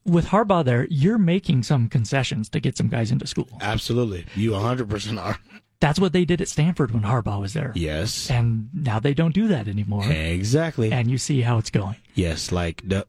with 0.04 0.26
Harbaugh 0.26 0.66
there, 0.66 0.88
you're 0.90 1.20
making 1.20 1.62
some 1.62 1.90
concessions 1.90 2.50
to 2.50 2.60
get 2.60 2.76
some 2.76 2.88
guys 2.88 3.12
into 3.12 3.28
school. 3.28 3.50
Absolutely. 3.62 4.26
You 4.36 4.54
100% 4.54 5.22
are. 5.24 5.38
That's 5.80 6.00
what 6.00 6.12
they 6.12 6.26
did 6.26 6.42
at 6.42 6.48
Stanford 6.48 6.90
when 6.90 7.04
Harbaugh 7.04 7.40
was 7.40 7.54
there. 7.54 7.72
Yes. 7.76 8.32
And 8.32 8.70
now 8.74 8.98
they 9.00 9.14
don't 9.14 9.36
do 9.36 9.48
that 9.50 9.68
anymore. 9.68 10.10
Exactly. 10.12 10.92
And 10.92 11.08
you 11.12 11.20
see 11.20 11.42
how 11.42 11.60
it's 11.60 11.70
going. 11.70 11.98
Yes, 12.16 12.52
like 12.52 12.82
the- 12.84 13.06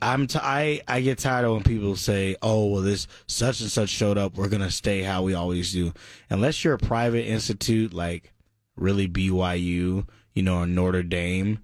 I'm 0.00 0.26
t- 0.28 0.38
I 0.40 0.80
I 0.86 1.00
get 1.00 1.18
tired 1.18 1.44
of 1.44 1.52
when 1.54 1.62
people 1.64 1.96
say, 1.96 2.36
"Oh, 2.42 2.66
well, 2.66 2.82
this 2.82 3.06
such 3.26 3.60
and 3.60 3.70
such 3.70 3.88
showed 3.88 4.16
up. 4.18 4.36
We're 4.36 4.48
gonna 4.48 4.70
stay 4.70 5.02
how 5.02 5.22
we 5.22 5.34
always 5.34 5.72
do." 5.72 5.92
Unless 6.30 6.62
you're 6.62 6.74
a 6.74 6.78
private 6.78 7.26
institute 7.26 7.92
like 7.92 8.32
really 8.76 9.08
BYU, 9.08 10.06
you 10.34 10.42
know, 10.42 10.58
or 10.58 10.66
Notre 10.66 11.02
Dame, 11.02 11.58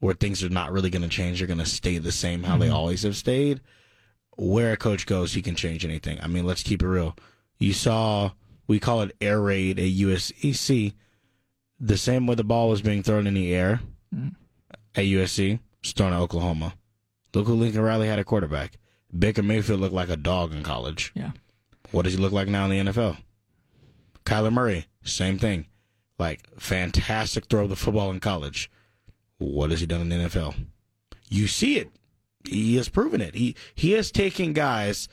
where 0.00 0.14
things 0.14 0.44
are 0.44 0.50
not 0.50 0.72
really 0.72 0.90
gonna 0.90 1.08
change, 1.08 1.38
they're 1.38 1.48
gonna 1.48 1.64
stay 1.64 1.96
the 1.98 2.12
same 2.12 2.42
how 2.42 2.58
they 2.58 2.68
Mhm. 2.68 2.74
always 2.74 3.02
have 3.02 3.16
stayed. 3.16 3.60
Where 4.36 4.72
a 4.72 4.76
coach 4.76 5.06
goes, 5.06 5.32
he 5.32 5.40
can 5.42 5.54
change 5.54 5.84
anything. 5.84 6.18
I 6.20 6.26
mean, 6.26 6.44
let's 6.44 6.62
keep 6.62 6.82
it 6.82 6.86
real. 6.88 7.16
You 7.58 7.72
saw 7.72 8.32
we 8.66 8.78
call 8.78 9.02
it 9.02 9.16
air 9.20 9.40
raid 9.40 9.78
at 9.78 9.88
USC. 9.90 10.94
The 11.80 11.96
same 11.98 12.26
way 12.26 12.34
the 12.34 12.44
ball 12.44 12.68
was 12.70 12.82
being 12.82 13.02
thrown 13.02 13.26
in 13.26 13.34
the 13.34 13.54
air 13.54 13.80
Mm. 14.14 14.34
at 14.94 15.04
USC, 15.06 15.60
it's 15.82 15.92
thrown 15.92 16.12
at 16.12 16.18
Oklahoma. 16.20 16.74
Look 17.34 17.46
who 17.46 17.54
Lincoln 17.54 17.82
Riley 17.82 18.06
had 18.06 18.18
a 18.18 18.24
quarterback. 18.24 18.78
Baker 19.16 19.42
Mayfield 19.42 19.80
looked 19.80 19.94
like 19.94 20.08
a 20.08 20.16
dog 20.16 20.52
in 20.52 20.62
college. 20.62 21.12
Yeah. 21.14 21.32
What 21.90 22.02
does 22.02 22.14
he 22.14 22.18
look 22.18 22.32
like 22.32 22.48
now 22.48 22.64
in 22.66 22.70
the 22.86 22.92
NFL? 22.92 23.18
Kyler 24.24 24.52
Murray, 24.52 24.86
same 25.02 25.38
thing. 25.38 25.66
Like, 26.18 26.48
fantastic 26.58 27.46
throw 27.46 27.64
of 27.64 27.70
the 27.70 27.76
football 27.76 28.10
in 28.10 28.20
college. 28.20 28.70
What 29.38 29.70
has 29.70 29.80
he 29.80 29.86
done 29.86 30.00
in 30.00 30.08
the 30.08 30.28
NFL? 30.28 30.54
You 31.28 31.46
see 31.46 31.78
it. 31.78 31.90
He 32.48 32.76
has 32.76 32.88
proven 32.88 33.20
it. 33.20 33.34
He 33.34 33.56
he 33.74 33.92
has 33.92 34.12
taken 34.12 34.52
guys, 34.52 35.08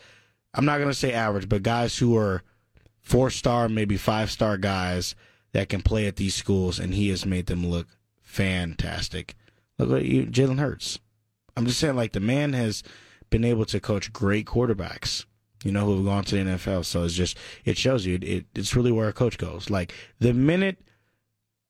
I'm 0.53 0.65
not 0.65 0.79
gonna 0.79 0.93
say 0.93 1.13
average, 1.13 1.47
but 1.47 1.63
guys 1.63 1.97
who 1.97 2.15
are 2.17 2.43
four 2.99 3.29
star, 3.29 3.69
maybe 3.69 3.97
five 3.97 4.29
star 4.29 4.57
guys 4.57 5.15
that 5.53 5.69
can 5.69 5.81
play 5.81 6.07
at 6.07 6.17
these 6.17 6.35
schools, 6.35 6.77
and 6.77 6.93
he 6.93 7.09
has 7.09 7.25
made 7.25 7.45
them 7.47 7.65
look 7.65 7.87
fantastic. 8.21 9.35
Look 9.79 10.01
at 10.01 10.05
you, 10.05 10.25
Jalen 10.25 10.59
Hurts. 10.59 10.99
I'm 11.57 11.65
just 11.65 11.79
saying, 11.79 11.95
like 11.95 12.13
the 12.13 12.19
man 12.19 12.53
has 12.53 12.83
been 13.29 13.43
able 13.43 13.65
to 13.65 13.79
coach 13.79 14.11
great 14.13 14.45
quarterbacks. 14.45 15.25
You 15.63 15.71
know 15.71 15.85
who 15.85 15.97
have 15.97 16.05
gone 16.05 16.23
to 16.25 16.35
the 16.35 16.51
NFL. 16.51 16.85
So 16.85 17.03
it's 17.03 17.13
just 17.13 17.37
it 17.65 17.77
shows 17.77 18.05
you 18.05 18.17
it, 18.21 18.45
it's 18.55 18.75
really 18.75 18.91
where 18.91 19.07
a 19.07 19.13
coach 19.13 19.37
goes. 19.37 19.69
Like 19.69 19.93
the 20.19 20.33
minute 20.33 20.77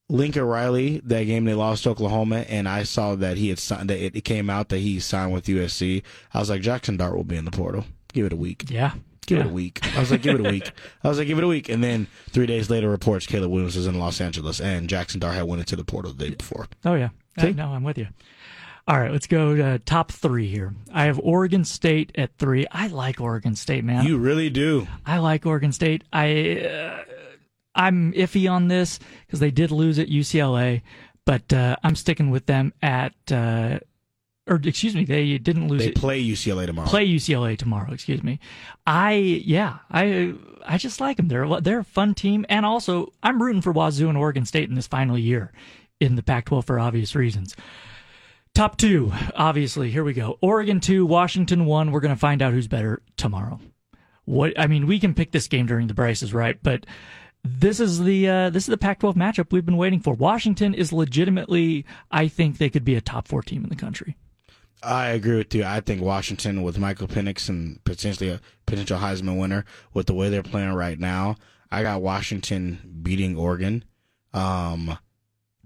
Lincoln 0.10 0.44
Riley 0.44 1.02
that 1.06 1.24
game 1.24 1.46
they 1.46 1.54
lost 1.54 1.84
to 1.84 1.90
Oklahoma, 1.92 2.46
and 2.50 2.68
I 2.68 2.84
saw 2.84 3.16
that 3.16 3.38
he 3.38 3.50
had 3.50 3.60
signed 3.60 3.90
that 3.90 4.00
it 4.00 4.22
came 4.22 4.50
out 4.50 4.70
that 4.70 4.80
he 4.80 5.00
signed 5.00 5.34
with 5.34 5.46
USC. 5.46 6.04
I 6.34 6.40
was 6.40 6.50
like 6.50 6.62
Jackson 6.62 6.98
Dart 6.98 7.16
will 7.16 7.24
be 7.24 7.38
in 7.38 7.46
the 7.46 7.52
portal. 7.52 7.86
Give 8.14 8.26
it 8.26 8.34
a 8.34 8.38
week. 8.38 8.66
Yeah. 8.70 8.94
Give 9.26 9.38
Yeah. 9.38 9.46
it 9.46 9.50
a 9.50 9.54
week. 9.54 9.80
I 9.96 10.00
was 10.00 10.12
like, 10.12 10.22
give 10.22 10.36
it 10.40 10.46
a 10.46 10.50
week. 10.50 10.72
I 11.04 11.08
was 11.08 11.18
like, 11.18 11.28
give 11.28 11.38
it 11.38 11.44
a 11.44 11.48
week. 11.48 11.70
And 11.70 11.82
then 11.84 12.08
three 12.32 12.46
days 12.46 12.70
later, 12.70 12.90
reports 12.90 13.26
Caleb 13.26 13.52
Williams 13.52 13.78
is 13.78 13.88
in 13.88 14.00
Los 14.00 14.20
Angeles, 14.20 14.60
and 14.60 14.90
Jackson 14.90 15.20
Dart 15.20 15.36
had 15.36 15.44
went 15.44 15.60
into 15.62 15.76
the 15.78 15.86
portal 15.86 16.12
the 16.12 16.30
day 16.30 16.36
before. 16.36 16.68
Oh 16.84 16.96
yeah. 16.96 17.10
Uh, 17.38 17.46
no, 17.50 17.68
I'm 17.74 17.84
with 17.84 17.98
you. 17.98 18.08
All 18.88 19.00
right, 19.00 19.12
let's 19.12 19.28
go 19.28 19.56
to 19.56 19.80
top 19.80 20.12
three 20.12 20.48
here. 20.48 20.74
I 20.94 21.06
have 21.06 21.20
Oregon 21.20 21.64
State 21.64 22.12
at 22.16 22.36
three. 22.38 22.66
I 22.72 22.88
like 22.88 23.22
Oregon 23.22 23.56
State, 23.56 23.84
man. 23.84 24.06
You 24.06 24.18
really 24.18 24.50
do. 24.50 24.88
I 25.06 25.20
like 25.20 25.46
Oregon 25.46 25.72
State. 25.72 26.04
I 26.12 26.60
uh, 26.60 27.04
I'm 27.76 28.12
iffy 28.14 28.52
on 28.52 28.68
this 28.68 29.00
because 29.26 29.40
they 29.40 29.52
did 29.52 29.72
lose 29.72 30.00
at 30.00 30.08
UCLA, 30.08 30.82
but 31.26 31.54
uh, 31.54 31.76
I'm 31.84 31.96
sticking 31.96 32.32
with 32.32 32.48
them 32.48 32.74
at 32.82 33.14
uh, 33.32 33.80
or 34.48 34.60
excuse 34.64 34.96
me, 34.96 35.06
they 35.06 35.38
didn't 35.38 35.68
lose. 35.68 35.82
They 35.82 35.90
it. 35.90 35.96
play 35.96 36.24
UCLA 36.24 36.66
tomorrow. 36.66 36.88
Play 36.88 37.08
UCLA 37.08 37.58
tomorrow. 37.58 37.94
Excuse 37.94 38.24
me. 38.24 38.40
I 38.86 39.14
yeah, 39.14 39.78
I 39.90 40.34
I 40.66 40.78
just 40.78 41.00
like 41.00 41.18
them. 41.18 41.28
They're 41.28 41.62
they're 41.62 41.80
a 41.80 41.84
fun 41.84 42.14
team, 42.14 42.46
and 42.50 42.66
also 42.66 43.14
I'm 43.22 43.42
rooting 43.42 43.62
for 43.62 43.72
Wazoo 43.72 44.10
and 44.10 44.18
Oregon 44.18 44.46
State 44.46 44.70
in 44.70 44.76
this 44.76 44.88
final 44.88 45.18
year 45.18 45.52
in 46.00 46.16
the 46.16 46.24
Pac-12 46.24 46.66
for 46.66 46.80
obvious 46.80 47.16
reasons. 47.16 47.56
Top 48.54 48.78
two, 48.78 49.14
obviously. 49.36 49.92
Here 49.92 50.04
we 50.04 50.14
go. 50.14 50.38
Oregon 50.42 50.80
two, 50.80 51.06
Washington 51.06 51.66
one. 51.66 51.92
We're 51.92 52.02
going 52.02 52.14
to 52.14 52.20
find 52.20 52.42
out 52.42 52.54
who's 52.54 52.68
better 52.68 53.02
tomorrow. 53.16 53.60
What 54.26 54.60
I 54.60 54.68
mean, 54.68 54.88
we 54.88 55.00
can 55.00 55.14
pick 55.14 55.32
this 55.32 55.48
game 55.48 55.66
during 55.66 55.88
the 55.88 55.94
Brice 55.94 56.22
is 56.22 56.34
right, 56.34 56.62
but 56.62 56.86
this 57.44 57.80
is 57.80 58.04
the 58.04 58.28
uh, 58.28 58.50
this 58.50 58.64
is 58.64 58.68
the 58.68 58.78
Pac-12 58.78 59.16
matchup 59.16 59.52
we've 59.52 59.66
been 59.66 59.78
waiting 59.78 60.00
for. 60.00 60.14
Washington 60.14 60.74
is 60.74 60.94
legitimately, 60.94 61.86
I 62.12 62.28
think 62.28 62.58
they 62.58 62.70
could 62.70 62.86
be 62.86 62.96
a 62.96 63.02
top 63.02 63.28
four 63.28 63.42
team 63.42 63.64
in 63.64 63.70
the 63.70 63.76
country. 63.76 64.18
I 64.84 65.10
agree 65.10 65.38
with 65.38 65.54
you. 65.54 65.64
I 65.64 65.80
think 65.80 66.02
Washington 66.02 66.64
with 66.64 66.78
Michael 66.78 67.08
Penix 67.08 67.50
and 67.50 67.84
potentially 67.84 68.32
a 68.32 68.42
potential 68.66 68.98
Heisman 68.98 69.40
winner 69.40 69.64
with 69.94 70.08
the 70.08 70.14
way 70.14 70.30
they're 70.30 70.44
playing 70.44 70.74
right 70.74 71.00
now. 71.00 71.36
I 71.72 71.84
got 71.84 72.02
Washington 72.02 73.00
beating 73.02 73.38
Oregon. 73.38 73.86
Um, 74.34 74.98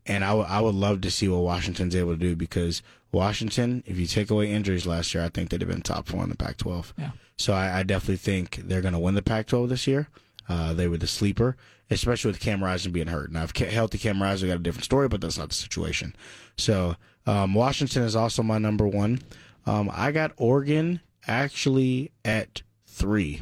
and 0.06 0.24
I, 0.24 0.30
w- 0.30 0.48
I 0.48 0.62
would 0.62 0.76
love 0.76 1.02
to 1.02 1.12
see 1.12 1.28
what 1.28 1.40
Washington's 1.42 1.96
able 1.96 2.12
to 2.14 2.18
do 2.20 2.36
because 2.36 2.82
Washington, 3.12 3.84
if 3.86 3.98
you 3.98 4.06
take 4.08 4.30
away 4.30 4.52
injuries 4.52 4.86
last 4.86 5.14
year, 5.14 5.24
I 5.24 5.30
think 5.30 5.50
they'd 5.50 5.62
have 5.62 5.70
been 5.70 5.82
top 5.82 6.08
four 6.08 6.24
in 6.24 6.30
the 6.30 6.36
Pac 6.36 6.58
12. 6.58 6.94
Yeah. 6.98 7.12
So 7.38 7.54
I, 7.54 7.80
I 7.80 7.84
definitely 7.84 8.18
think 8.18 8.62
they're 8.66 8.82
going 8.82 8.94
to 8.94 9.00
win 9.00 9.16
the 9.16 9.22
Pac 9.22 9.48
12 9.48 9.70
this 9.70 9.88
year. 9.88 10.08
Uh, 10.48 10.74
they 10.74 10.88
were 10.88 10.98
the 10.98 11.08
sleeper, 11.08 11.56
especially 11.90 12.30
with 12.32 12.40
Cam 12.40 12.64
Rising 12.64 12.92
being 12.92 13.08
hurt. 13.08 13.32
Now, 13.32 13.44
if 13.44 13.54
Ca- 13.54 13.66
healthy 13.72 13.98
Cam 13.98 14.22
Rising 14.22 14.50
got 14.50 14.58
a 14.58 14.60
different 14.60 14.86
story, 14.86 15.08
but 15.08 15.22
that's 15.22 15.38
not 15.38 15.50
the 15.50 15.56
situation. 15.56 16.16
So 16.58 16.96
um, 17.26 17.54
Washington 17.54 18.04
is 18.04 18.16
also 18.16 18.44
my 18.44 18.58
number 18.58 18.88
one. 18.88 19.22
Um, 19.66 19.90
I 19.94 20.12
got 20.12 20.34
Oregon 20.38 21.00
actually 21.28 22.12
at 22.24 22.62
three. 22.86 23.42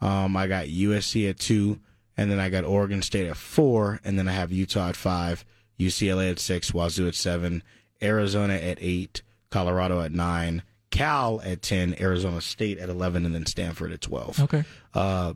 Um, 0.00 0.36
I 0.36 0.48
got 0.48 0.66
USC 0.66 1.30
at 1.30 1.38
two, 1.38 1.78
and 2.16 2.30
then 2.30 2.40
I 2.40 2.48
got 2.48 2.64
Oregon 2.64 3.02
State 3.02 3.28
at 3.28 3.36
four, 3.36 4.00
and 4.04 4.18
then 4.18 4.26
I 4.28 4.32
have 4.32 4.50
Utah 4.50 4.88
at 4.88 4.96
five, 4.96 5.44
UCLA 5.86 6.30
at 6.30 6.38
six, 6.38 6.72
Wazoo 6.72 7.08
at 7.08 7.14
seven, 7.14 7.62
Arizona 8.02 8.54
at 8.54 8.78
eight, 8.80 9.22
Colorado 9.50 10.00
at 10.00 10.12
nine, 10.12 10.62
Cal 10.90 11.40
at 11.42 11.62
ten, 11.62 11.94
Arizona 12.00 12.40
State 12.40 12.78
at 12.78 12.88
eleven, 12.88 13.24
and 13.26 13.34
then 13.34 13.46
Stanford 13.46 13.92
at 13.92 14.00
twelve. 14.00 14.40
Okay. 14.40 14.64
Uh, 14.94 15.34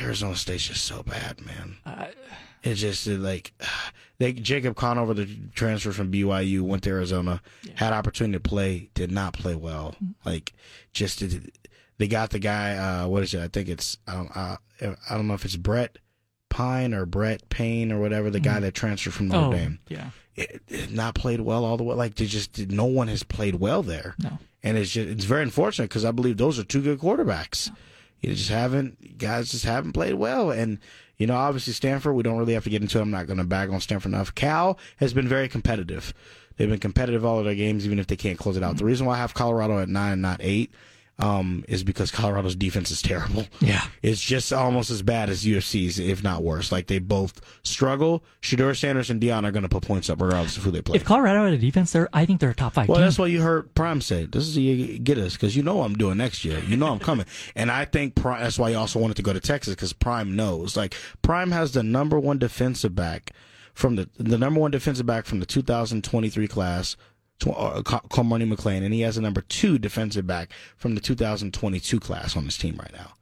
Arizona 0.00 0.36
State's 0.36 0.68
just 0.68 0.84
so 0.84 1.02
bad, 1.02 1.40
man. 1.44 1.76
it's 2.62 2.80
just 2.80 3.08
uh, 3.08 3.12
like 3.12 3.52
they 4.18 4.32
Jacob 4.32 4.76
Conover, 4.76 5.14
the 5.14 5.26
transfer 5.54 5.92
from 5.92 6.12
BYU, 6.12 6.60
went 6.60 6.82
to 6.84 6.90
Arizona, 6.90 7.40
had 7.74 7.92
opportunity 7.92 8.34
to 8.34 8.40
play, 8.40 8.90
did 8.94 9.10
not 9.10 9.32
play 9.32 9.54
well. 9.54 9.96
Like 10.24 10.52
just 10.92 11.18
did, 11.20 11.50
they 11.98 12.06
got 12.06 12.30
the 12.30 12.38
guy. 12.38 12.76
Uh, 12.76 13.08
what 13.08 13.22
is 13.22 13.34
it? 13.34 13.40
I 13.40 13.48
think 13.48 13.68
it's 13.68 13.98
I 14.06 14.14
don't 14.14 14.36
uh, 14.36 14.56
I 15.10 15.14
don't 15.14 15.26
know 15.26 15.34
if 15.34 15.44
it's 15.44 15.56
Brett 15.56 15.98
Pine 16.50 16.92
or 16.92 17.06
Brett 17.06 17.48
Payne 17.48 17.90
or 17.90 17.98
whatever. 17.98 18.28
The 18.28 18.40
guy 18.40 18.54
mm-hmm. 18.54 18.62
that 18.62 18.74
transferred 18.74 19.14
from 19.14 19.28
Notre 19.28 19.46
Oh, 19.46 19.52
Dame 19.52 19.78
yeah. 19.88 20.10
it, 20.36 20.60
it 20.68 20.90
not 20.92 21.14
played 21.14 21.40
well 21.40 21.64
all 21.64 21.78
the 21.78 21.84
way. 21.84 21.94
Like 21.94 22.16
they 22.16 22.26
just 22.26 22.58
no 22.68 22.84
one 22.84 23.08
has 23.08 23.22
played 23.22 23.54
well 23.54 23.82
there. 23.82 24.14
No. 24.18 24.38
and 24.62 24.76
it's 24.76 24.90
just 24.90 25.08
it's 25.08 25.24
very 25.24 25.42
unfortunate 25.42 25.88
because 25.88 26.04
I 26.04 26.10
believe 26.10 26.36
those 26.36 26.58
are 26.58 26.64
two 26.64 26.82
good 26.82 26.98
quarterbacks. 26.98 27.70
You 28.20 28.34
just 28.34 28.50
haven't 28.50 29.16
guys 29.16 29.50
just 29.50 29.64
haven't 29.64 29.92
played 29.92 30.14
well, 30.14 30.50
and 30.50 30.78
you 31.16 31.26
know 31.26 31.36
obviously 31.36 31.72
Stanford. 31.72 32.14
We 32.14 32.22
don't 32.22 32.36
really 32.36 32.52
have 32.52 32.64
to 32.64 32.70
get 32.70 32.82
into. 32.82 32.98
it. 32.98 33.02
I'm 33.02 33.10
not 33.10 33.26
going 33.26 33.38
to 33.38 33.44
bag 33.44 33.70
on 33.70 33.80
Stanford 33.80 34.12
enough. 34.12 34.34
Cal 34.34 34.78
has 34.96 35.14
been 35.14 35.26
very 35.26 35.48
competitive. 35.48 36.12
They've 36.56 36.68
been 36.68 36.78
competitive 36.80 37.24
all 37.24 37.38
of 37.38 37.46
their 37.46 37.54
games, 37.54 37.86
even 37.86 37.98
if 37.98 38.08
they 38.08 38.16
can't 38.16 38.38
close 38.38 38.58
it 38.58 38.62
out. 38.62 38.70
Mm-hmm. 38.72 38.78
The 38.78 38.84
reason 38.84 39.06
why 39.06 39.14
I 39.14 39.18
have 39.18 39.32
Colorado 39.32 39.78
at 39.78 39.88
nine 39.88 40.12
and 40.12 40.20
not 40.22 40.40
eight 40.42 40.70
um, 41.20 41.64
is 41.68 41.84
because 41.84 42.10
Colorado's 42.10 42.56
defense 42.56 42.90
is 42.90 43.02
terrible. 43.02 43.46
Yeah. 43.60 43.84
It's 44.02 44.20
just 44.20 44.52
almost 44.52 44.90
as 44.90 45.02
bad 45.02 45.28
as 45.30 45.44
USC's, 45.44 45.98
if 45.98 46.22
not 46.22 46.42
worse. 46.42 46.72
Like 46.72 46.86
they 46.86 46.98
both 46.98 47.40
struggle. 47.62 48.24
Shedeur 48.42 48.76
Sanders 48.76 49.10
and 49.10 49.20
Dion 49.20 49.44
are 49.44 49.50
going 49.52 49.62
to 49.62 49.68
put 49.68 49.82
points 49.82 50.08
up 50.08 50.20
regardless 50.20 50.56
of 50.56 50.62
who 50.64 50.70
they 50.70 50.80
play. 50.82 50.96
If 50.96 51.04
Colorado 51.04 51.44
had 51.44 51.52
a 51.54 51.58
defense, 51.58 51.92
there, 51.92 52.08
I 52.12 52.24
think 52.26 52.40
they're 52.40 52.50
a 52.50 52.54
top 52.54 52.72
five 52.74 52.88
Well, 52.88 52.96
team. 52.96 53.04
that's 53.04 53.18
what 53.18 53.30
you 53.30 53.42
heard 53.42 53.74
Prime 53.74 54.00
say. 54.00 54.24
This 54.24 54.48
is 54.48 54.56
you 54.56 54.98
get 54.98 55.18
us 55.18 55.34
because 55.34 55.54
you 55.54 55.62
know 55.62 55.76
what 55.76 55.86
I'm 55.86 55.94
doing 55.96 56.16
next 56.18 56.44
year. 56.44 56.58
You 56.60 56.76
know 56.76 56.88
I'm 56.92 56.98
coming, 56.98 57.26
and 57.54 57.70
I 57.70 57.84
think 57.84 58.14
Prime, 58.14 58.42
that's 58.42 58.58
why 58.58 58.70
you 58.70 58.76
also 58.78 58.98
wanted 58.98 59.16
to 59.16 59.22
go 59.22 59.32
to 59.32 59.40
Texas 59.40 59.74
because 59.74 59.92
Prime 59.92 60.34
knows. 60.34 60.76
Like 60.76 60.94
Prime 61.22 61.50
has 61.52 61.72
the 61.72 61.82
number 61.82 62.18
one 62.18 62.38
defensive 62.38 62.94
back 62.94 63.32
from 63.74 63.96
the 63.96 64.08
the 64.16 64.36
number 64.38 64.60
one 64.60 64.70
defensive 64.70 65.06
back 65.06 65.26
from 65.26 65.40
the 65.40 65.46
2023 65.46 66.48
class. 66.48 66.96
Tw- 67.40 67.48
uh, 67.48 67.82
Ca- 67.82 68.00
McClain, 68.08 68.84
and 68.84 68.94
he 68.94 69.00
has 69.00 69.16
a 69.16 69.20
number 69.20 69.40
two 69.40 69.78
defensive 69.78 70.26
back 70.26 70.52
from 70.76 70.94
the 70.94 71.00
2022 71.00 71.98
class 71.98 72.36
on 72.36 72.44
his 72.44 72.56
team 72.56 72.76
right 72.76 72.92
now. 72.92 73.14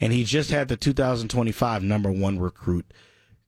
And 0.00 0.12
he 0.12 0.24
just 0.24 0.50
had 0.50 0.68
the 0.68 0.76
2025 0.76 1.82
number 1.82 2.10
one 2.10 2.38
recruit 2.38 2.92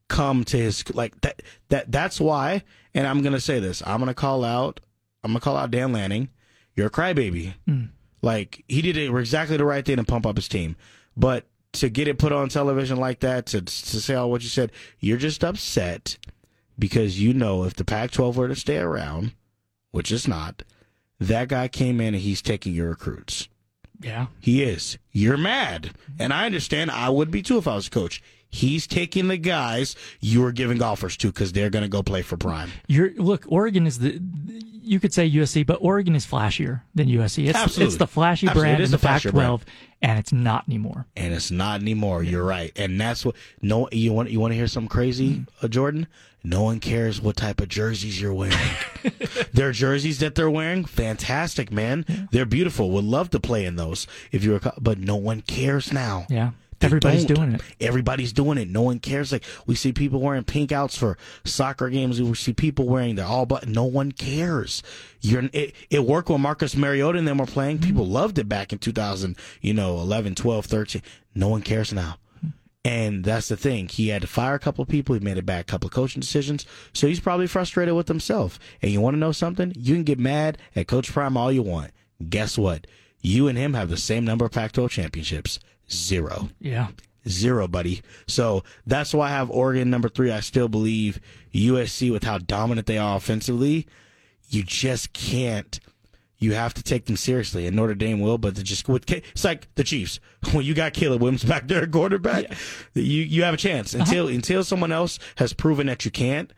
come 0.09 0.45
to 0.45 0.57
his 0.57 0.89
like 0.95 1.21
that 1.21 1.43
that 1.69 1.93
that's 1.93 2.19
why 2.19 2.63
and 2.95 3.07
I'm 3.07 3.23
gonna 3.23 3.41
say 3.41 3.59
this 3.61 3.83
I'm 3.85 3.99
gonna 3.99 4.15
call 4.15 4.43
out 4.43 4.81
I'm 5.23 5.33
gonna 5.33 5.41
call 5.41 5.57
out 5.59 5.71
Dan 5.71 5.93
Lanning 5.93 6.31
you're 6.75 6.87
a 6.87 6.91
crybaby. 6.91 7.53
Like 8.23 8.65
he 8.69 8.81
did 8.81 8.97
it 8.97 9.15
exactly 9.15 9.57
the 9.59 9.65
right 9.67 9.85
thing 9.85 9.97
to 9.97 10.05
pump 10.05 10.25
up 10.25 10.37
his 10.37 10.49
team. 10.49 10.77
But 11.17 11.47
to 11.73 11.91
get 11.91 12.09
it 12.09 12.19
put 12.19 12.33
on 12.33 12.49
television 12.49 12.97
like 12.97 13.21
that 13.21 13.45
to 13.47 13.61
to 13.61 14.01
say 14.01 14.15
all 14.15 14.31
what 14.31 14.43
you 14.43 14.49
said 14.49 14.73
you're 15.01 15.19
just 15.19 15.45
upset 15.45 16.17
because 16.79 17.21
you 17.21 17.35
know 17.35 17.65
if 17.65 17.75
the 17.75 17.85
Pac-12 17.85 18.35
were 18.37 18.49
to 18.49 18.57
stay 18.57 18.79
around 18.79 19.33
which 19.99 20.11
it's 20.11 20.27
not 20.27 20.63
that 21.21 21.49
guy 21.49 21.69
came 21.69 22.01
in 22.01 22.15
and 22.15 22.23
he's 22.23 22.41
taking 22.41 22.73
your 22.73 22.89
recruits 22.89 23.49
yeah. 24.01 24.27
he 24.41 24.63
is. 24.63 24.99
You're 25.13 25.37
mad. 25.37 25.91
And 26.19 26.33
I 26.33 26.47
understand. 26.47 26.91
I 26.91 27.09
would 27.09 27.31
be 27.31 27.43
too 27.43 27.59
if 27.59 27.67
I 27.67 27.75
was 27.75 27.89
a 27.89 27.91
coach. 27.91 28.23
He's 28.51 28.87
taking 28.87 29.29
the 29.29 29.37
guys 29.37 29.95
you 30.21 30.43
were 30.43 30.53
giving 30.53 30.83
offers 30.83 31.17
to 31.19 31.29
because 31.29 31.53
they're 31.53 31.71
going 31.71 31.83
to 31.83 31.89
go 31.89 32.03
play 32.03 32.23
for 32.23 32.37
Prime. 32.37 32.71
You're 32.87 33.13
look. 33.15 33.45
Oregon 33.49 33.87
is 33.87 33.99
the. 33.99 34.21
You 34.83 34.99
could 35.01 35.13
say 35.13 35.31
USC, 35.31 35.67
but 35.67 35.79
Oregon 35.83 36.15
is 36.15 36.27
flashier 36.27 36.81
than 36.95 37.09
USC. 37.09 37.47
It's, 37.49 37.59
Absolutely. 37.59 37.87
it's 37.87 37.97
the 37.97 38.07
flashy 38.07 38.47
Absolutely. 38.47 38.71
brand 38.71 38.83
in 38.85 38.91
the 38.91 38.97
the 38.97 39.07
Pac-12, 39.07 39.61
and 40.01 40.19
it's 40.19 40.33
not 40.33 40.65
anymore. 40.67 41.05
And 41.15 41.35
it's 41.35 41.51
not 41.51 41.83
anymore. 41.83 42.23
You're 42.23 42.45
right. 42.45 42.73
And 42.75 42.99
that's 42.99 43.23
what, 43.23 43.35
no, 43.61 43.91
you 43.93 44.15
want, 44.15 44.31
you 44.31 44.41
want 44.41 44.53
to 44.53 44.57
hear 44.57 44.67
something 44.67 44.89
crazy, 44.89 45.45
uh, 45.61 45.69
Jordan? 45.69 46.07
No 46.43 46.63
one 46.63 46.81
cares 46.81 47.21
what 47.21 47.37
type 47.37 47.61
of 47.61 47.69
jerseys 47.69 48.19
you're 48.19 48.33
wearing. 48.33 48.57
Their 49.53 49.73
jerseys 49.73 50.21
that 50.21 50.35
they're 50.37 50.49
wearing, 50.49 50.87
fantastic, 50.87 51.71
man. 51.71 52.29
They're 52.31 52.47
beautiful. 52.47 52.91
Would 52.93 53.05
love 53.05 53.29
to 53.31 53.41
play 53.41 53.67
in 53.67 53.77
those 53.77 54.07
if 54.33 54.43
you're, 54.43 54.61
but 54.81 54.99
no 54.99 55.17
one 55.17 55.43
cares 55.43 55.93
now. 55.93 56.27
Yeah. 56.31 56.53
They 56.81 56.87
Everybody's 56.87 57.25
don't. 57.25 57.37
doing 57.37 57.55
it. 57.55 57.63
Everybody's 57.81 58.33
doing 58.33 58.59
it. 58.59 58.69
No 58.69 58.83
one 58.83 59.01
cares. 59.01 59.33
Like 59.33 59.45
we 59.67 59.75
see 59.75 59.93
people 59.93 60.21
wearing 60.21 60.45
pink 60.45 60.71
outs 60.71 60.97
for 60.97 61.19
soccer 61.45 61.89
games. 61.89 62.23
We 62.23 62.35
see 62.35 62.53
people 62.53 62.87
wearing 62.87 63.17
their 63.17 63.27
all 63.27 63.47
but 63.47 63.69
no 63.69 63.85
one 63.85 64.13
cares. 64.13 64.83
You're 65.21 65.49
it, 65.53 65.75
it 65.91 66.05
worked 66.05 66.29
when 66.29 66.41
Marcus 66.41 66.77
Mariota 66.77 67.19
and 67.19 67.27
them 67.27 67.39
were 67.39 67.47
playing. 67.47 67.79
People 67.79 68.05
mm-hmm. 68.05 68.15
loved 68.15 68.39
it 68.39 68.49
back 68.49 68.73
in 68.73 68.79
2000, 68.79 69.37
you 69.61 69.75
know, 69.75 69.99
11, 69.99 70.37
12, 70.37 70.67
13. 70.67 71.03
No 71.35 71.49
one 71.49 71.63
cares 71.63 71.93
now. 71.93 72.19
And 72.85 73.25
that's 73.25 73.49
the 73.49 73.57
thing. 73.57 73.89
He 73.89 74.09
had 74.09 74.23
to 74.23 74.29
fire 74.29 74.55
a 74.55 74.59
couple 74.59 74.83
of 74.83 74.89
people. 74.89 75.15
He 75.15 75.21
made 75.21 75.37
a 75.37 75.43
bad 75.43 75.67
couple 75.67 75.89
of 75.89 75.93
coaching 75.93 76.21
decisions. 76.21 76.65
So 76.93 77.07
he's 77.07 77.21
probably 77.21 77.47
frustrated 77.47 77.95
with 77.95 78.09
himself. 78.09 78.59
And 78.81 78.93
you 78.93 79.01
want 79.01 79.15
to 79.15 79.19
know 79.19 79.33
something? 79.33 79.73
You 79.77 79.95
can 79.95 80.05
get 80.05 80.19
mad 80.19 80.59
at 80.77 80.87
Coach 80.87 81.13
Prime 81.13 81.37
all 81.37 81.53
you 81.53 81.63
want. 81.63 81.91
Guess 82.27 82.57
what? 82.57 82.87
You 83.21 83.49
and 83.49 83.59
him 83.59 83.75
have 83.75 83.91
the 83.91 83.97
same 83.97 84.25
number 84.25 84.45
of 84.45 84.53
Pac 84.53 84.73
12 84.73 84.91
championships. 84.91 85.59
Zero. 85.91 86.49
Yeah. 86.61 86.89
Zero, 87.29 87.69
buddy. 87.69 88.03
So 88.27 88.65
that's 88.87 89.13
why 89.13 89.27
I 89.27 89.31
have 89.31 89.51
Oregon 89.51 89.91
number 89.91 90.09
three. 90.09 90.31
I 90.33 90.41
still 90.41 90.69
believe 90.69 91.21
USC 91.53 92.11
with 92.11 92.25
how 92.25 92.39
dominant 92.39 92.87
they 92.87 92.99
are 92.99 93.17
offensively, 93.17 93.87
you 94.49 94.63
just 94.63 95.13
can't. 95.13 95.79
You 96.41 96.55
have 96.55 96.73
to 96.75 96.85
take 96.85 97.07
them 97.07 97.17
seriously, 97.17 97.67
and 97.67 97.75
Notre 97.75 97.97
Dame 97.97 98.21
will. 98.21 98.39
But 98.39 98.55
just 98.55 98.89
with 98.89 99.11
it's 99.11 99.45
like 99.45 99.75
the 99.75 99.83
Chiefs 99.83 100.21
when 100.53 100.65
you 100.65 100.73
got 100.73 100.93
Caleb 100.93 101.21
Williams 101.21 101.45
back 101.45 101.67
there, 101.67 101.83
at 101.83 101.91
quarterback, 101.91 102.45
you 102.95 103.03
you 103.03 103.43
have 103.43 103.55
a 103.55 103.59
chance 103.59 103.95
uh-huh. 103.95 104.05
until 104.07 104.29
until 104.29 104.63
someone 104.63 104.93
else 104.93 105.19
has 105.37 105.53
proven 105.53 105.89
that 105.89 106.05
you 106.05 106.11
can't. 106.11 106.53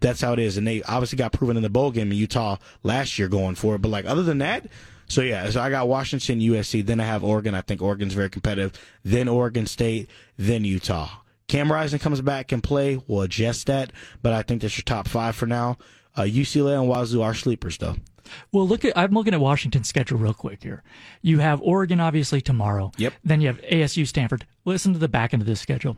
That's 0.00 0.20
how 0.20 0.32
it 0.32 0.38
is, 0.38 0.56
and 0.56 0.66
they 0.66 0.82
obviously 0.82 1.16
got 1.16 1.32
proven 1.32 1.56
in 1.56 1.62
the 1.62 1.70
bowl 1.70 1.92
game 1.92 2.10
in 2.10 2.18
Utah 2.18 2.56
last 2.82 3.18
year 3.18 3.28
going 3.28 3.54
for 3.54 3.76
it. 3.76 3.82
But 3.82 3.88
like 3.88 4.04
other 4.04 4.22
than 4.22 4.38
that, 4.38 4.66
so 5.06 5.22
yeah, 5.22 5.48
so 5.50 5.60
I 5.60 5.70
got 5.70 5.88
Washington, 5.88 6.40
USC, 6.40 6.84
then 6.84 7.00
I 7.00 7.04
have 7.04 7.24
Oregon. 7.24 7.54
I 7.54 7.60
think 7.60 7.82
Oregon's 7.82 8.14
very 8.14 8.30
competitive. 8.30 8.72
Then 9.04 9.28
Oregon 9.28 9.66
State, 9.66 10.08
then 10.36 10.64
Utah. 10.64 11.08
Cam 11.48 11.70
Rising 11.70 11.98
comes 11.98 12.20
back 12.20 12.52
and 12.52 12.62
play. 12.62 13.00
We'll 13.06 13.22
adjust 13.22 13.66
that, 13.66 13.92
but 14.22 14.32
I 14.32 14.42
think 14.42 14.62
that's 14.62 14.76
your 14.78 14.84
top 14.84 15.06
five 15.08 15.36
for 15.36 15.46
now. 15.46 15.76
Uh, 16.16 16.22
UCLA 16.22 16.78
and 16.78 16.88
Wazoo 16.88 17.22
are 17.22 17.34
sleepers 17.34 17.78
though. 17.78 17.96
Well, 18.52 18.66
look 18.66 18.84
at 18.84 18.96
I'm 18.96 19.12
looking 19.12 19.34
at 19.34 19.40
Washington's 19.40 19.88
schedule 19.88 20.18
real 20.18 20.34
quick 20.34 20.62
here. 20.62 20.82
You 21.20 21.38
have 21.40 21.60
Oregon 21.60 22.00
obviously 22.00 22.40
tomorrow. 22.40 22.92
Yep. 22.96 23.14
Then 23.24 23.40
you 23.40 23.48
have 23.48 23.60
ASU 23.62 24.06
Stanford. 24.06 24.46
Listen 24.64 24.92
to 24.92 24.98
the 24.98 25.08
back 25.08 25.32
end 25.32 25.42
of 25.42 25.46
this 25.46 25.60
schedule. 25.60 25.96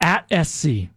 At 0.00 0.26
SC, 0.46 0.88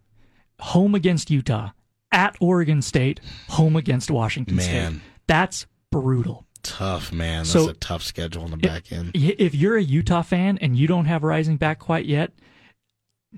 home 0.60 0.94
against 0.94 1.30
Utah. 1.30 1.70
At 2.12 2.36
Oregon 2.40 2.82
State, 2.82 3.20
home 3.48 3.76
against 3.76 4.10
Washington 4.10 4.56
Man. 4.56 4.92
State. 4.92 5.02
That's 5.26 5.66
brutal. 5.90 6.45
Tough, 6.70 7.12
man. 7.12 7.38
That's 7.38 7.50
So- 7.50 7.68
a 7.68 7.74
tough 7.74 8.02
schedule 8.02 8.44
on 8.44 8.50
the 8.50 8.56
back 8.56 8.92
end. 8.92 9.12
If 9.14 9.54
you're 9.54 9.76
a 9.76 9.82
Utah 9.82 10.22
fan 10.22 10.58
and 10.58 10.76
you 10.76 10.86
don't 10.86 11.06
have 11.06 11.22
Rising 11.22 11.56
back 11.56 11.78
quite 11.78 12.06
yet, 12.06 12.32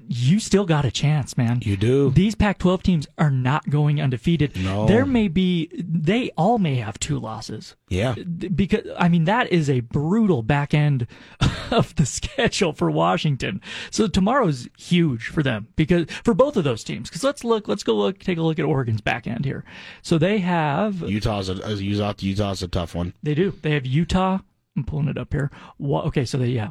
you 0.06 0.38
still 0.38 0.64
got 0.64 0.84
a 0.84 0.90
chance, 0.90 1.36
man. 1.36 1.60
You 1.62 1.76
do. 1.76 2.10
These 2.10 2.34
Pac-12 2.34 2.82
teams 2.82 3.06
are 3.18 3.30
not 3.30 3.68
going 3.70 4.00
undefeated. 4.00 4.56
No. 4.56 4.86
There 4.86 5.06
may 5.06 5.28
be, 5.28 5.70
they 5.76 6.30
all 6.36 6.58
may 6.58 6.76
have 6.76 6.98
two 6.98 7.18
losses. 7.18 7.76
Yeah. 7.88 8.14
Because 8.14 8.86
I 8.98 9.08
mean 9.08 9.24
that 9.24 9.50
is 9.50 9.70
a 9.70 9.80
brutal 9.80 10.42
back 10.42 10.74
end 10.74 11.06
of 11.70 11.94
the 11.96 12.06
schedule 12.06 12.72
for 12.72 12.90
Washington. 12.90 13.60
So 13.90 14.06
tomorrow's 14.06 14.68
huge 14.78 15.28
for 15.28 15.42
them 15.42 15.68
because 15.76 16.06
for 16.24 16.34
both 16.34 16.56
of 16.56 16.64
those 16.64 16.84
teams. 16.84 17.08
Because 17.08 17.24
let's 17.24 17.44
look, 17.44 17.68
let's 17.68 17.82
go 17.82 17.94
look, 17.94 18.18
take 18.18 18.38
a 18.38 18.42
look 18.42 18.58
at 18.58 18.64
Oregon's 18.64 19.00
back 19.00 19.26
end 19.26 19.44
here. 19.44 19.64
So 20.02 20.18
they 20.18 20.38
have 20.38 21.00
Utah's 21.02 21.48
a, 21.48 21.66
uh, 21.66 21.74
Utah, 21.74 22.14
Utah's 22.18 22.62
a 22.62 22.68
tough 22.68 22.94
one. 22.94 23.14
they 23.22 23.34
do. 23.34 23.52
They 23.62 23.72
have 23.72 23.86
Utah. 23.86 24.38
I'm 24.76 24.84
pulling 24.84 25.08
it 25.08 25.18
up 25.18 25.32
here. 25.32 25.50
Okay, 25.82 26.24
so 26.24 26.38
they 26.38 26.46
yeah, 26.48 26.70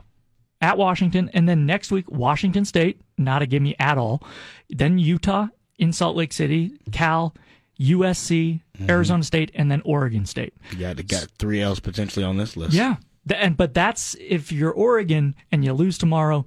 at 0.62 0.78
Washington, 0.78 1.30
and 1.34 1.47
then 1.47 1.66
next 1.66 1.91
week 1.91 2.10
Washington 2.10 2.66
State, 2.66 3.01
not 3.18 3.41
a 3.41 3.45
gimme 3.45 3.78
at 3.80 3.97
all. 3.97 4.24
Then 4.70 4.97
Utah 4.97 5.47
in 5.78 5.93
Salt 5.93 6.16
Lake 6.16 6.34
City, 6.34 6.80
Cal, 6.91 7.36
USC, 7.80 8.62
Arizona 8.89 9.24
State, 9.24 9.51
and 9.53 9.70
then 9.70 9.82
Oregon 9.86 10.26
State. 10.26 10.53
You 10.72 10.80
got, 10.80 11.08
got 11.08 11.28
three 11.38 11.62
L's 11.62 11.80
potentially 11.80 12.26
on 12.26 12.38
this 12.38 12.58
list. 12.58 12.74
Yeah, 12.74 12.95
and 13.34 13.55
but 13.55 13.74
that's 13.74 14.16
if 14.20 14.51
you're 14.51 14.72
Oregon 14.72 15.36
and 15.51 15.64
you 15.64 15.74
lose 15.74 15.97
tomorrow. 15.97 16.45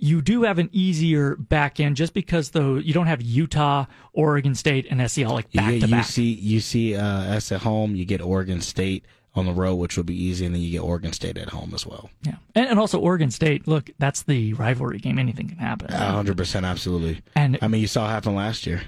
You 0.00 0.22
do 0.22 0.44
have 0.44 0.60
an 0.60 0.70
easier 0.70 1.34
back 1.34 1.80
end 1.80 1.96
just 1.96 2.14
because 2.14 2.50
though 2.50 2.76
you 2.76 2.94
don't 2.94 3.08
have 3.08 3.20
Utah, 3.20 3.86
Oregon 4.12 4.54
State, 4.54 4.86
and 4.88 5.10
SEL 5.10 5.30
like 5.30 5.46
You 5.50 5.60
back 5.60 5.80
to 5.80 5.88
back. 5.88 6.06
UC, 6.06 6.40
UC 6.40 6.96
uh, 6.96 7.34
us 7.34 7.50
at 7.50 7.62
home. 7.62 7.96
You 7.96 8.04
get 8.04 8.20
Oregon 8.20 8.60
State 8.60 9.04
on 9.38 9.46
the 9.46 9.52
road, 9.52 9.76
which 9.76 9.96
will 9.96 10.04
be 10.04 10.20
easy, 10.22 10.44
and 10.44 10.54
then 10.54 10.62
you 10.62 10.70
get 10.72 10.80
Oregon 10.80 11.12
State 11.12 11.38
at 11.38 11.50
home 11.50 11.72
as 11.74 11.86
well. 11.86 12.10
Yeah, 12.22 12.36
and, 12.54 12.68
and 12.68 12.78
also 12.78 12.98
Oregon 12.98 13.30
State. 13.30 13.66
Look, 13.66 13.90
that's 13.98 14.22
the 14.22 14.52
rivalry 14.54 14.98
game. 14.98 15.18
Anything 15.18 15.48
can 15.48 15.58
happen. 15.58 15.92
A 15.92 15.96
hundred 15.96 16.36
percent, 16.36 16.66
absolutely. 16.66 17.22
And 17.34 17.58
I 17.62 17.68
mean, 17.68 17.80
you 17.80 17.86
saw 17.86 18.06
it 18.06 18.10
happen 18.10 18.34
last 18.34 18.66
year. 18.66 18.82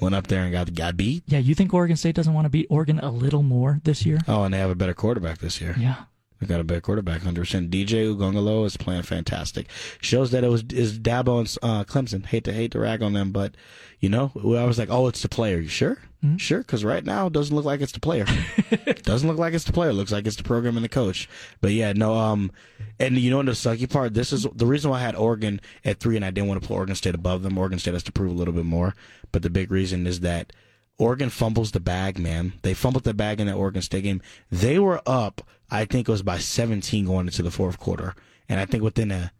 Went 0.00 0.14
up 0.14 0.26
there 0.26 0.42
and 0.42 0.52
got 0.52 0.74
got 0.74 0.96
beat. 0.96 1.22
Yeah, 1.26 1.38
you 1.38 1.54
think 1.54 1.72
Oregon 1.72 1.96
State 1.96 2.16
doesn't 2.16 2.34
want 2.34 2.46
to 2.46 2.50
beat 2.50 2.66
Oregon 2.68 2.98
a 2.98 3.10
little 3.10 3.42
more 3.42 3.80
this 3.84 4.04
year? 4.04 4.18
Oh, 4.26 4.42
and 4.42 4.52
they 4.52 4.58
have 4.58 4.70
a 4.70 4.74
better 4.74 4.94
quarterback 4.94 5.38
this 5.38 5.60
year. 5.60 5.76
Yeah. 5.78 6.04
They 6.42 6.48
got 6.48 6.60
a 6.60 6.64
better 6.64 6.80
quarterback, 6.80 7.22
hundred 7.22 7.42
percent. 7.42 7.70
DJ 7.70 8.12
Uiagalelei 8.12 8.66
is 8.66 8.76
playing 8.76 9.02
fantastic. 9.02 9.68
Shows 10.00 10.32
that 10.32 10.42
it 10.42 10.48
was 10.48 10.64
is 10.72 10.98
Dabo 10.98 11.38
and 11.38 11.56
uh, 11.62 11.84
Clemson. 11.84 12.26
Hate 12.26 12.42
to 12.44 12.52
hate 12.52 12.72
to 12.72 12.80
rag 12.80 13.00
on 13.00 13.12
them, 13.12 13.30
but 13.30 13.54
you 14.00 14.08
know, 14.08 14.32
I 14.34 14.64
was 14.64 14.76
like, 14.76 14.90
oh, 14.90 15.06
it's 15.06 15.22
the 15.22 15.28
player. 15.28 15.60
You 15.60 15.68
sure? 15.68 15.98
Mm-hmm. 16.24 16.38
Sure, 16.38 16.58
because 16.58 16.84
right 16.84 17.04
now 17.04 17.28
it 17.28 17.32
doesn't 17.32 17.54
look 17.54 17.64
like 17.64 17.80
it's 17.80 17.92
the 17.92 18.00
player. 18.00 18.26
doesn't 19.04 19.28
look 19.28 19.38
like 19.38 19.54
it's 19.54 19.62
the 19.62 19.72
player. 19.72 19.90
It 19.90 19.94
looks 19.94 20.10
like 20.10 20.26
it's 20.26 20.34
the 20.34 20.42
program 20.42 20.76
and 20.76 20.84
the 20.84 20.88
coach. 20.88 21.28
But 21.60 21.70
yeah, 21.70 21.92
no. 21.92 22.14
Um, 22.14 22.50
and 22.98 23.16
you 23.16 23.30
know 23.30 23.40
the 23.44 23.52
sucky 23.52 23.88
part? 23.88 24.14
This 24.14 24.32
is 24.32 24.44
the 24.52 24.66
reason 24.66 24.90
why 24.90 24.98
I 24.98 25.02
had 25.02 25.14
Oregon 25.14 25.60
at 25.84 26.00
three, 26.00 26.16
and 26.16 26.24
I 26.24 26.32
didn't 26.32 26.48
want 26.48 26.60
to 26.60 26.66
put 26.66 26.74
Oregon 26.74 26.96
State 26.96 27.14
above 27.14 27.42
them. 27.42 27.56
Oregon 27.56 27.78
State 27.78 27.94
has 27.94 28.02
to 28.02 28.12
prove 28.12 28.32
a 28.32 28.34
little 28.34 28.54
bit 28.54 28.64
more. 28.64 28.96
But 29.30 29.42
the 29.42 29.50
big 29.50 29.70
reason 29.70 30.08
is 30.08 30.20
that 30.20 30.52
Oregon 30.98 31.30
fumbles 31.30 31.72
the 31.72 31.80
bag, 31.80 32.18
man. 32.18 32.54
They 32.62 32.74
fumbled 32.74 33.04
the 33.04 33.14
bag 33.14 33.40
in 33.40 33.46
that 33.46 33.56
Oregon 33.56 33.82
State 33.82 34.04
game. 34.04 34.22
They 34.50 34.78
were 34.78 35.02
up, 35.06 35.42
I 35.72 35.86
think 35.86 36.06
it 36.06 36.12
was 36.12 36.22
by 36.22 36.36
17 36.36 37.06
going 37.06 37.26
into 37.26 37.42
the 37.42 37.50
fourth 37.50 37.78
quarter. 37.78 38.14
And 38.46 38.60
I 38.60 38.66
think 38.66 38.82
within 38.82 39.10
a 39.10 39.32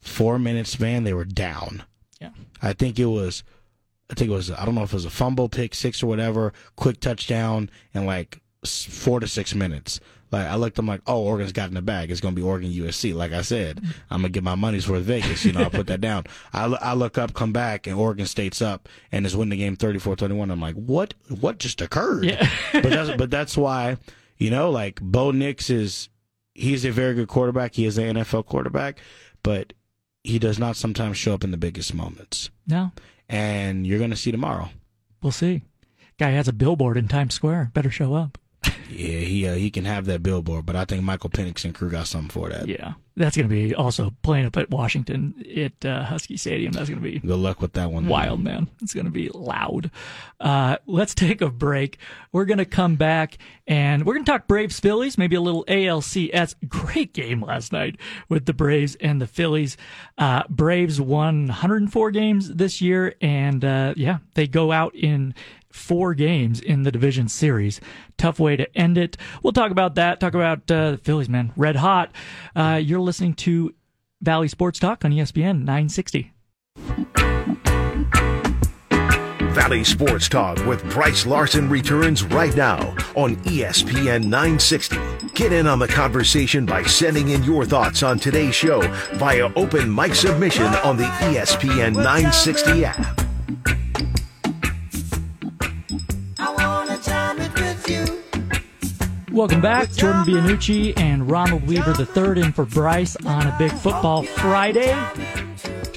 four 0.00 0.38
minute 0.38 0.66
span, 0.66 1.04
they 1.04 1.12
were 1.12 1.26
down. 1.26 1.82
Yeah. 2.18 2.30
I 2.62 2.72
think 2.72 2.98
it 2.98 3.04
was, 3.04 3.44
I 4.10 4.14
think 4.14 4.30
it 4.30 4.34
was, 4.34 4.50
I 4.50 4.64
don't 4.64 4.74
know 4.74 4.82
if 4.82 4.92
it 4.92 4.96
was 4.96 5.04
a 5.04 5.10
fumble, 5.10 5.50
pick 5.50 5.74
six 5.74 6.02
or 6.02 6.06
whatever, 6.06 6.54
quick 6.76 6.98
touchdown, 6.98 7.70
and 7.92 8.06
like 8.06 8.40
four 8.64 9.20
to 9.20 9.28
six 9.28 9.54
minutes. 9.54 10.00
Like 10.32 10.46
I 10.46 10.54
looked, 10.54 10.78
I'm 10.78 10.86
like, 10.86 11.02
oh, 11.06 11.24
Oregon's 11.24 11.52
got 11.52 11.68
in 11.68 11.74
the 11.74 11.82
bag. 11.82 12.10
It's 12.10 12.22
gonna 12.22 12.36
be 12.36 12.42
Oregon 12.42 12.70
USC. 12.70 13.14
Like 13.14 13.32
I 13.32 13.42
said, 13.42 13.76
mm-hmm. 13.76 13.90
I'm 14.10 14.20
gonna 14.22 14.30
get 14.30 14.44
my 14.44 14.54
money's 14.54 14.88
worth 14.88 15.02
Vegas. 15.02 15.44
You 15.44 15.52
know, 15.52 15.64
I 15.64 15.68
put 15.68 15.88
that 15.88 16.00
down. 16.00 16.24
I, 16.54 16.64
I 16.66 16.94
look 16.94 17.18
up, 17.18 17.34
come 17.34 17.52
back, 17.52 17.86
and 17.86 17.96
Oregon 17.96 18.26
State's 18.26 18.62
up 18.62 18.88
and 19.12 19.26
is 19.26 19.36
winning 19.36 19.50
the 19.50 19.56
game 19.56 19.76
34-21. 19.76 20.50
I'm 20.50 20.60
like, 20.60 20.76
what? 20.76 21.14
What 21.28 21.58
just 21.58 21.82
occurred? 21.82 22.24
Yeah. 22.24 22.48
but 22.72 22.84
that's 22.90 23.16
but 23.16 23.30
that's 23.30 23.56
why, 23.56 23.98
you 24.40 24.50
know, 24.50 24.70
like 24.70 25.00
Bo 25.00 25.30
Nix 25.30 25.70
is 25.70 26.08
he's 26.54 26.84
a 26.84 26.90
very 26.90 27.14
good 27.14 27.28
quarterback. 27.28 27.74
He 27.76 27.84
is 27.86 27.96
an 27.98 28.16
NFL 28.16 28.46
quarterback, 28.46 28.98
but 29.44 29.72
he 30.24 30.38
does 30.40 30.58
not 30.58 30.74
sometimes 30.76 31.16
show 31.16 31.32
up 31.34 31.44
in 31.44 31.52
the 31.52 31.56
biggest 31.56 31.94
moments. 31.94 32.50
No, 32.66 32.90
And 33.28 33.86
you're 33.86 34.00
gonna 34.00 34.16
see 34.16 34.32
tomorrow. 34.32 34.70
we'll 35.22 35.30
see. 35.32 35.62
Guy 36.18 36.30
has 36.30 36.48
a 36.48 36.52
billboard 36.52 36.96
in 36.96 37.06
Times 37.08 37.34
Square. 37.34 37.70
Better 37.72 37.90
show 37.90 38.14
up. 38.14 38.36
Yeah, 38.90 39.18
he 39.18 39.46
uh, 39.46 39.54
he 39.54 39.70
can 39.70 39.84
have 39.84 40.06
that 40.06 40.22
billboard, 40.22 40.66
but 40.66 40.76
I 40.76 40.84
think 40.84 41.02
Michael 41.02 41.30
Penix 41.30 41.64
and 41.64 41.74
crew 41.74 41.90
got 41.90 42.06
something 42.06 42.30
for 42.30 42.48
that. 42.48 42.66
Yeah, 42.68 42.94
that's 43.16 43.36
going 43.36 43.48
to 43.48 43.54
be 43.54 43.74
also 43.74 44.12
playing 44.22 44.46
up 44.46 44.56
at 44.56 44.70
Washington 44.70 45.34
at 45.56 45.84
uh, 45.84 46.04
Husky 46.04 46.36
Stadium. 46.36 46.72
That's 46.72 46.88
going 46.88 47.00
to 47.02 47.08
be 47.08 47.18
Good 47.18 47.38
luck 47.38 47.60
with 47.60 47.74
that 47.74 47.90
one. 47.90 48.08
wild, 48.08 48.42
man. 48.42 48.68
It's 48.82 48.94
going 48.94 49.06
to 49.06 49.12
be 49.12 49.28
loud. 49.28 49.90
Uh, 50.40 50.76
let's 50.86 51.14
take 51.26 51.40
a 51.40 51.50
break. 51.50 51.98
We're 52.32 52.44
going 52.46 52.58
to 52.58 52.64
come 52.64 52.96
back 52.96 53.38
and 53.66 54.04
we're 54.04 54.14
going 54.14 54.24
to 54.24 54.30
talk 54.32 54.46
Braves 54.46 54.80
Phillies, 54.80 55.18
maybe 55.18 55.36
a 55.36 55.40
little 55.40 55.64
ALCS. 55.66 56.54
Great 56.68 57.12
game 57.12 57.42
last 57.42 57.72
night 57.72 57.96
with 58.28 58.46
the 58.46 58.52
Braves 58.54 58.96
and 58.96 59.20
the 59.20 59.26
Phillies. 59.26 59.76
Uh, 60.18 60.42
Braves 60.48 61.00
won 61.00 61.46
104 61.48 62.10
games 62.10 62.54
this 62.54 62.80
year, 62.80 63.14
and 63.20 63.64
uh, 63.64 63.94
yeah, 63.96 64.18
they 64.34 64.46
go 64.46 64.72
out 64.72 64.94
in 64.94 65.34
four 65.72 66.14
games 66.14 66.60
in 66.60 66.82
the 66.82 66.92
division 66.92 67.28
series. 67.28 67.80
Tough 68.18 68.38
way 68.38 68.56
to 68.56 68.76
end 68.76 68.98
it. 68.98 69.16
We'll 69.42 69.52
talk 69.52 69.70
about 69.70 69.94
that. 69.96 70.20
Talk 70.20 70.34
about 70.34 70.70
uh, 70.70 70.92
the 70.92 70.98
Phillies, 70.98 71.28
man. 71.28 71.52
Red 71.56 71.76
hot. 71.76 72.12
Uh, 72.54 72.80
you're 72.82 73.00
listening 73.00 73.34
to 73.34 73.74
Valley 74.20 74.48
Sports 74.48 74.78
Talk 74.78 75.04
on 75.04 75.12
ESPN 75.12 75.64
960. 75.64 76.32
Valley 79.50 79.82
Sports 79.82 80.28
Talk 80.28 80.64
with 80.64 80.82
Brice 80.90 81.26
Larson 81.26 81.68
returns 81.68 82.22
right 82.22 82.54
now 82.56 82.78
on 83.16 83.34
ESPN 83.44 84.24
960. 84.24 84.96
Get 85.34 85.52
in 85.52 85.66
on 85.66 85.80
the 85.80 85.88
conversation 85.88 86.64
by 86.64 86.84
sending 86.84 87.30
in 87.30 87.42
your 87.42 87.64
thoughts 87.64 88.02
on 88.04 88.18
today's 88.18 88.54
show 88.54 88.80
via 89.14 89.52
open 89.56 89.92
mic 89.92 90.14
submission 90.14 90.66
on 90.66 90.96
the 90.96 91.04
ESPN 91.04 91.94
960 91.94 92.84
app. 92.84 93.19
Welcome 99.32 99.60
back. 99.60 99.92
Jordan 99.92 100.24
Bianucci 100.24 100.98
and 100.98 101.30
Ronald 101.30 101.64
Weaver 101.66 101.94
III 102.00 102.42
in 102.42 102.52
for 102.52 102.64
Brice 102.64 103.14
on 103.24 103.46
a 103.46 103.54
Big 103.58 103.70
Football 103.70 104.24
Friday. 104.24 104.92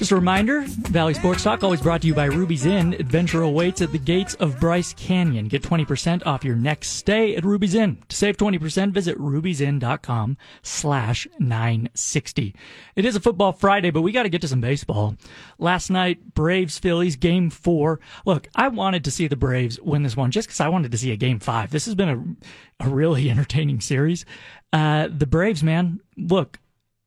Just 0.04 0.12
a 0.12 0.16
reminder, 0.16 0.64
Valley 0.66 1.14
Sports 1.14 1.42
Talk 1.42 1.64
always 1.64 1.80
brought 1.80 2.02
to 2.02 2.06
you 2.06 2.12
by 2.12 2.26
Ruby's 2.26 2.66
Inn. 2.66 2.92
Adventure 2.92 3.40
awaits 3.40 3.80
at 3.80 3.90
the 3.90 3.98
gates 3.98 4.34
of 4.34 4.60
Bryce 4.60 4.92
Canyon. 4.92 5.48
Get 5.48 5.62
20% 5.62 6.26
off 6.26 6.44
your 6.44 6.56
next 6.56 6.90
stay 6.90 7.34
at 7.36 7.42
Ruby's 7.42 7.74
Inn. 7.74 7.96
To 8.10 8.14
save 8.14 8.36
20%, 8.36 8.92
visit 8.92 9.16
ruby'sinn.com 9.16 10.36
slash 10.60 11.26
960. 11.38 12.54
It 12.96 13.06
is 13.06 13.16
a 13.16 13.20
football 13.20 13.54
Friday, 13.54 13.90
but 13.90 14.02
we 14.02 14.12
got 14.12 14.24
to 14.24 14.28
get 14.28 14.42
to 14.42 14.48
some 14.48 14.60
baseball. 14.60 15.16
Last 15.58 15.88
night, 15.88 16.34
Braves 16.34 16.78
Phillies 16.78 17.16
game 17.16 17.48
four. 17.48 17.98
Look, 18.26 18.48
I 18.54 18.68
wanted 18.68 19.04
to 19.04 19.10
see 19.10 19.26
the 19.26 19.36
Braves 19.36 19.80
win 19.80 20.02
this 20.02 20.18
one 20.18 20.30
just 20.30 20.48
because 20.48 20.60
I 20.60 20.68
wanted 20.68 20.92
to 20.92 20.98
see 20.98 21.12
a 21.12 21.16
game 21.16 21.38
five. 21.38 21.70
This 21.70 21.86
has 21.86 21.94
been 21.94 22.36
a, 22.80 22.86
a 22.86 22.90
really 22.90 23.30
entertaining 23.30 23.80
series. 23.80 24.26
Uh, 24.70 25.08
the 25.10 25.26
Braves, 25.26 25.62
man, 25.62 26.00
look, 26.18 26.58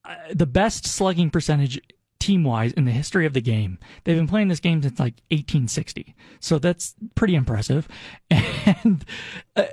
uh, 0.03 0.15
the 0.33 0.47
best 0.47 0.87
slugging 0.87 1.29
percentage 1.29 1.79
team 2.19 2.43
wise 2.43 2.73
in 2.73 2.85
the 2.85 2.91
history 2.91 3.25
of 3.25 3.33
the 3.33 3.41
game. 3.41 3.79
They've 4.03 4.17
been 4.17 4.27
playing 4.27 4.47
this 4.47 4.59
game 4.59 4.81
since 4.81 4.99
like 4.99 5.21
1860. 5.29 6.15
So 6.39 6.59
that's 6.59 6.95
pretty 7.15 7.35
impressive. 7.35 7.87
And 8.83 9.05
uh, 9.55 9.63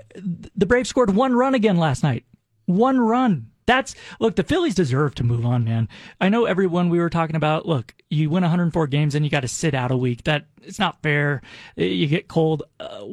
the 0.55 0.67
Braves 0.67 0.89
scored 0.89 1.11
one 1.11 1.35
run 1.35 1.55
again 1.55 1.77
last 1.77 2.05
night. 2.05 2.25
One 2.67 3.01
run. 3.01 3.51
That's 3.67 3.97
look, 4.21 4.37
the 4.37 4.45
Phillies 4.45 4.77
deserve 4.77 5.17
to 5.17 5.25
move 5.25 5.45
on, 5.45 5.65
man. 5.65 5.89
I 6.21 6.29
know 6.29 6.45
everyone 6.45 6.91
we 6.91 7.01
were 7.01 7.11
talking 7.11 7.35
about, 7.35 7.67
look, 7.67 7.93
you 8.09 8.31
win 8.31 8.43
104 8.43 8.87
games 8.87 9.17
and 9.17 9.25
you 9.25 9.33
got 9.33 9.41
to 9.41 9.49
sit 9.49 9.75
out 9.75 9.91
a 9.91 9.97
week. 9.97 10.25
That 10.25 10.47
it's 10.63 10.79
not 10.79 11.03
fair. 11.03 11.43
You 11.75 12.07
get 12.07 12.29
cold. 12.29 12.63
Uh, 12.79 13.05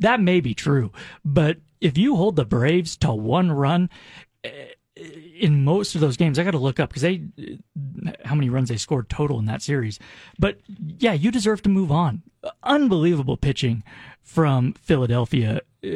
that 0.00 0.20
may 0.20 0.40
be 0.40 0.52
true, 0.54 0.92
but 1.24 1.56
if 1.80 1.96
you 1.96 2.16
hold 2.16 2.36
the 2.36 2.44
Braves 2.44 2.96
to 2.98 3.12
one 3.12 3.50
run, 3.52 3.88
in 5.38 5.64
most 5.64 5.94
of 5.94 6.00
those 6.00 6.16
games, 6.16 6.38
I 6.38 6.44
got 6.44 6.52
to 6.52 6.58
look 6.58 6.80
up 6.80 6.90
because 6.90 7.02
they 7.02 7.22
how 8.24 8.34
many 8.34 8.48
runs 8.48 8.68
they 8.68 8.76
scored 8.76 9.08
total 9.08 9.38
in 9.38 9.46
that 9.46 9.62
series. 9.62 9.98
But 10.38 10.58
yeah, 10.98 11.12
you 11.12 11.30
deserve 11.30 11.62
to 11.62 11.68
move 11.68 11.90
on. 11.90 12.22
Unbelievable 12.62 13.36
pitching 13.36 13.82
from 14.22 14.74
Philadelphia 14.74 15.60
uh, 15.84 15.88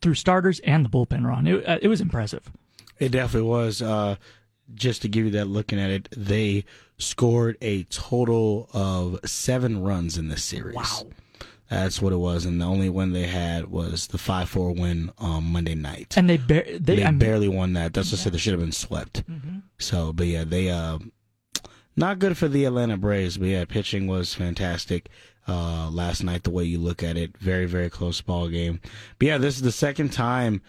through 0.00 0.14
starters 0.14 0.60
and 0.60 0.84
the 0.84 0.88
bullpen 0.88 1.26
run. 1.26 1.46
It, 1.46 1.66
uh, 1.68 1.78
it 1.82 1.88
was 1.88 2.00
impressive. 2.00 2.50
It 2.98 3.10
definitely 3.10 3.48
was. 3.48 3.82
Uh, 3.82 4.16
just 4.74 5.02
to 5.02 5.08
give 5.08 5.24
you 5.24 5.30
that 5.32 5.46
looking 5.46 5.80
at 5.80 5.90
it, 5.90 6.08
they 6.16 6.64
scored 6.98 7.56
a 7.60 7.82
total 7.84 8.68
of 8.72 9.18
seven 9.24 9.82
runs 9.82 10.16
in 10.16 10.28
this 10.28 10.44
series. 10.44 10.76
Wow. 10.76 11.08
That's 11.70 12.02
what 12.02 12.12
it 12.12 12.16
was, 12.16 12.46
and 12.46 12.60
the 12.60 12.64
only 12.64 12.90
win 12.90 13.12
they 13.12 13.28
had 13.28 13.70
was 13.70 14.08
the 14.08 14.18
five 14.18 14.48
four 14.48 14.72
win 14.72 15.12
on 15.18 15.44
Monday 15.44 15.76
night. 15.76 16.14
And 16.16 16.28
they 16.28 16.36
bar- 16.36 16.64
they, 16.64 16.78
They, 16.96 17.04
I 17.04 17.10
mean, 17.12 17.20
barely 17.20 17.48
won 17.48 17.74
that. 17.74 17.94
That's 17.94 18.10
just 18.10 18.24
said 18.24 18.32
they 18.32 18.38
should 18.38 18.54
have 18.54 18.60
been 18.60 18.72
swept. 18.72 19.22
So, 19.78 20.12
but 20.12 20.26
yeah, 20.26 20.42
they 20.42 20.68
uh, 20.68 20.98
not 21.96 22.18
good 22.18 22.36
for 22.36 22.48
the 22.48 22.64
Atlanta 22.64 22.96
Braves. 22.96 23.38
But 23.38 23.48
yeah, 23.48 23.64
pitching 23.66 24.08
was 24.08 24.34
fantastic 24.34 25.10
uh, 25.46 25.90
last 25.92 26.24
night. 26.24 26.42
The 26.42 26.50
way 26.50 26.64
you 26.64 26.80
look 26.80 27.04
at 27.04 27.16
it, 27.16 27.38
very 27.38 27.66
very 27.66 27.88
close 27.88 28.20
ball 28.20 28.48
game. 28.48 28.80
But 29.20 29.28
yeah, 29.28 29.38
this 29.38 29.54
is 29.54 29.62
the 29.62 29.70
second 29.70 30.12
time 30.12 30.62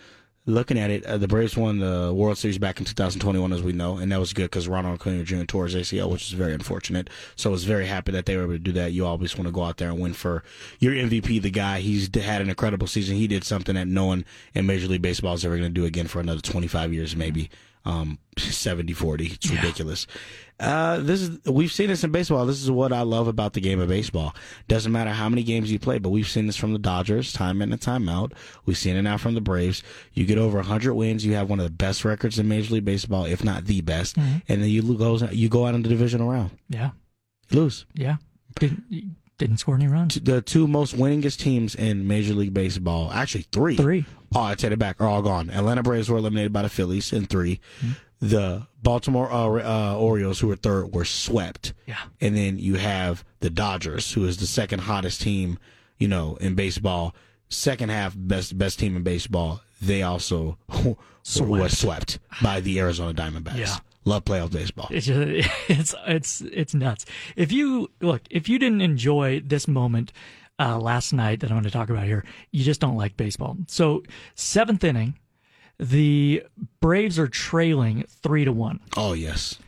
looking 0.52 0.78
at 0.78 0.90
it. 0.90 1.06
Uh, 1.06 1.18
the 1.18 1.28
Braves 1.28 1.58
won 1.58 1.80
the 1.80 2.14
World 2.14 2.38
Series 2.38 2.58
back 2.58 2.80
in 2.80 2.86
2021, 2.86 3.52
as 3.54 3.64
we 3.64 3.74
know, 3.74 3.98
and 3.98 4.12
that 4.12 4.20
was 4.20 4.34
good 4.34 4.44
because 4.44 4.68
Ronald 4.68 4.96
Acuna 4.96 5.24
Jr. 5.24 5.44
tore 5.44 5.66
his 5.66 5.76
ACL, 5.76 6.10
which 6.12 6.28
is 6.28 6.34
very 6.34 6.54
unfortunate. 6.54 7.10
So 7.36 7.50
I 7.50 7.52
was 7.52 7.64
very 7.64 7.86
happy 7.86 8.12
that 8.12 8.26
they 8.26 8.38
were 8.38 8.44
able 8.44 8.54
to 8.54 8.60
do 8.60 8.72
that. 8.74 8.94
You 8.94 9.06
always 9.06 9.38
want 9.38 9.48
to 9.48 9.52
go 9.52 9.64
out 9.64 9.78
there 9.78 9.90
and 9.90 10.00
win 10.00 10.14
for 10.14 10.44
your 10.80 10.94
MVP, 10.94 11.42
the 11.42 11.50
guy. 11.50 11.80
He's 11.80 12.14
had 12.16 12.42
an 12.42 12.50
incredible 12.50 12.88
season. 12.88 13.16
He 13.16 13.28
did 13.28 13.44
something 13.44 13.76
that 13.76 13.88
no 13.88 14.06
one 14.06 14.26
in 14.54 14.66
Major 14.66 14.88
League 14.88 15.02
Baseball 15.02 15.34
is 15.34 15.46
ever 15.46 15.58
going 15.58 15.70
to 15.70 15.74
do 15.74 15.86
again 15.86 16.08
for 16.08 16.20
another 16.20 16.42
25 16.42 16.94
years, 16.94 17.16
maybe. 17.16 17.50
Um, 17.84 18.20
70 18.38 18.94
40. 18.94 19.26
It's 19.26 19.50
ridiculous. 19.50 20.08
Uh, 20.60 20.98
this 21.00 21.22
is, 21.22 21.40
we've 21.46 21.72
seen 21.72 21.88
this 21.88 22.04
in 22.04 22.12
baseball. 22.12 22.46
This 22.46 22.62
is 22.62 22.70
what 22.70 22.94
I 22.94 23.02
love 23.02 23.28
about 23.28 23.54
the 23.54 23.62
game 23.62 23.80
of 23.80 23.90
baseball. 23.90 24.36
Doesn't 24.68 24.92
matter 24.92 25.10
how 25.10 25.28
many 25.28 25.42
games 25.42 25.72
you 25.72 25.80
play, 25.80 25.98
but 25.98 26.10
we've 26.12 26.28
seen 26.28 26.46
this 26.46 26.56
from 26.56 26.72
the 26.74 26.78
Dodgers 26.80 27.34
time 27.34 27.62
in 27.64 27.72
and 27.72 27.82
time 27.82 28.08
out. 28.08 28.34
We've 28.66 28.78
seen 28.78 28.96
it 28.96 29.02
now 29.02 29.18
from 29.18 29.34
the 29.34 29.42
Braves. 29.42 29.82
You 30.14 30.26
get 30.26 30.38
over 30.38 30.58
100 30.60 30.94
wins, 30.94 31.26
you 31.26 31.34
have 31.34 31.50
one 31.50 31.60
of 31.60 31.66
the 31.66 31.72
best 31.72 32.06
records 32.06 32.38
in 32.38 32.48
Major 32.48 32.76
League 32.76 32.86
Baseball, 32.86 33.26
if 33.26 33.44
not 33.44 33.66
the 33.66 33.82
best, 33.82 34.16
Mhm. 34.18 34.44
and 34.48 34.62
then 34.62 34.70
you 34.70 34.84
lo- 34.84 35.18
go 35.18 35.26
you 35.32 35.50
go 35.50 35.66
out 35.66 35.74
in 35.74 35.82
the 35.82 35.90
divisional 35.90 36.30
round. 36.30 36.52
yeah, 36.70 36.92
You 37.50 37.62
lose. 37.62 37.86
yeah. 37.96 38.18
Didn't 39.42 39.58
score 39.58 39.76
any 39.76 39.88
runs. 39.88 40.16
The 40.16 40.42
two 40.42 40.68
most 40.68 40.96
winningest 40.96 41.38
teams 41.40 41.76
in 41.76 42.08
Major 42.08 42.34
League 42.34 42.54
Baseball, 42.54 43.12
actually 43.12 43.46
three. 43.52 43.76
Three. 43.76 44.06
Oh, 44.34 44.42
I 44.44 44.56
take 44.56 44.72
it 44.72 44.80
back. 44.80 45.02
Are 45.02 45.08
all 45.08 45.22
gone. 45.22 45.50
Atlanta 45.50 45.84
Braves 45.84 46.10
were 46.10 46.18
eliminated 46.18 46.54
by 46.54 46.62
the 46.62 46.70
Phillies 46.70 47.12
in 47.12 47.26
3 47.26 47.60
The 48.22 48.66
Baltimore 48.82 49.30
uh, 49.32 49.94
uh, 49.94 49.98
Orioles, 49.98 50.40
who 50.40 50.48
were 50.48 50.56
third, 50.56 50.94
were 50.94 51.04
swept. 51.06 51.74
Yeah. 51.86 51.98
And 52.22 52.38
then 52.38 52.58
you 52.58 52.76
have 52.76 53.26
the 53.42 53.50
Dodgers, 53.50 54.14
who 54.14 54.26
is 54.26 54.38
the 54.38 54.46
second 54.48 54.80
hottest 54.80 55.22
team, 55.22 55.58
you 56.00 56.08
know, 56.08 56.36
in 56.38 56.56
baseball. 56.56 57.14
Second 57.50 57.90
half 57.90 58.14
best 58.18 58.58
best 58.58 58.80
team 58.80 58.96
in 58.96 59.04
baseball. 59.04 59.62
They 59.82 60.04
also 60.04 60.58
were 60.86 60.96
Swept. 61.24 61.74
swept 61.74 62.20
by 62.42 62.62
the 62.62 62.80
Arizona 62.80 63.14
Diamondbacks. 63.14 63.58
Yeah. 63.58 63.76
Love 64.04 64.26
playoff 64.26 64.52
baseball. 64.52 64.88
It's 64.90 65.06
just, 65.06 65.50
it's 65.70 65.96
it's 66.08 66.42
it's 66.42 66.74
nuts. 66.74 67.06
If 67.36 67.52
you 67.52 67.90
look, 68.02 68.22
if 68.30 68.50
you 68.50 68.58
didn't 68.58 68.82
enjoy 68.82 69.42
this 69.42 69.68
moment 69.68 70.12
uh, 70.60 70.80
last 70.80 71.14
night 71.14 71.42
that 71.42 71.52
I'm 71.52 71.56
going 71.56 71.64
to 71.66 71.72
talk 71.72 71.90
about 71.90 72.06
here, 72.06 72.26
you 72.52 72.64
just 72.64 72.82
don't 72.82 72.98
like 72.98 73.16
baseball. 73.16 73.58
So 73.68 74.04
seventh 74.36 74.84
inning, 74.84 75.20
the 75.80 76.44
Braves 76.80 77.20
are 77.20 77.28
trailing 77.28 78.06
three 78.08 78.46
to 78.46 78.52
one. 78.52 78.80
Oh 78.98 79.14
yes. 79.14 79.60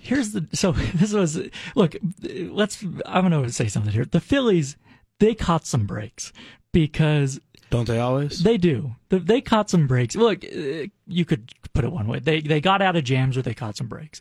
Here's 0.00 0.32
the 0.32 0.48
so 0.52 0.72
this 0.94 1.12
was 1.12 1.40
look. 1.76 1.94
Let's 2.22 2.82
I'm 3.04 3.28
going 3.28 3.44
to 3.44 3.52
say 3.52 3.68
something 3.68 3.92
here. 3.92 4.04
The 4.04 4.20
Phillies 4.20 4.76
they 5.18 5.34
caught 5.34 5.66
some 5.66 5.86
breaks 5.86 6.32
because 6.72 7.40
Don't 7.70 7.86
they 7.86 7.98
always? 7.98 8.42
they 8.42 8.56
do. 8.56 8.94
They- 9.08 9.40
caught 9.40 9.70
some 9.70 9.86
breaks. 9.86 10.14
Look, 10.14 10.44
uh, 10.44 10.86
you 11.06 11.24
could 11.24 11.52
put 11.72 11.84
it 11.84 11.92
one 11.92 12.06
way. 12.06 12.18
They 12.20 12.40
they 12.40 12.60
got 12.60 12.82
out 12.82 12.96
of 12.96 13.04
jams, 13.04 13.36
or 13.36 13.42
they 13.42 13.54
caught 13.54 13.76
some 13.76 13.88
breaks. 13.88 14.20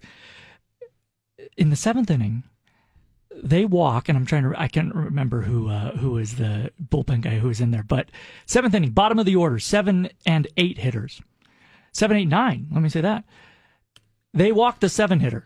In 1.58 1.70
the 1.70 1.76
seventh 1.76 2.10
inning, 2.10 2.44
they 3.36 3.66
walk, 3.66 4.10
and 4.10 4.18
I'm 4.18 4.26
trying 4.26 4.44
to. 4.44 4.60
I 4.60 4.68
can't 4.68 4.94
remember 4.94 5.42
who 5.42 5.70
uh, 5.70 5.96
who 5.98 6.18
is 6.18 6.36
the 6.36 6.72
bullpen 6.84 7.22
guy 7.22 7.38
who 7.40 7.48
was 7.48 7.62
in 7.62 7.72
there, 7.72 7.84
but 7.84 8.10
seventh 8.46 8.74
inning, 8.74 8.92
bottom 8.92 9.20
of 9.20 9.26
the 9.26 9.36
order, 9.36 9.60
seven 9.60 10.10
and 10.26 10.48
eight 10.58 10.78
hitters, 10.80 11.22
seven, 11.92 12.18
eight, 12.18 12.28
nine. 12.28 12.68
Let 12.72 12.82
me 12.82 12.90
say 12.90 13.02
that. 13.02 13.26
They 14.34 14.52
walk 14.52 14.80
the 14.80 14.90
seven 14.90 15.20
hitter, 15.20 15.46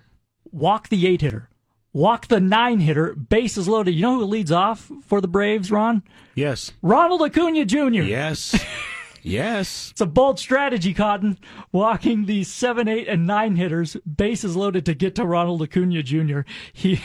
walk 0.51 0.89
the 0.89 1.05
eight 1.07 1.21
hitter, 1.21 1.48
walk 1.93 2.27
the 2.27 2.39
nine 2.39 2.79
hitter. 2.79 3.13
Bases 3.15 3.67
loaded. 3.67 3.91
You 3.91 4.01
know 4.01 4.19
who 4.19 4.25
leads 4.25 4.51
off 4.51 4.91
for 5.05 5.21
the 5.21 5.27
Braves, 5.27 5.71
Ron? 5.71 6.03
Yes. 6.35 6.71
Ronald 6.81 7.21
Acuna 7.21 7.65
Jr. 7.65 8.03
Yes. 8.03 8.63
yes. 9.21 9.89
It's 9.91 10.01
a 10.01 10.05
bold 10.05 10.39
strategy, 10.39 10.93
Cotton. 10.93 11.37
Walking 11.71 12.25
the 12.25 12.43
seven, 12.43 12.87
eight, 12.87 13.07
and 13.07 13.27
nine 13.27 13.55
hitters, 13.55 13.95
bases 13.97 14.55
loaded 14.55 14.85
to 14.85 14.93
get 14.93 15.15
to 15.15 15.25
Ronald 15.25 15.61
Acuna 15.61 16.03
Jr. 16.03 16.41
He, 16.73 17.01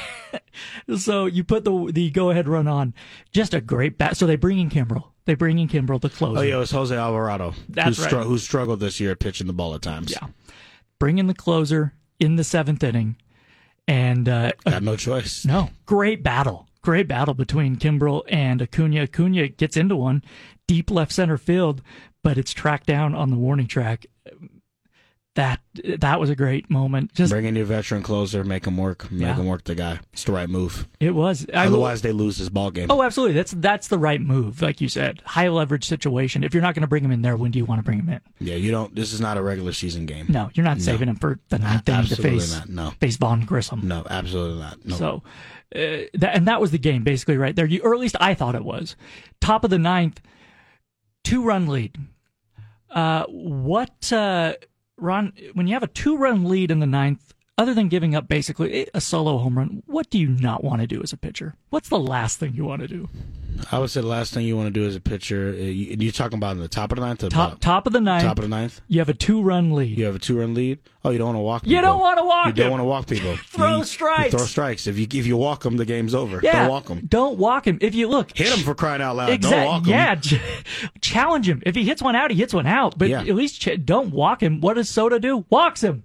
so 0.96 1.26
you 1.26 1.44
put 1.44 1.64
the 1.64 1.90
the 1.92 2.10
go 2.10 2.30
ahead 2.30 2.48
run 2.48 2.68
on. 2.68 2.94
Just 3.32 3.54
a 3.54 3.60
great 3.60 3.98
bat. 3.98 4.16
So 4.16 4.26
they 4.26 4.36
bring 4.36 4.58
in 4.58 4.70
Kimbrel. 4.70 5.10
They 5.26 5.34
bring 5.34 5.58
in 5.58 5.68
Kimbrel 5.68 6.00
to 6.02 6.08
close. 6.08 6.36
Oh 6.38 6.42
yeah, 6.42 6.56
it 6.56 6.58
was 6.58 6.70
Jose 6.70 6.94
Alvarado. 6.94 7.54
That's 7.68 7.96
who, 7.96 8.16
right. 8.16 8.26
who 8.26 8.38
struggled 8.38 8.80
this 8.80 9.00
year 9.00 9.16
pitching 9.16 9.46
the 9.46 9.54
ball 9.54 9.74
at 9.74 9.82
times. 9.82 10.12
Yeah. 10.12 10.28
Bring 10.98 11.18
in 11.18 11.26
the 11.26 11.34
closer 11.34 11.94
in 12.20 12.36
the 12.36 12.44
seventh 12.44 12.82
inning, 12.84 13.16
and 13.86 14.28
uh, 14.28 14.52
Got 14.64 14.82
no 14.82 14.96
choice. 14.96 15.44
No, 15.44 15.70
great 15.86 16.22
battle. 16.22 16.68
Great 16.82 17.08
battle 17.08 17.34
between 17.34 17.76
Kimbrel 17.76 18.22
and 18.28 18.60
Acuna. 18.60 19.02
Acuna 19.02 19.48
gets 19.48 19.76
into 19.76 19.96
one 19.96 20.22
deep 20.66 20.90
left 20.90 21.12
center 21.12 21.38
field, 21.38 21.82
but 22.22 22.36
it's 22.36 22.52
tracked 22.52 22.86
down 22.86 23.14
on 23.14 23.30
the 23.30 23.36
warning 23.36 23.66
track. 23.66 24.06
That 25.36 25.58
that 25.98 26.20
was 26.20 26.30
a 26.30 26.36
great 26.36 26.70
moment. 26.70 27.12
Just 27.12 27.32
Bring 27.32 27.44
in 27.44 27.56
your 27.56 27.64
veteran 27.64 28.04
closer, 28.04 28.44
make 28.44 28.66
him 28.68 28.76
work, 28.76 29.10
make 29.10 29.22
Yeah. 29.22 29.34
him 29.34 29.46
work 29.46 29.64
the 29.64 29.74
guy. 29.74 29.98
It's 30.12 30.22
the 30.22 30.30
right 30.30 30.48
move. 30.48 30.86
it 31.00 31.10
was. 31.10 31.44
I 31.52 31.66
will- 31.66 31.74
Otherwise, 31.74 32.02
they 32.02 32.12
lose 32.12 32.38
this 32.38 32.48
ball 32.48 32.70
game. 32.70 32.86
oh, 32.88 33.02
absolutely. 33.02 33.34
That's 33.34 33.50
that's 33.50 33.88
the 33.88 33.98
right 33.98 34.20
move, 34.20 34.62
like 34.62 34.80
you 34.80 34.88
said. 34.88 35.22
High 35.26 35.48
leverage 35.48 35.86
situation. 35.86 36.44
If 36.44 36.54
you're 36.54 36.62
not 36.62 36.76
going 36.76 36.82
to 36.82 36.86
bring 36.86 37.04
him 37.04 37.10
in 37.10 37.22
there, 37.22 37.36
when 37.36 37.50
do 37.50 37.58
you 37.58 37.64
want 37.64 37.80
to 37.80 37.82
bring 37.82 37.98
him 37.98 38.08
in? 38.10 38.20
Yeah, 38.38 38.54
you 38.54 38.70
don't. 38.70 38.94
This 38.94 39.12
is 39.12 39.20
not 39.20 39.36
a 39.36 39.42
regular 39.42 39.72
season 39.72 40.06
game. 40.06 40.26
No, 40.28 40.50
you're 40.54 40.62
not 40.62 40.76
No. 40.76 40.82
saving 40.84 41.08
him 41.08 41.16
for 41.16 41.40
the 41.48 41.58
ninth 41.58 41.88
inning 41.88 42.06
to 42.06 42.16
face 42.16 42.54
not. 42.54 42.68
No. 42.68 42.90
face 43.00 43.16
Vaughn 43.16 43.44
Grissom. 43.44 43.80
No, 43.88 44.06
absolutely 44.08 44.60
not. 44.60 44.84
No. 44.86 44.94
So, 44.94 45.22
uh, 45.74 46.06
that, 46.14 46.36
and 46.36 46.46
that 46.46 46.60
was 46.60 46.70
the 46.70 46.78
game 46.78 47.02
basically 47.02 47.38
right 47.38 47.56
there. 47.56 47.66
You, 47.66 47.80
or 47.82 47.92
at 47.92 47.98
least 47.98 48.14
I 48.20 48.34
thought 48.34 48.54
it 48.54 48.64
was. 48.64 48.94
Top 49.40 49.64
of 49.64 49.70
the 49.70 49.80
ninth, 49.80 50.20
two 51.24 51.42
run 51.42 51.66
lead. 51.66 51.98
Uh, 52.88 53.24
what, 53.26 54.12
uh, 54.12 54.52
Ron, 54.96 55.32
when 55.54 55.66
you 55.66 55.74
have 55.74 55.82
a 55.82 55.88
two 55.88 56.16
run 56.16 56.44
lead 56.44 56.70
in 56.70 56.78
the 56.78 56.86
ninth, 56.86 57.33
other 57.56 57.72
than 57.74 57.88
giving 57.88 58.14
up 58.14 58.26
basically 58.28 58.88
a 58.94 59.00
solo 59.00 59.38
home 59.38 59.56
run, 59.58 59.82
what 59.86 60.10
do 60.10 60.18
you 60.18 60.28
not 60.28 60.64
want 60.64 60.80
to 60.80 60.86
do 60.86 61.00
as 61.02 61.12
a 61.12 61.16
pitcher? 61.16 61.54
What's 61.70 61.88
the 61.88 61.98
last 61.98 62.38
thing 62.40 62.54
you 62.54 62.64
want 62.64 62.82
to 62.82 62.88
do? 62.88 63.08
I 63.70 63.78
would 63.78 63.90
say 63.90 64.00
the 64.00 64.08
last 64.08 64.34
thing 64.34 64.44
you 64.44 64.56
want 64.56 64.66
to 64.66 64.72
do 64.72 64.84
as 64.84 64.96
a 64.96 65.00
pitcher, 65.00 65.50
uh, 65.56 65.62
you, 65.62 65.96
you're 66.00 66.10
talking 66.10 66.38
about 66.38 66.56
in 66.56 66.58
the 66.58 66.66
top 66.66 66.90
of 66.90 66.96
the 66.98 67.04
ninth. 67.06 67.22
Or 67.22 67.28
Top 67.30 67.60
top 67.60 67.86
of 67.86 67.92
the 67.92 68.00
ninth. 68.00 68.24
Top 68.24 68.38
of 68.38 68.42
the 68.42 68.48
ninth. 68.48 68.80
You 68.88 68.98
have 68.98 69.08
a 69.08 69.14
two 69.14 69.40
run 69.42 69.72
lead. 69.72 69.96
You 69.96 70.06
have 70.06 70.16
a 70.16 70.18
two 70.18 70.40
run 70.40 70.54
lead. 70.54 70.80
Oh, 71.04 71.10
you 71.10 71.18
don't 71.18 71.28
want 71.28 71.36
to 71.36 71.42
walk. 71.42 71.66
You 71.66 71.80
don't 71.80 72.00
wanna 72.00 72.24
walk 72.24 72.46
You 72.48 72.52
don't 72.54 72.70
want 72.72 72.80
to 72.80 72.84
walk 72.84 73.06
people. 73.06 73.36
Throw 73.46 73.70
You- 73.70 73.76
you 73.78 73.84
strikes. 73.84 74.30
throw 74.34 74.44
strikes. 74.44 74.88
If 74.88 74.98
you 74.98 75.06
if 75.12 75.24
you 75.24 75.36
walk 75.36 75.62
them, 75.62 75.76
the 75.76 75.84
game's 75.84 76.16
over. 76.16 76.40
Yeah, 76.42 76.62
Don't 76.62 76.68
walk 76.70 76.86
them. 76.86 77.02
Don't 77.06 77.38
walk 77.38 77.68
him. 77.68 77.78
If 77.80 77.94
you 77.94 78.08
look, 78.08 78.36
Hit 78.36 78.48
him 78.48 78.64
for 78.64 78.74
crying 78.74 79.00
out 79.00 79.14
loud. 79.14 79.26
Don't 79.26 79.34
Exact- 79.36 79.66
walk 79.68 79.82
him. 79.84 79.90
Yeah, 79.90 80.20
challenge 81.00 81.48
him. 81.48 81.62
If 81.64 81.76
he 81.76 81.84
hits 81.84 82.02
one 82.02 82.16
out, 82.16 82.30
he 82.32 82.36
hits 82.36 82.52
one 82.54 82.66
out. 82.66 82.98
But 82.98 83.08
Yeah. 83.08 83.20
at 83.20 83.34
least 83.36 83.60
ch- 83.60 83.78
don't 83.84 84.10
walk 84.10 84.42
him. 84.42 84.60
What 84.60 84.74
does 84.74 84.88
Soto 84.88 85.20
do? 85.20 85.44
Walks 85.50 85.82
him. 85.82 86.02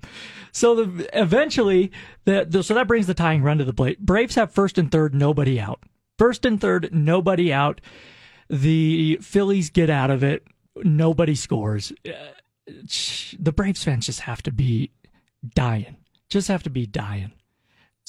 So 0.52 0.84
the, 0.84 1.10
eventually, 1.20 1.92
the, 2.26 2.46
the 2.48 2.64
so 2.64 2.74
that 2.74 2.88
brings 2.88 3.08
the 3.08 3.14
tying 3.14 3.44
run 3.44 3.58
to 3.58 3.66
the 3.66 3.74
plate. 3.74 4.00
Braves 4.00 4.36
have 4.36 4.52
first 4.52 4.78
and 4.78 4.92
third, 4.92 5.14
nobody 5.14 5.60
out. 5.60 5.84
First 6.18 6.46
and 6.46 6.60
third, 6.60 6.90
nobody 6.94 7.54
out. 7.54 7.82
The 8.50 9.20
Phillies 9.22 9.70
get 9.70 9.90
out 9.90 10.10
of 10.12 10.24
it. 10.24 10.46
Nobody 10.78 11.36
scores. 11.36 11.94
Uh, 12.06 12.12
The 13.40 13.52
Braves 13.52 13.84
fans 13.84 14.08
just 14.08 14.22
have 14.22 14.42
to 14.44 14.52
be 14.52 14.92
dying. 15.56 15.98
Just 16.30 16.48
have 16.48 16.64
to 16.64 16.70
be 16.70 16.86
dying 16.86 17.32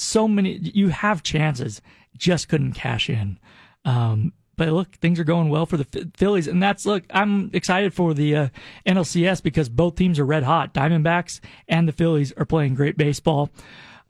so 0.01 0.27
many 0.27 0.59
you 0.75 0.89
have 0.89 1.23
chances 1.23 1.83
just 2.17 2.49
couldn't 2.49 2.73
cash 2.73 3.11
in 3.11 3.39
um 3.85 4.33
but 4.61 4.69
look 4.69 4.95
things 4.97 5.19
are 5.19 5.25
going 5.25 5.49
well 5.49 5.65
for 5.65 5.79
the 5.79 6.11
phillies 6.19 6.47
and 6.47 6.63
that's 6.63 6.85
look 6.85 7.03
i'm 7.11 7.49
excited 7.55 7.95
for 7.95 8.13
the 8.13 8.37
uh, 8.37 8.49
nlcs 8.87 9.43
because 9.43 9.71
both 9.71 9.97
teams 9.97 10.19
are 10.19 10.27
red 10.27 10.43
hot 10.43 10.75
diamondbacks 10.75 11.41
and 11.67 11.89
the 11.89 11.93
phillies 11.93 12.31
are 12.37 12.45
playing 12.45 12.75
great 12.75 12.99
baseball 12.99 13.49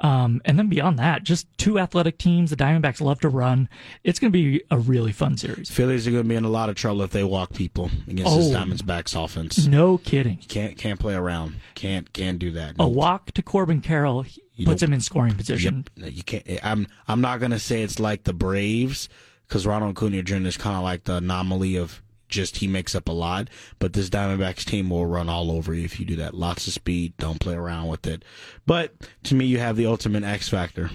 um, 0.00 0.40
and 0.46 0.58
then 0.58 0.68
beyond 0.68 0.98
that 0.98 1.22
just 1.22 1.46
two 1.58 1.78
athletic 1.78 2.18
teams 2.18 2.50
the 2.50 2.56
diamondbacks 2.56 3.00
love 3.00 3.20
to 3.20 3.28
run 3.28 3.68
it's 4.02 4.18
going 4.18 4.32
to 4.32 4.36
be 4.36 4.60
a 4.72 4.78
really 4.78 5.12
fun 5.12 5.36
series 5.36 5.70
Phillies 5.70 6.08
are 6.08 6.10
going 6.10 6.22
to 6.24 6.28
be 6.28 6.34
in 6.34 6.44
a 6.44 6.48
lot 6.48 6.68
of 6.68 6.74
trouble 6.74 7.02
if 7.02 7.10
they 7.10 7.22
walk 7.22 7.52
people 7.52 7.90
against 8.08 8.34
this 8.34 8.50
Oh. 8.50 8.56
Diamondbacks 8.58 9.14
offense. 9.24 9.66
no 9.66 9.98
kidding 9.98 10.38
You 10.40 10.48
can't 10.48 10.76
can't 10.76 10.98
play 10.98 11.14
around. 11.14 11.56
Can't 11.74 12.12
can't 12.12 12.38
do 12.40 12.50
that. 12.52 12.74
a 12.78 12.88
walk 12.88 13.30
to 13.32 13.42
corbin 13.42 13.82
carroll 13.82 14.24
puts 14.64 14.82
him 14.82 14.92
in 14.92 15.00
scoring 15.00 15.34
position 15.34 15.84
Yep. 15.96 16.12
You 16.12 16.22
can't. 16.24 16.46
I'm 16.64 16.86
I'm 17.06 17.20
not 17.20 17.38
gonna 17.38 17.58
say 17.58 17.82
it's 17.82 18.00
like 18.00 18.24
the 18.24 18.32
Braves 18.32 19.08
because 19.50 19.66
Ronald 19.66 19.96
Acuna 19.96 20.22
Jr. 20.22 20.46
is 20.46 20.56
kind 20.56 20.76
of 20.76 20.84
like 20.84 21.04
the 21.04 21.16
anomaly 21.16 21.74
of 21.74 22.00
just 22.28 22.58
he 22.58 22.68
makes 22.68 22.94
up 22.94 23.08
a 23.08 23.12
lot. 23.12 23.48
But 23.80 23.94
this 23.94 24.08
Diamondbacks 24.08 24.64
team 24.64 24.90
will 24.90 25.06
run 25.06 25.28
all 25.28 25.50
over 25.50 25.74
you 25.74 25.82
if 25.84 25.98
you 25.98 26.06
do 26.06 26.14
that. 26.16 26.34
Lots 26.34 26.68
of 26.68 26.72
speed. 26.72 27.14
Don't 27.18 27.40
play 27.40 27.54
around 27.54 27.88
with 27.88 28.06
it. 28.06 28.24
But 28.64 28.94
to 29.24 29.34
me, 29.34 29.46
you 29.46 29.58
have 29.58 29.74
the 29.74 29.86
ultimate 29.86 30.22
X 30.22 30.48
factor. 30.48 30.92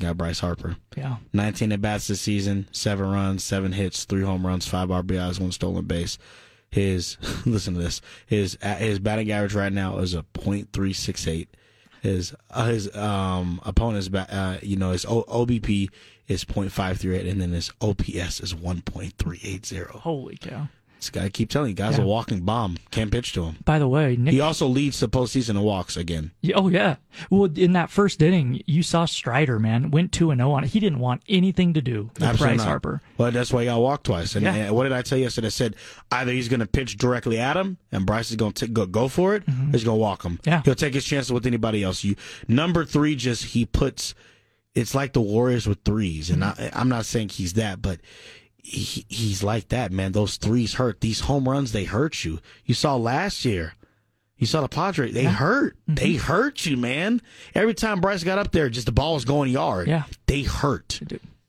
got 0.00 0.16
Bryce 0.18 0.40
Harper. 0.40 0.78
Yeah. 0.96 1.18
19 1.32 1.70
at 1.70 1.80
bats 1.80 2.08
this 2.08 2.20
season, 2.20 2.66
seven 2.72 3.08
runs, 3.08 3.44
seven 3.44 3.70
hits, 3.70 4.04
three 4.04 4.22
home 4.24 4.44
runs, 4.44 4.66
five 4.66 4.88
RBIs, 4.88 5.38
one 5.38 5.52
stolen 5.52 5.84
base. 5.84 6.18
His 6.72 7.18
listen 7.46 7.74
to 7.74 7.80
this. 7.80 8.00
His 8.26 8.58
his 8.78 8.98
batting 8.98 9.30
average 9.30 9.54
right 9.54 9.72
now 9.72 9.98
is 9.98 10.12
a 10.14 10.24
.368. 10.34 11.46
His 12.02 12.34
uh, 12.50 12.66
his 12.66 12.94
um 12.96 13.60
opponent's 13.64 14.08
ba- 14.08 14.26
uh, 14.34 14.58
you 14.60 14.74
know 14.76 14.90
his 14.90 15.04
o- 15.04 15.22
OBP 15.28 15.88
is 16.28 16.44
.538 16.44 17.28
and 17.30 17.40
then 17.40 17.52
his 17.52 17.70
OPS 17.80 18.40
is 18.40 18.54
1.380. 18.54 19.86
Holy 19.90 20.36
cow. 20.36 20.68
This 20.98 21.10
guy 21.10 21.24
I 21.24 21.28
keep 21.30 21.50
telling 21.50 21.70
you, 21.70 21.74
guy's 21.74 21.98
Yeah. 21.98 22.04
a 22.04 22.06
walking 22.06 22.42
bomb. 22.42 22.76
Can't 22.92 23.10
pitch 23.10 23.32
to 23.32 23.42
him. 23.46 23.56
By 23.64 23.80
the 23.80 23.88
way, 23.88 24.14
Nick. 24.14 24.34
He 24.34 24.40
also 24.40 24.68
leads 24.68 25.00
the 25.00 25.08
postseason 25.08 25.50
in 25.50 25.60
walks 25.62 25.96
again. 25.96 26.30
Oh 26.54 26.68
yeah. 26.68 26.94
Well, 27.28 27.50
in 27.56 27.72
that 27.72 27.90
first 27.90 28.22
inning, 28.22 28.62
you 28.66 28.84
saw 28.84 29.04
Strider, 29.06 29.58
man, 29.58 29.90
went 29.90 30.12
two 30.12 30.30
and 30.30 30.38
zero 30.38 30.52
on 30.52 30.62
it. 30.62 30.70
He 30.70 30.78
didn't 30.78 31.00
want 31.00 31.22
anything 31.28 31.74
to 31.74 31.82
do 31.82 32.10
with 32.14 32.22
Absolutely 32.22 32.54
Bryce 32.58 32.64
not. 32.64 32.68
Harper. 32.68 33.02
Well, 33.18 33.32
that's 33.32 33.52
why 33.52 33.62
he 33.62 33.66
got 33.66 33.80
walked 33.80 34.04
twice. 34.04 34.36
And, 34.36 34.44
Yeah. 34.44 34.54
and 34.54 34.76
what 34.76 34.84
did 34.84 34.92
I 34.92 35.02
tell 35.02 35.18
you 35.18 35.24
yesterday? 35.24 35.48
I 35.48 35.50
said 35.50 35.74
either 36.12 36.30
he's 36.30 36.48
going 36.48 36.60
to 36.60 36.66
pitch 36.66 36.96
directly 36.98 37.36
at 37.40 37.56
him, 37.56 37.78
and 37.90 38.06
Bryce 38.06 38.30
is 38.30 38.36
going 38.36 38.52
to 38.52 38.68
go, 38.68 38.86
go 38.86 39.08
for 39.08 39.34
it, 39.34 39.42
or 39.48 39.52
he's 39.72 39.82
going 39.82 39.96
to 39.96 40.00
walk 40.00 40.22
him. 40.22 40.34
Mm-hmm. 40.38 40.48
Yeah. 40.50 40.62
He'll 40.64 40.76
take 40.76 40.94
his 40.94 41.04
chances 41.04 41.32
with 41.32 41.46
anybody 41.46 41.82
else. 41.82 42.04
You 42.04 42.14
number 42.46 42.84
three, 42.84 43.16
just 43.16 43.46
he 43.46 43.64
puts. 43.66 44.14
It's 44.74 44.94
like 44.94 45.12
the 45.12 45.20
Warriors 45.20 45.66
with 45.66 45.84
threes, 45.84 46.30
and 46.30 46.42
I, 46.42 46.70
I'm 46.72 46.88
not 46.88 47.04
saying 47.04 47.28
he's 47.30 47.54
that, 47.54 47.82
but 47.82 48.00
he, 48.56 49.04
he's 49.08 49.42
like 49.42 49.68
that, 49.68 49.92
man. 49.92 50.12
Those 50.12 50.36
threes 50.36 50.74
hurt. 50.74 51.00
These 51.00 51.20
home 51.20 51.48
runs, 51.48 51.72
they 51.72 51.84
hurt 51.84 52.24
you. 52.24 52.38
You 52.64 52.74
saw 52.74 52.96
last 52.96 53.44
year. 53.44 53.74
You 54.38 54.46
saw 54.46 54.62
the 54.62 54.68
Padres. 54.68 55.14
They 55.14 55.24
hurt. 55.24 55.76
Mm-hmm. 55.82 55.94
They 55.94 56.14
hurt 56.14 56.66
you, 56.66 56.76
man. 56.76 57.20
Every 57.54 57.74
time 57.74 58.00
Bryce 58.00 58.24
got 58.24 58.38
up 58.38 58.50
there, 58.50 58.68
just 58.68 58.86
the 58.86 58.92
ball 58.92 59.14
was 59.14 59.24
going 59.24 59.52
yard. 59.52 59.88
Yeah. 59.88 60.04
They 60.26 60.42
hurt. 60.42 61.00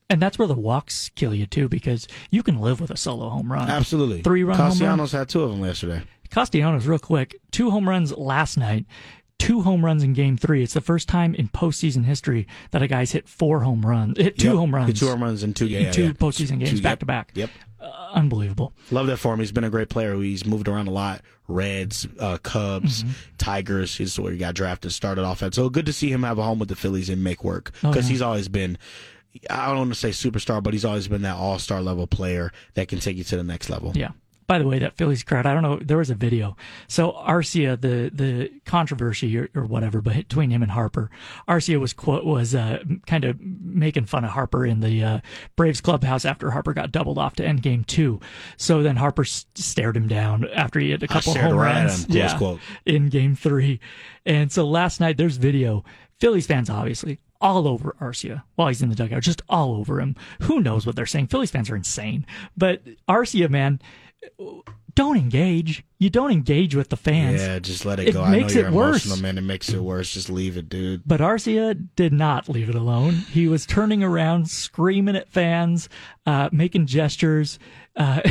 And 0.09 0.21
that's 0.21 0.38
where 0.38 0.47
the 0.47 0.53
walks 0.53 1.09
kill 1.15 1.34
you 1.34 1.47
too, 1.47 1.67
because 1.67 2.07
you 2.30 2.43
can 2.43 2.59
live 2.59 2.80
with 2.80 2.91
a 2.91 2.97
solo 2.97 3.30
home 3.30 3.51
run. 3.51 3.67
Absolutely. 3.69 4.21
Three 4.21 4.43
run 4.43 4.57
home 4.57 4.78
run. 4.78 5.07
Had 5.07 5.30
two 5.30 5.41
of 5.41 5.51
them 5.51 5.63
yesterday. 5.63 6.03
Castellanos, 6.30 6.86
real 6.86 6.99
quick, 6.99 7.39
two 7.51 7.71
home 7.71 7.88
runs 7.88 8.15
last 8.15 8.57
night, 8.57 8.86
two 9.43 9.61
home 9.61 9.83
runs 9.83 10.03
in 10.03 10.13
Game 10.13 10.37
Three. 10.37 10.63
It's 10.63 10.73
the 10.73 10.81
first 10.81 11.07
time 11.07 11.35
in 11.35 11.47
postseason 11.49 12.05
history 12.05 12.47
that 12.71 12.81
a 12.81 12.87
guy's 12.87 13.11
hit 13.11 13.27
four 13.27 13.61
home 13.61 13.85
runs, 13.85 14.17
hit 14.17 14.37
two 14.37 14.47
Yep. 14.47 14.55
home 14.55 14.73
runs, 14.75 14.87
Hit 14.87 14.97
two 14.97 15.07
home 15.07 15.23
runs 15.23 15.43
in 15.43 15.53
two 15.53 15.67
games. 15.69 15.95
two 15.95 16.05
yeah. 16.05 16.11
postseason 16.11 16.59
games 16.59 16.71
Two- 16.71 16.81
back 16.81 16.91
yep. 16.93 16.99
to 16.99 17.05
back. 17.05 17.31
Yep. 17.35 17.49
Uh, 17.81 18.09
unbelievable. 18.13 18.73
Love 18.91 19.07
that 19.07 19.17
for 19.17 19.33
him. 19.33 19.39
He's 19.39 19.51
been 19.51 19.65
a 19.65 19.69
great 19.69 19.89
player. 19.89 20.15
He's 20.15 20.45
moved 20.45 20.67
around 20.69 20.87
a 20.87 20.91
lot. 20.91 21.21
Reds, 21.49 22.07
uh, 22.19 22.37
Cubs, 22.37 23.03
Mm-hmm. 23.03 23.11
Tigers. 23.37 23.95
He's 23.97 24.17
where 24.17 24.31
he 24.31 24.37
got 24.37 24.55
drafted, 24.55 24.93
started 24.93 25.25
off 25.25 25.43
at. 25.43 25.53
So 25.53 25.69
good 25.69 25.85
to 25.87 25.93
see 25.93 26.09
him 26.09 26.23
have 26.23 26.37
a 26.37 26.43
home 26.43 26.59
with 26.59 26.69
the 26.69 26.75
Phillies 26.77 27.09
and 27.09 27.23
make 27.23 27.43
work 27.43 27.71
Oh, 27.83 27.89
because 27.89 28.05
yeah. 28.05 28.11
he's 28.11 28.21
always 28.21 28.47
been. 28.47 28.77
I 29.49 29.65
don't 29.67 29.77
want 29.79 29.93
to 29.93 29.99
say 29.99 30.09
superstar, 30.11 30.61
but 30.63 30.73
he's 30.73 30.85
always 30.85 31.07
been 31.07 31.23
that 31.23 31.35
all 31.35 31.57
star 31.59 31.81
level 31.81 32.05
player 32.07 32.51
that 32.75 32.87
can 32.87 32.99
take 32.99 33.17
you 33.17 33.23
to 33.25 33.35
the 33.35 33.43
next 33.43 33.69
level. 33.69 33.91
Yeah. 33.95 34.09
By 34.47 34.59
the 34.59 34.67
way, 34.67 34.79
that 34.79 34.97
Phillies 34.97 35.23
crowd, 35.23 35.45
I 35.45 35.53
don't 35.53 35.63
know, 35.63 35.77
there 35.77 35.97
was 35.97 36.09
a 36.09 36.15
video. 36.15 36.55
So 36.87 37.11
Arcia, 37.11 37.79
the 37.79 38.11
the 38.13 38.51
controversy 38.65 39.37
or, 39.37 39.49
or 39.55 39.65
whatever, 39.65 40.01
but 40.01 40.15
between 40.15 40.49
him 40.49 40.61
and 40.61 40.71
Harper, 40.71 41.09
Arcia 41.47 41.79
was 41.79 41.93
quote 41.93 42.25
was 42.25 42.53
uh, 42.53 42.83
kind 43.07 43.23
of 43.25 43.39
making 43.39 44.05
fun 44.05 44.23
of 44.25 44.31
Harper 44.31 44.65
in 44.65 44.79
the 44.81 45.03
uh, 45.03 45.19
Braves 45.55 45.81
clubhouse 45.81 46.25
after 46.25 46.51
Harper 46.51 46.73
got 46.73 46.91
doubled 46.91 47.17
off 47.17 47.35
to 47.35 47.45
end 47.45 47.61
game 47.61 47.83
two. 47.83 48.19
So 48.57 48.83
then 48.83 48.97
Harper 48.97 49.23
s- 49.23 49.45
stared 49.55 49.95
him 49.95 50.07
down 50.07 50.45
after 50.53 50.79
he 50.79 50.91
had 50.91 51.03
a 51.03 51.07
couple 51.07 51.33
home 51.35 51.55
runs. 51.55 52.05
him, 52.05 52.11
close 52.11 52.33
quote. 52.37 52.59
in 52.85 53.09
game 53.09 53.35
three. 53.35 53.79
And 54.25 54.51
so 54.51 54.67
last 54.67 54.99
night 54.99 55.17
there's 55.17 55.37
video. 55.37 55.83
Phillies 56.19 56.47
fans 56.47 56.69
obviously 56.69 57.19
all 57.41 57.67
over 57.67 57.93
Arcia 57.99 58.43
while 58.55 58.69
he's 58.69 58.81
in 58.81 58.87
the 58.87 58.95
dugout, 58.95 59.21
just 59.21 59.41
all 59.49 59.75
over 59.75 59.99
him. 59.99 60.15
Who 60.43 60.61
knows 60.61 60.85
what 60.85 60.95
they're 60.95 61.05
saying? 61.05 61.27
Phillies 61.27 61.51
fans 61.51 61.69
are 61.69 61.75
insane. 61.75 62.25
But 62.55 62.81
Arcia, 63.09 63.49
man, 63.49 63.81
don't 64.95 65.17
engage. 65.17 65.84
You 65.99 66.09
don't 66.09 66.32
engage 66.32 66.76
with 66.76 66.89
the 66.89 66.97
fans. 66.97 67.41
Yeah, 67.41 67.59
just 67.59 67.86
let 67.86 67.99
it, 67.99 68.09
It 68.09 68.13
go. 68.13 68.26
makes 68.26 68.53
I 68.53 68.55
know 68.55 68.61
you're 68.61 68.69
it 68.69 68.74
worse. 68.74 69.05
emotional, 69.05 69.24
man. 69.24 69.38
It 69.38 69.41
makes 69.41 69.69
it 69.69 69.80
worse. 69.82 70.13
Just 70.13 70.30
leave 70.30 70.57
it, 70.57 70.69
dude. 70.69 71.01
But 71.05 71.19
Arcia 71.19 71.88
did 71.95 72.13
not 72.13 72.47
leave 72.49 72.69
it 72.69 72.76
alone. 72.76 73.13
He 73.13 73.47
was 73.47 73.65
turning 73.65 74.03
around, 74.03 74.49
screaming 74.49 75.15
at 75.15 75.30
fans, 75.30 75.89
uh, 76.26 76.49
making 76.51 76.86
gestures. 76.88 77.57
Uh, 77.95 78.21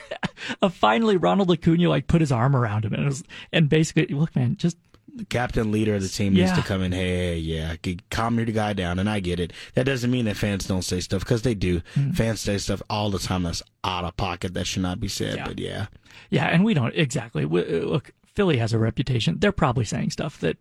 uh, 0.62 0.68
finally, 0.68 1.16
Ronald 1.16 1.50
Acuna 1.50 1.88
like 1.88 2.06
put 2.06 2.20
his 2.20 2.32
arm 2.32 2.56
around 2.56 2.84
him 2.84 2.94
and 2.94 3.04
was, 3.06 3.22
and 3.52 3.68
basically, 3.68 4.06
look, 4.14 4.34
man, 4.36 4.56
just 4.56 4.76
the 5.16 5.24
captain 5.24 5.72
leader 5.72 5.94
of 5.94 6.02
the 6.02 6.08
team 6.08 6.34
needs 6.34 6.52
to 6.52 6.62
come 6.62 6.82
in. 6.82 6.92
Hey, 6.92 7.38
yeah, 7.38 7.76
calm 8.10 8.36
your 8.36 8.46
guy 8.46 8.74
down. 8.74 8.98
And 8.98 9.08
I 9.08 9.20
get 9.20 9.40
it. 9.40 9.52
That 9.74 9.84
doesn't 9.86 10.10
mean 10.10 10.26
that 10.26 10.36
fans 10.36 10.66
don't 10.66 10.82
say 10.82 11.00
stuff 11.00 11.22
because 11.22 11.42
they 11.42 11.54
do. 11.54 11.80
Mm. 11.94 12.14
Fans 12.14 12.40
say 12.40 12.58
stuff 12.58 12.82
all 12.90 13.10
the 13.10 13.18
time 13.18 13.42
that's 13.42 13.62
out 13.82 14.04
of 14.04 14.16
pocket 14.16 14.54
that 14.54 14.66
should 14.66 14.82
not 14.82 15.00
be 15.00 15.08
said. 15.08 15.42
But 15.44 15.58
yeah, 15.58 15.86
Yeah, 16.30 16.46
and 16.46 16.64
we 16.64 16.74
don't 16.74 16.94
exactly. 16.94 17.44
We, 17.44 17.62
uh, 17.62 17.86
look, 17.86 18.12
Philly 18.34 18.58
has 18.58 18.72
a 18.72 18.78
reputation. 18.78 19.38
They're 19.38 19.52
probably 19.52 19.84
saying 19.84 20.10
stuff 20.10 20.38
that 20.40 20.58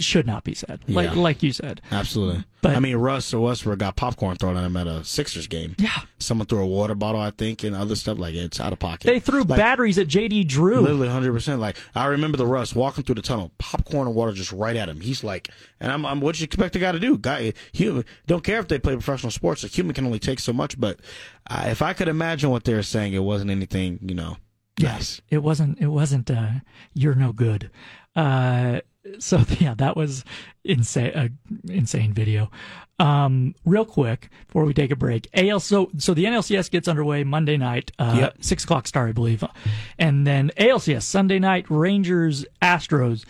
should 0.00 0.26
not 0.26 0.44
be 0.44 0.54
said, 0.54 0.80
like 0.88 1.14
Yeah. 1.14 1.20
like 1.20 1.42
you 1.42 1.52
said. 1.52 1.80
absolutely. 1.90 2.44
But- 2.62 2.76
I 2.76 2.80
mean, 2.80 2.96
Russ 2.96 3.34
or 3.34 3.40
Westbrook 3.44 3.80
got 3.80 3.96
popcorn 3.96 4.36
thrown 4.36 4.56
at 4.56 4.64
him 4.64 4.76
at 4.76 4.86
a 4.86 5.04
Sixers 5.04 5.48
game. 5.48 5.74
Yeah, 5.78 5.90
Someone 6.20 6.46
threw 6.46 6.60
a 6.62 6.66
water 6.66 6.94
bottle, 6.94 7.20
I 7.20 7.30
think, 7.32 7.64
and 7.64 7.74
other 7.74 7.96
stuff 7.96 8.18
like 8.18 8.34
it's 8.36 8.60
out 8.60 8.72
of 8.72 8.78
pocket. 8.78 9.06
they 9.06 9.18
threw 9.18 9.42
Like, 9.42 9.58
batteries 9.58 9.98
at 9.98 10.06
JD 10.06 10.44
Drew. 10.46 10.80
Literally 10.80 11.08
100%. 11.08 11.58
Like, 11.58 11.76
I 11.94 12.06
remember 12.06 12.36
the 12.38 12.46
Russ 12.46 12.74
walking 12.74 13.02
through 13.04 13.16
the 13.16 13.22
tunnel, 13.22 13.50
popcorn 13.58 14.06
and 14.06 14.14
water 14.16 14.32
just 14.32 14.52
right 14.52 14.76
at 14.76 14.88
him. 14.88 15.00
He's 15.00 15.24
like, 15.24 15.48
and 15.80 15.90
I'm, 15.90 16.06
I'm 16.06 16.20
what 16.20 16.38
you 16.40 16.44
expect 16.44 16.76
a 16.76 16.78
guy 16.78 16.92
to 16.92 17.00
do? 17.00 17.18
Guy, 17.18 17.52
human, 17.72 18.04
don't 18.28 18.44
care 18.44 18.60
if 18.60 18.68
they 18.68 18.78
play 18.78 18.94
professional 18.94 19.32
sports. 19.32 19.64
A 19.64 19.66
human 19.66 19.92
can 19.94 20.06
only 20.06 20.20
take 20.20 20.38
so 20.38 20.52
much. 20.52 20.78
But 20.78 21.00
uh, 21.50 21.64
if 21.66 21.82
I 21.82 21.92
could 21.92 22.06
imagine 22.08 22.50
what 22.50 22.62
they're 22.64 22.82
saying, 22.84 23.12
it 23.14 23.24
wasn't 23.24 23.50
anything, 23.50 23.98
you 24.02 24.14
know, 24.14 24.36
nice. 24.78 25.20
It 25.30 25.42
wasn't. 25.42 25.80
It 25.80 25.88
wasn't. 25.88 26.30
Uh, 26.30 26.50
you're 26.94 27.16
no 27.16 27.32
good. 27.32 27.70
Uh, 28.14 28.80
so 29.18 29.40
yeah, 29.58 29.74
that 29.74 29.96
was 29.96 30.24
insane. 30.64 31.12
A 31.14 31.30
insane 31.72 32.12
video. 32.12 32.50
Um, 32.98 33.54
real 33.64 33.84
quick 33.84 34.28
before 34.46 34.64
we 34.64 34.74
take 34.74 34.90
a 34.90 34.96
break, 34.96 35.28
AL. 35.34 35.60
So 35.60 35.90
so 35.98 36.14
the 36.14 36.24
NLCS 36.24 36.70
gets 36.70 36.88
underway 36.88 37.24
Monday 37.24 37.56
night. 37.56 37.90
Uh, 37.98 38.14
Yep. 38.18 38.36
Six 38.40 38.64
o'clock 38.64 38.86
start, 38.86 39.08
I 39.08 39.12
believe, 39.12 39.42
and 39.98 40.26
then 40.26 40.50
ALCS 40.58 41.02
Sunday 41.02 41.38
night. 41.38 41.66
Rangers 41.68 42.44
Astros. 42.60 43.24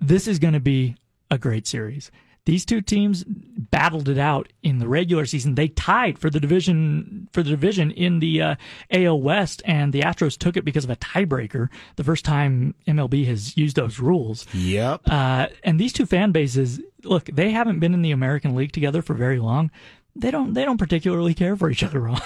This 0.00 0.26
is 0.26 0.38
going 0.38 0.54
to 0.54 0.60
be 0.60 0.96
a 1.30 1.38
great 1.38 1.66
series. 1.66 2.10
These 2.44 2.66
two 2.66 2.80
teams 2.80 3.24
battled 3.26 4.08
it 4.08 4.18
out 4.18 4.52
in 4.64 4.78
the 4.78 4.88
regular 4.88 5.26
season. 5.26 5.54
They 5.54 5.68
tied 5.68 6.18
for 6.18 6.28
the 6.28 6.40
division 6.40 7.28
for 7.32 7.42
the 7.42 7.50
division 7.50 7.92
in 7.92 8.18
the 8.18 8.42
uh, 8.42 8.54
AL 8.90 9.20
West, 9.20 9.62
and 9.64 9.92
the 9.92 10.00
Astros 10.00 10.36
took 10.36 10.56
it 10.56 10.64
because 10.64 10.82
of 10.82 10.90
a 10.90 10.96
tiebreaker. 10.96 11.68
The 11.96 12.04
first 12.04 12.24
time 12.24 12.74
MLB 12.88 13.26
has 13.26 13.56
used 13.56 13.76
those 13.76 14.00
rules. 14.00 14.46
Yep. 14.52 15.02
Uh, 15.06 15.46
and 15.62 15.78
these 15.78 15.92
two 15.92 16.04
fan 16.04 16.32
bases, 16.32 16.80
look, 17.04 17.26
they 17.26 17.50
haven't 17.50 17.78
been 17.78 17.94
in 17.94 18.02
the 18.02 18.10
American 18.10 18.56
League 18.56 18.72
together 18.72 19.02
for 19.02 19.14
very 19.14 19.38
long. 19.38 19.70
They 20.16 20.30
don't. 20.30 20.52
They 20.52 20.64
don't 20.64 20.78
particularly 20.78 21.34
care 21.34 21.56
for 21.56 21.70
each 21.70 21.82
other, 21.82 22.00
Ron. 22.00 22.20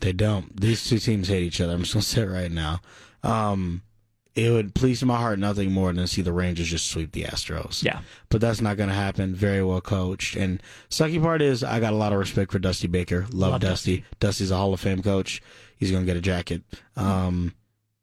They 0.00 0.12
don't. 0.12 0.58
These 0.60 0.88
two 0.88 1.00
teams 1.00 1.26
hate 1.26 1.42
each 1.42 1.60
other. 1.60 1.72
I'm 1.72 1.80
just 1.80 1.94
going 1.94 2.02
to 2.02 2.08
say 2.08 2.22
it 2.22 2.26
right 2.26 2.52
now. 2.52 2.80
Um, 3.24 3.82
it 4.34 4.50
would 4.50 4.74
please 4.74 5.02
my 5.04 5.16
heart 5.16 5.38
nothing 5.38 5.72
more 5.72 5.92
than 5.92 6.02
to 6.02 6.06
see 6.06 6.22
the 6.22 6.32
Rangers 6.32 6.68
just 6.68 6.86
sweep 6.86 7.12
the 7.12 7.24
Astros. 7.24 7.82
Yeah. 7.82 8.00
But 8.28 8.40
that's 8.40 8.60
not 8.60 8.76
going 8.76 8.88
to 8.88 8.94
happen. 8.94 9.34
Very 9.34 9.64
well 9.64 9.80
coached. 9.80 10.36
And 10.36 10.62
sucky 10.90 11.20
part 11.20 11.42
is 11.42 11.64
I 11.64 11.80
got 11.80 11.92
a 11.92 11.96
lot 11.96 12.12
of 12.12 12.18
respect 12.18 12.52
for 12.52 12.58
Dusty 12.58 12.86
Baker. 12.86 13.26
Love, 13.32 13.52
Love 13.52 13.60
Dusty. 13.60 14.04
Dusty's 14.20 14.50
a 14.50 14.56
Hall 14.56 14.72
of 14.72 14.80
Fame 14.80 15.02
coach. 15.02 15.42
He's 15.76 15.90
going 15.90 16.04
to 16.04 16.06
get 16.06 16.16
a 16.16 16.20
jacket. 16.20 16.62
Um, 16.96 17.54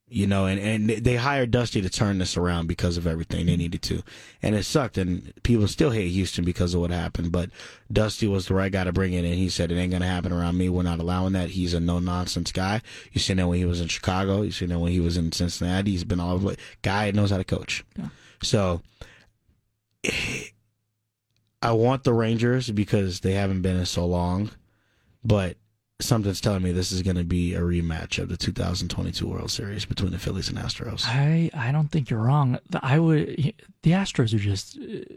you 0.08 0.28
know, 0.28 0.46
and, 0.46 0.60
and 0.60 0.90
they 1.04 1.16
hired 1.16 1.50
Dusty 1.50 1.82
to 1.82 1.90
turn 1.90 2.20
this 2.20 2.38
around 2.38 2.68
because 2.68 2.96
of 2.96 3.08
everything 3.08 3.48
they 3.48 3.58
needed 3.58 3.82
to. 3.84 4.04
And 4.44 4.54
it 4.54 4.64
sucked. 4.64 5.00
And 5.00 5.34
people 5.42 5.68
still 5.68 5.90
hate 5.90 6.10
Houston 6.10 6.46
because 6.46 6.76
of 6.76 6.82
what 6.82 6.92
happened. 6.92 7.32
But 7.32 7.50
Dusty 7.92 8.28
was 8.28 8.48
the 8.48 8.54
right 8.54 8.72
guy 8.72 8.84
to 8.84 8.94
bring 8.94 9.14
it 9.14 9.26
in. 9.26 9.34
He 9.34 9.50
said, 9.50 9.72
it 9.72 9.78
ain't 9.78 9.90
going 9.90 10.04
to 10.04 10.08
happen 10.08 10.32
around 10.32 10.58
me. 10.58 10.70
We're 10.70 10.84
not 10.84 11.00
allowing 11.00 11.34
that. 11.34 11.50
He's 11.50 11.74
a 11.74 11.80
no 11.80 11.98
nonsense 11.98 12.52
guy. 12.52 12.82
You 13.14 13.20
seen 13.20 13.38
that 13.38 13.48
when 13.48 13.58
he 13.58 13.66
was 13.66 13.82
in 13.82 13.88
Chicago. 13.88 14.44
You 14.44 14.52
seen 14.52 14.70
that 14.70 14.80
when 14.80 14.92
he 14.92 15.00
was 15.00 15.18
in 15.18 15.32
Cincinnati. 15.32 15.92
He's 15.92 16.04
been 16.04 16.20
all 16.20 16.36
over. 16.36 16.52
the 16.52 16.58
Guy 16.84 17.10
knows 17.10 17.32
how 17.32 17.38
to 17.38 17.44
coach. 17.44 17.84
So 18.44 18.82
I 21.64 21.72
want 21.72 22.04
the 22.04 22.14
Rangers 22.14 22.70
because 22.70 23.22
they 23.22 23.34
haven't 23.34 23.64
been 23.64 23.78
in 23.78 23.88
so 23.88 24.06
long, 24.06 24.52
but 25.24 25.58
something's 26.00 26.42
telling 26.42 26.64
me 26.64 26.72
this 26.72 26.92
is 26.92 27.02
going 27.02 27.18
to 27.18 27.24
be 27.24 27.54
a 27.54 27.62
rematch 27.62 28.20
of 28.20 28.30
the 28.30 28.38
2022 28.38 29.28
World 29.28 29.52
Series 29.52 29.86
between 29.86 30.12
the 30.12 30.20
Phillies 30.20 30.50
and 30.50 30.58
Astros. 30.58 31.06
I 31.06 31.50
I 31.54 31.72
don't 31.72 31.90
think 31.90 32.10
you're 32.10 32.22
wrong. 32.22 32.60
The- 32.70 32.84
I 32.84 33.00
would. 33.00 33.54
The 33.84 33.92
Astros 33.92 34.34
are 34.34 34.40
just 34.40 34.78
uh, 34.78 35.16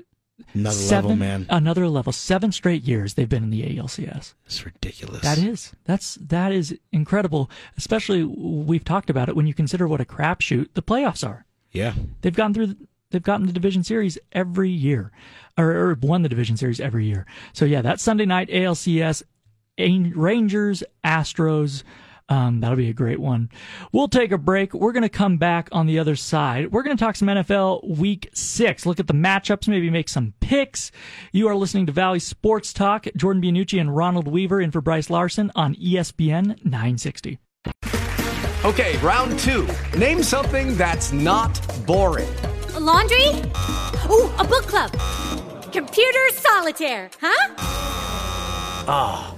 Another 0.54 0.76
seven, 0.76 1.10
level, 1.10 1.16
man. 1.16 1.46
Another 1.50 1.88
level. 1.88 2.12
Seven 2.12 2.52
straight 2.52 2.82
years 2.84 3.14
they've 3.14 3.28
been 3.28 3.42
in 3.42 3.50
the 3.50 3.62
ALCS. 3.76 4.34
It's 4.46 4.64
ridiculous. 4.64 5.22
That 5.22 5.38
is 5.38 5.72
that's 5.84 6.14
that 6.16 6.52
is 6.52 6.78
incredible. 6.92 7.50
Especially 7.76 8.24
we've 8.24 8.84
talked 8.84 9.10
about 9.10 9.28
it 9.28 9.36
when 9.36 9.46
you 9.46 9.54
consider 9.54 9.88
what 9.88 10.00
a 10.00 10.04
crapshoot 10.04 10.68
the 10.74 10.82
playoffs 10.82 11.26
are. 11.26 11.44
Yeah. 11.72 11.94
They've 12.22 12.34
gone 12.34 12.54
through 12.54 12.76
they've 13.10 13.22
gotten 13.22 13.46
the 13.46 13.52
division 13.52 13.82
series 13.82 14.16
every 14.32 14.70
year, 14.70 15.10
or, 15.56 15.70
or 15.70 15.94
won 16.00 16.22
the 16.22 16.28
division 16.28 16.56
series 16.56 16.80
every 16.80 17.06
year. 17.06 17.26
So 17.52 17.64
yeah, 17.64 17.82
that 17.82 18.00
Sunday 18.00 18.26
night 18.26 18.48
ALCS, 18.48 19.22
Rangers, 19.78 20.82
Astros. 21.04 21.82
Um, 22.30 22.60
that'll 22.60 22.76
be 22.76 22.90
a 22.90 22.94
great 22.94 23.20
one. 23.20 23.48
We'll 23.90 24.08
take 24.08 24.32
a 24.32 24.38
break. 24.38 24.74
We're 24.74 24.92
going 24.92 25.02
to 25.02 25.08
come 25.08 25.38
back 25.38 25.68
on 25.72 25.86
the 25.86 25.98
other 25.98 26.14
side. 26.14 26.70
We're 26.70 26.82
going 26.82 26.96
to 26.96 27.02
talk 27.02 27.16
some 27.16 27.28
NFL 27.28 27.96
week 27.96 28.28
six, 28.34 28.84
look 28.84 29.00
at 29.00 29.06
the 29.06 29.14
matchups, 29.14 29.66
maybe 29.66 29.88
make 29.88 30.10
some 30.10 30.34
picks. 30.40 30.92
You 31.32 31.48
are 31.48 31.54
listening 31.56 31.86
to 31.86 31.92
Valley 31.92 32.18
Sports 32.18 32.72
Talk. 32.74 33.06
Jordan 33.16 33.42
Bianucci 33.42 33.80
and 33.80 33.96
Ronald 33.96 34.28
Weaver 34.28 34.60
in 34.60 34.70
for 34.70 34.82
Brice 34.82 35.08
Larson 35.08 35.50
on 35.54 35.74
ESPN 35.76 36.62
960. 36.64 37.38
Okay, 38.64 38.98
round 38.98 39.38
two. 39.38 39.66
Name 39.96 40.22
something 40.22 40.76
that's 40.76 41.12
not 41.12 41.60
boring. 41.86 42.28
A 42.74 42.80
laundry? 42.80 43.28
Ooh, 44.10 44.30
a 44.38 44.44
book 44.44 44.66
club. 44.66 44.92
Computer 45.72 46.28
solitaire, 46.34 47.08
huh? 47.20 47.54
Ah. 48.90 49.37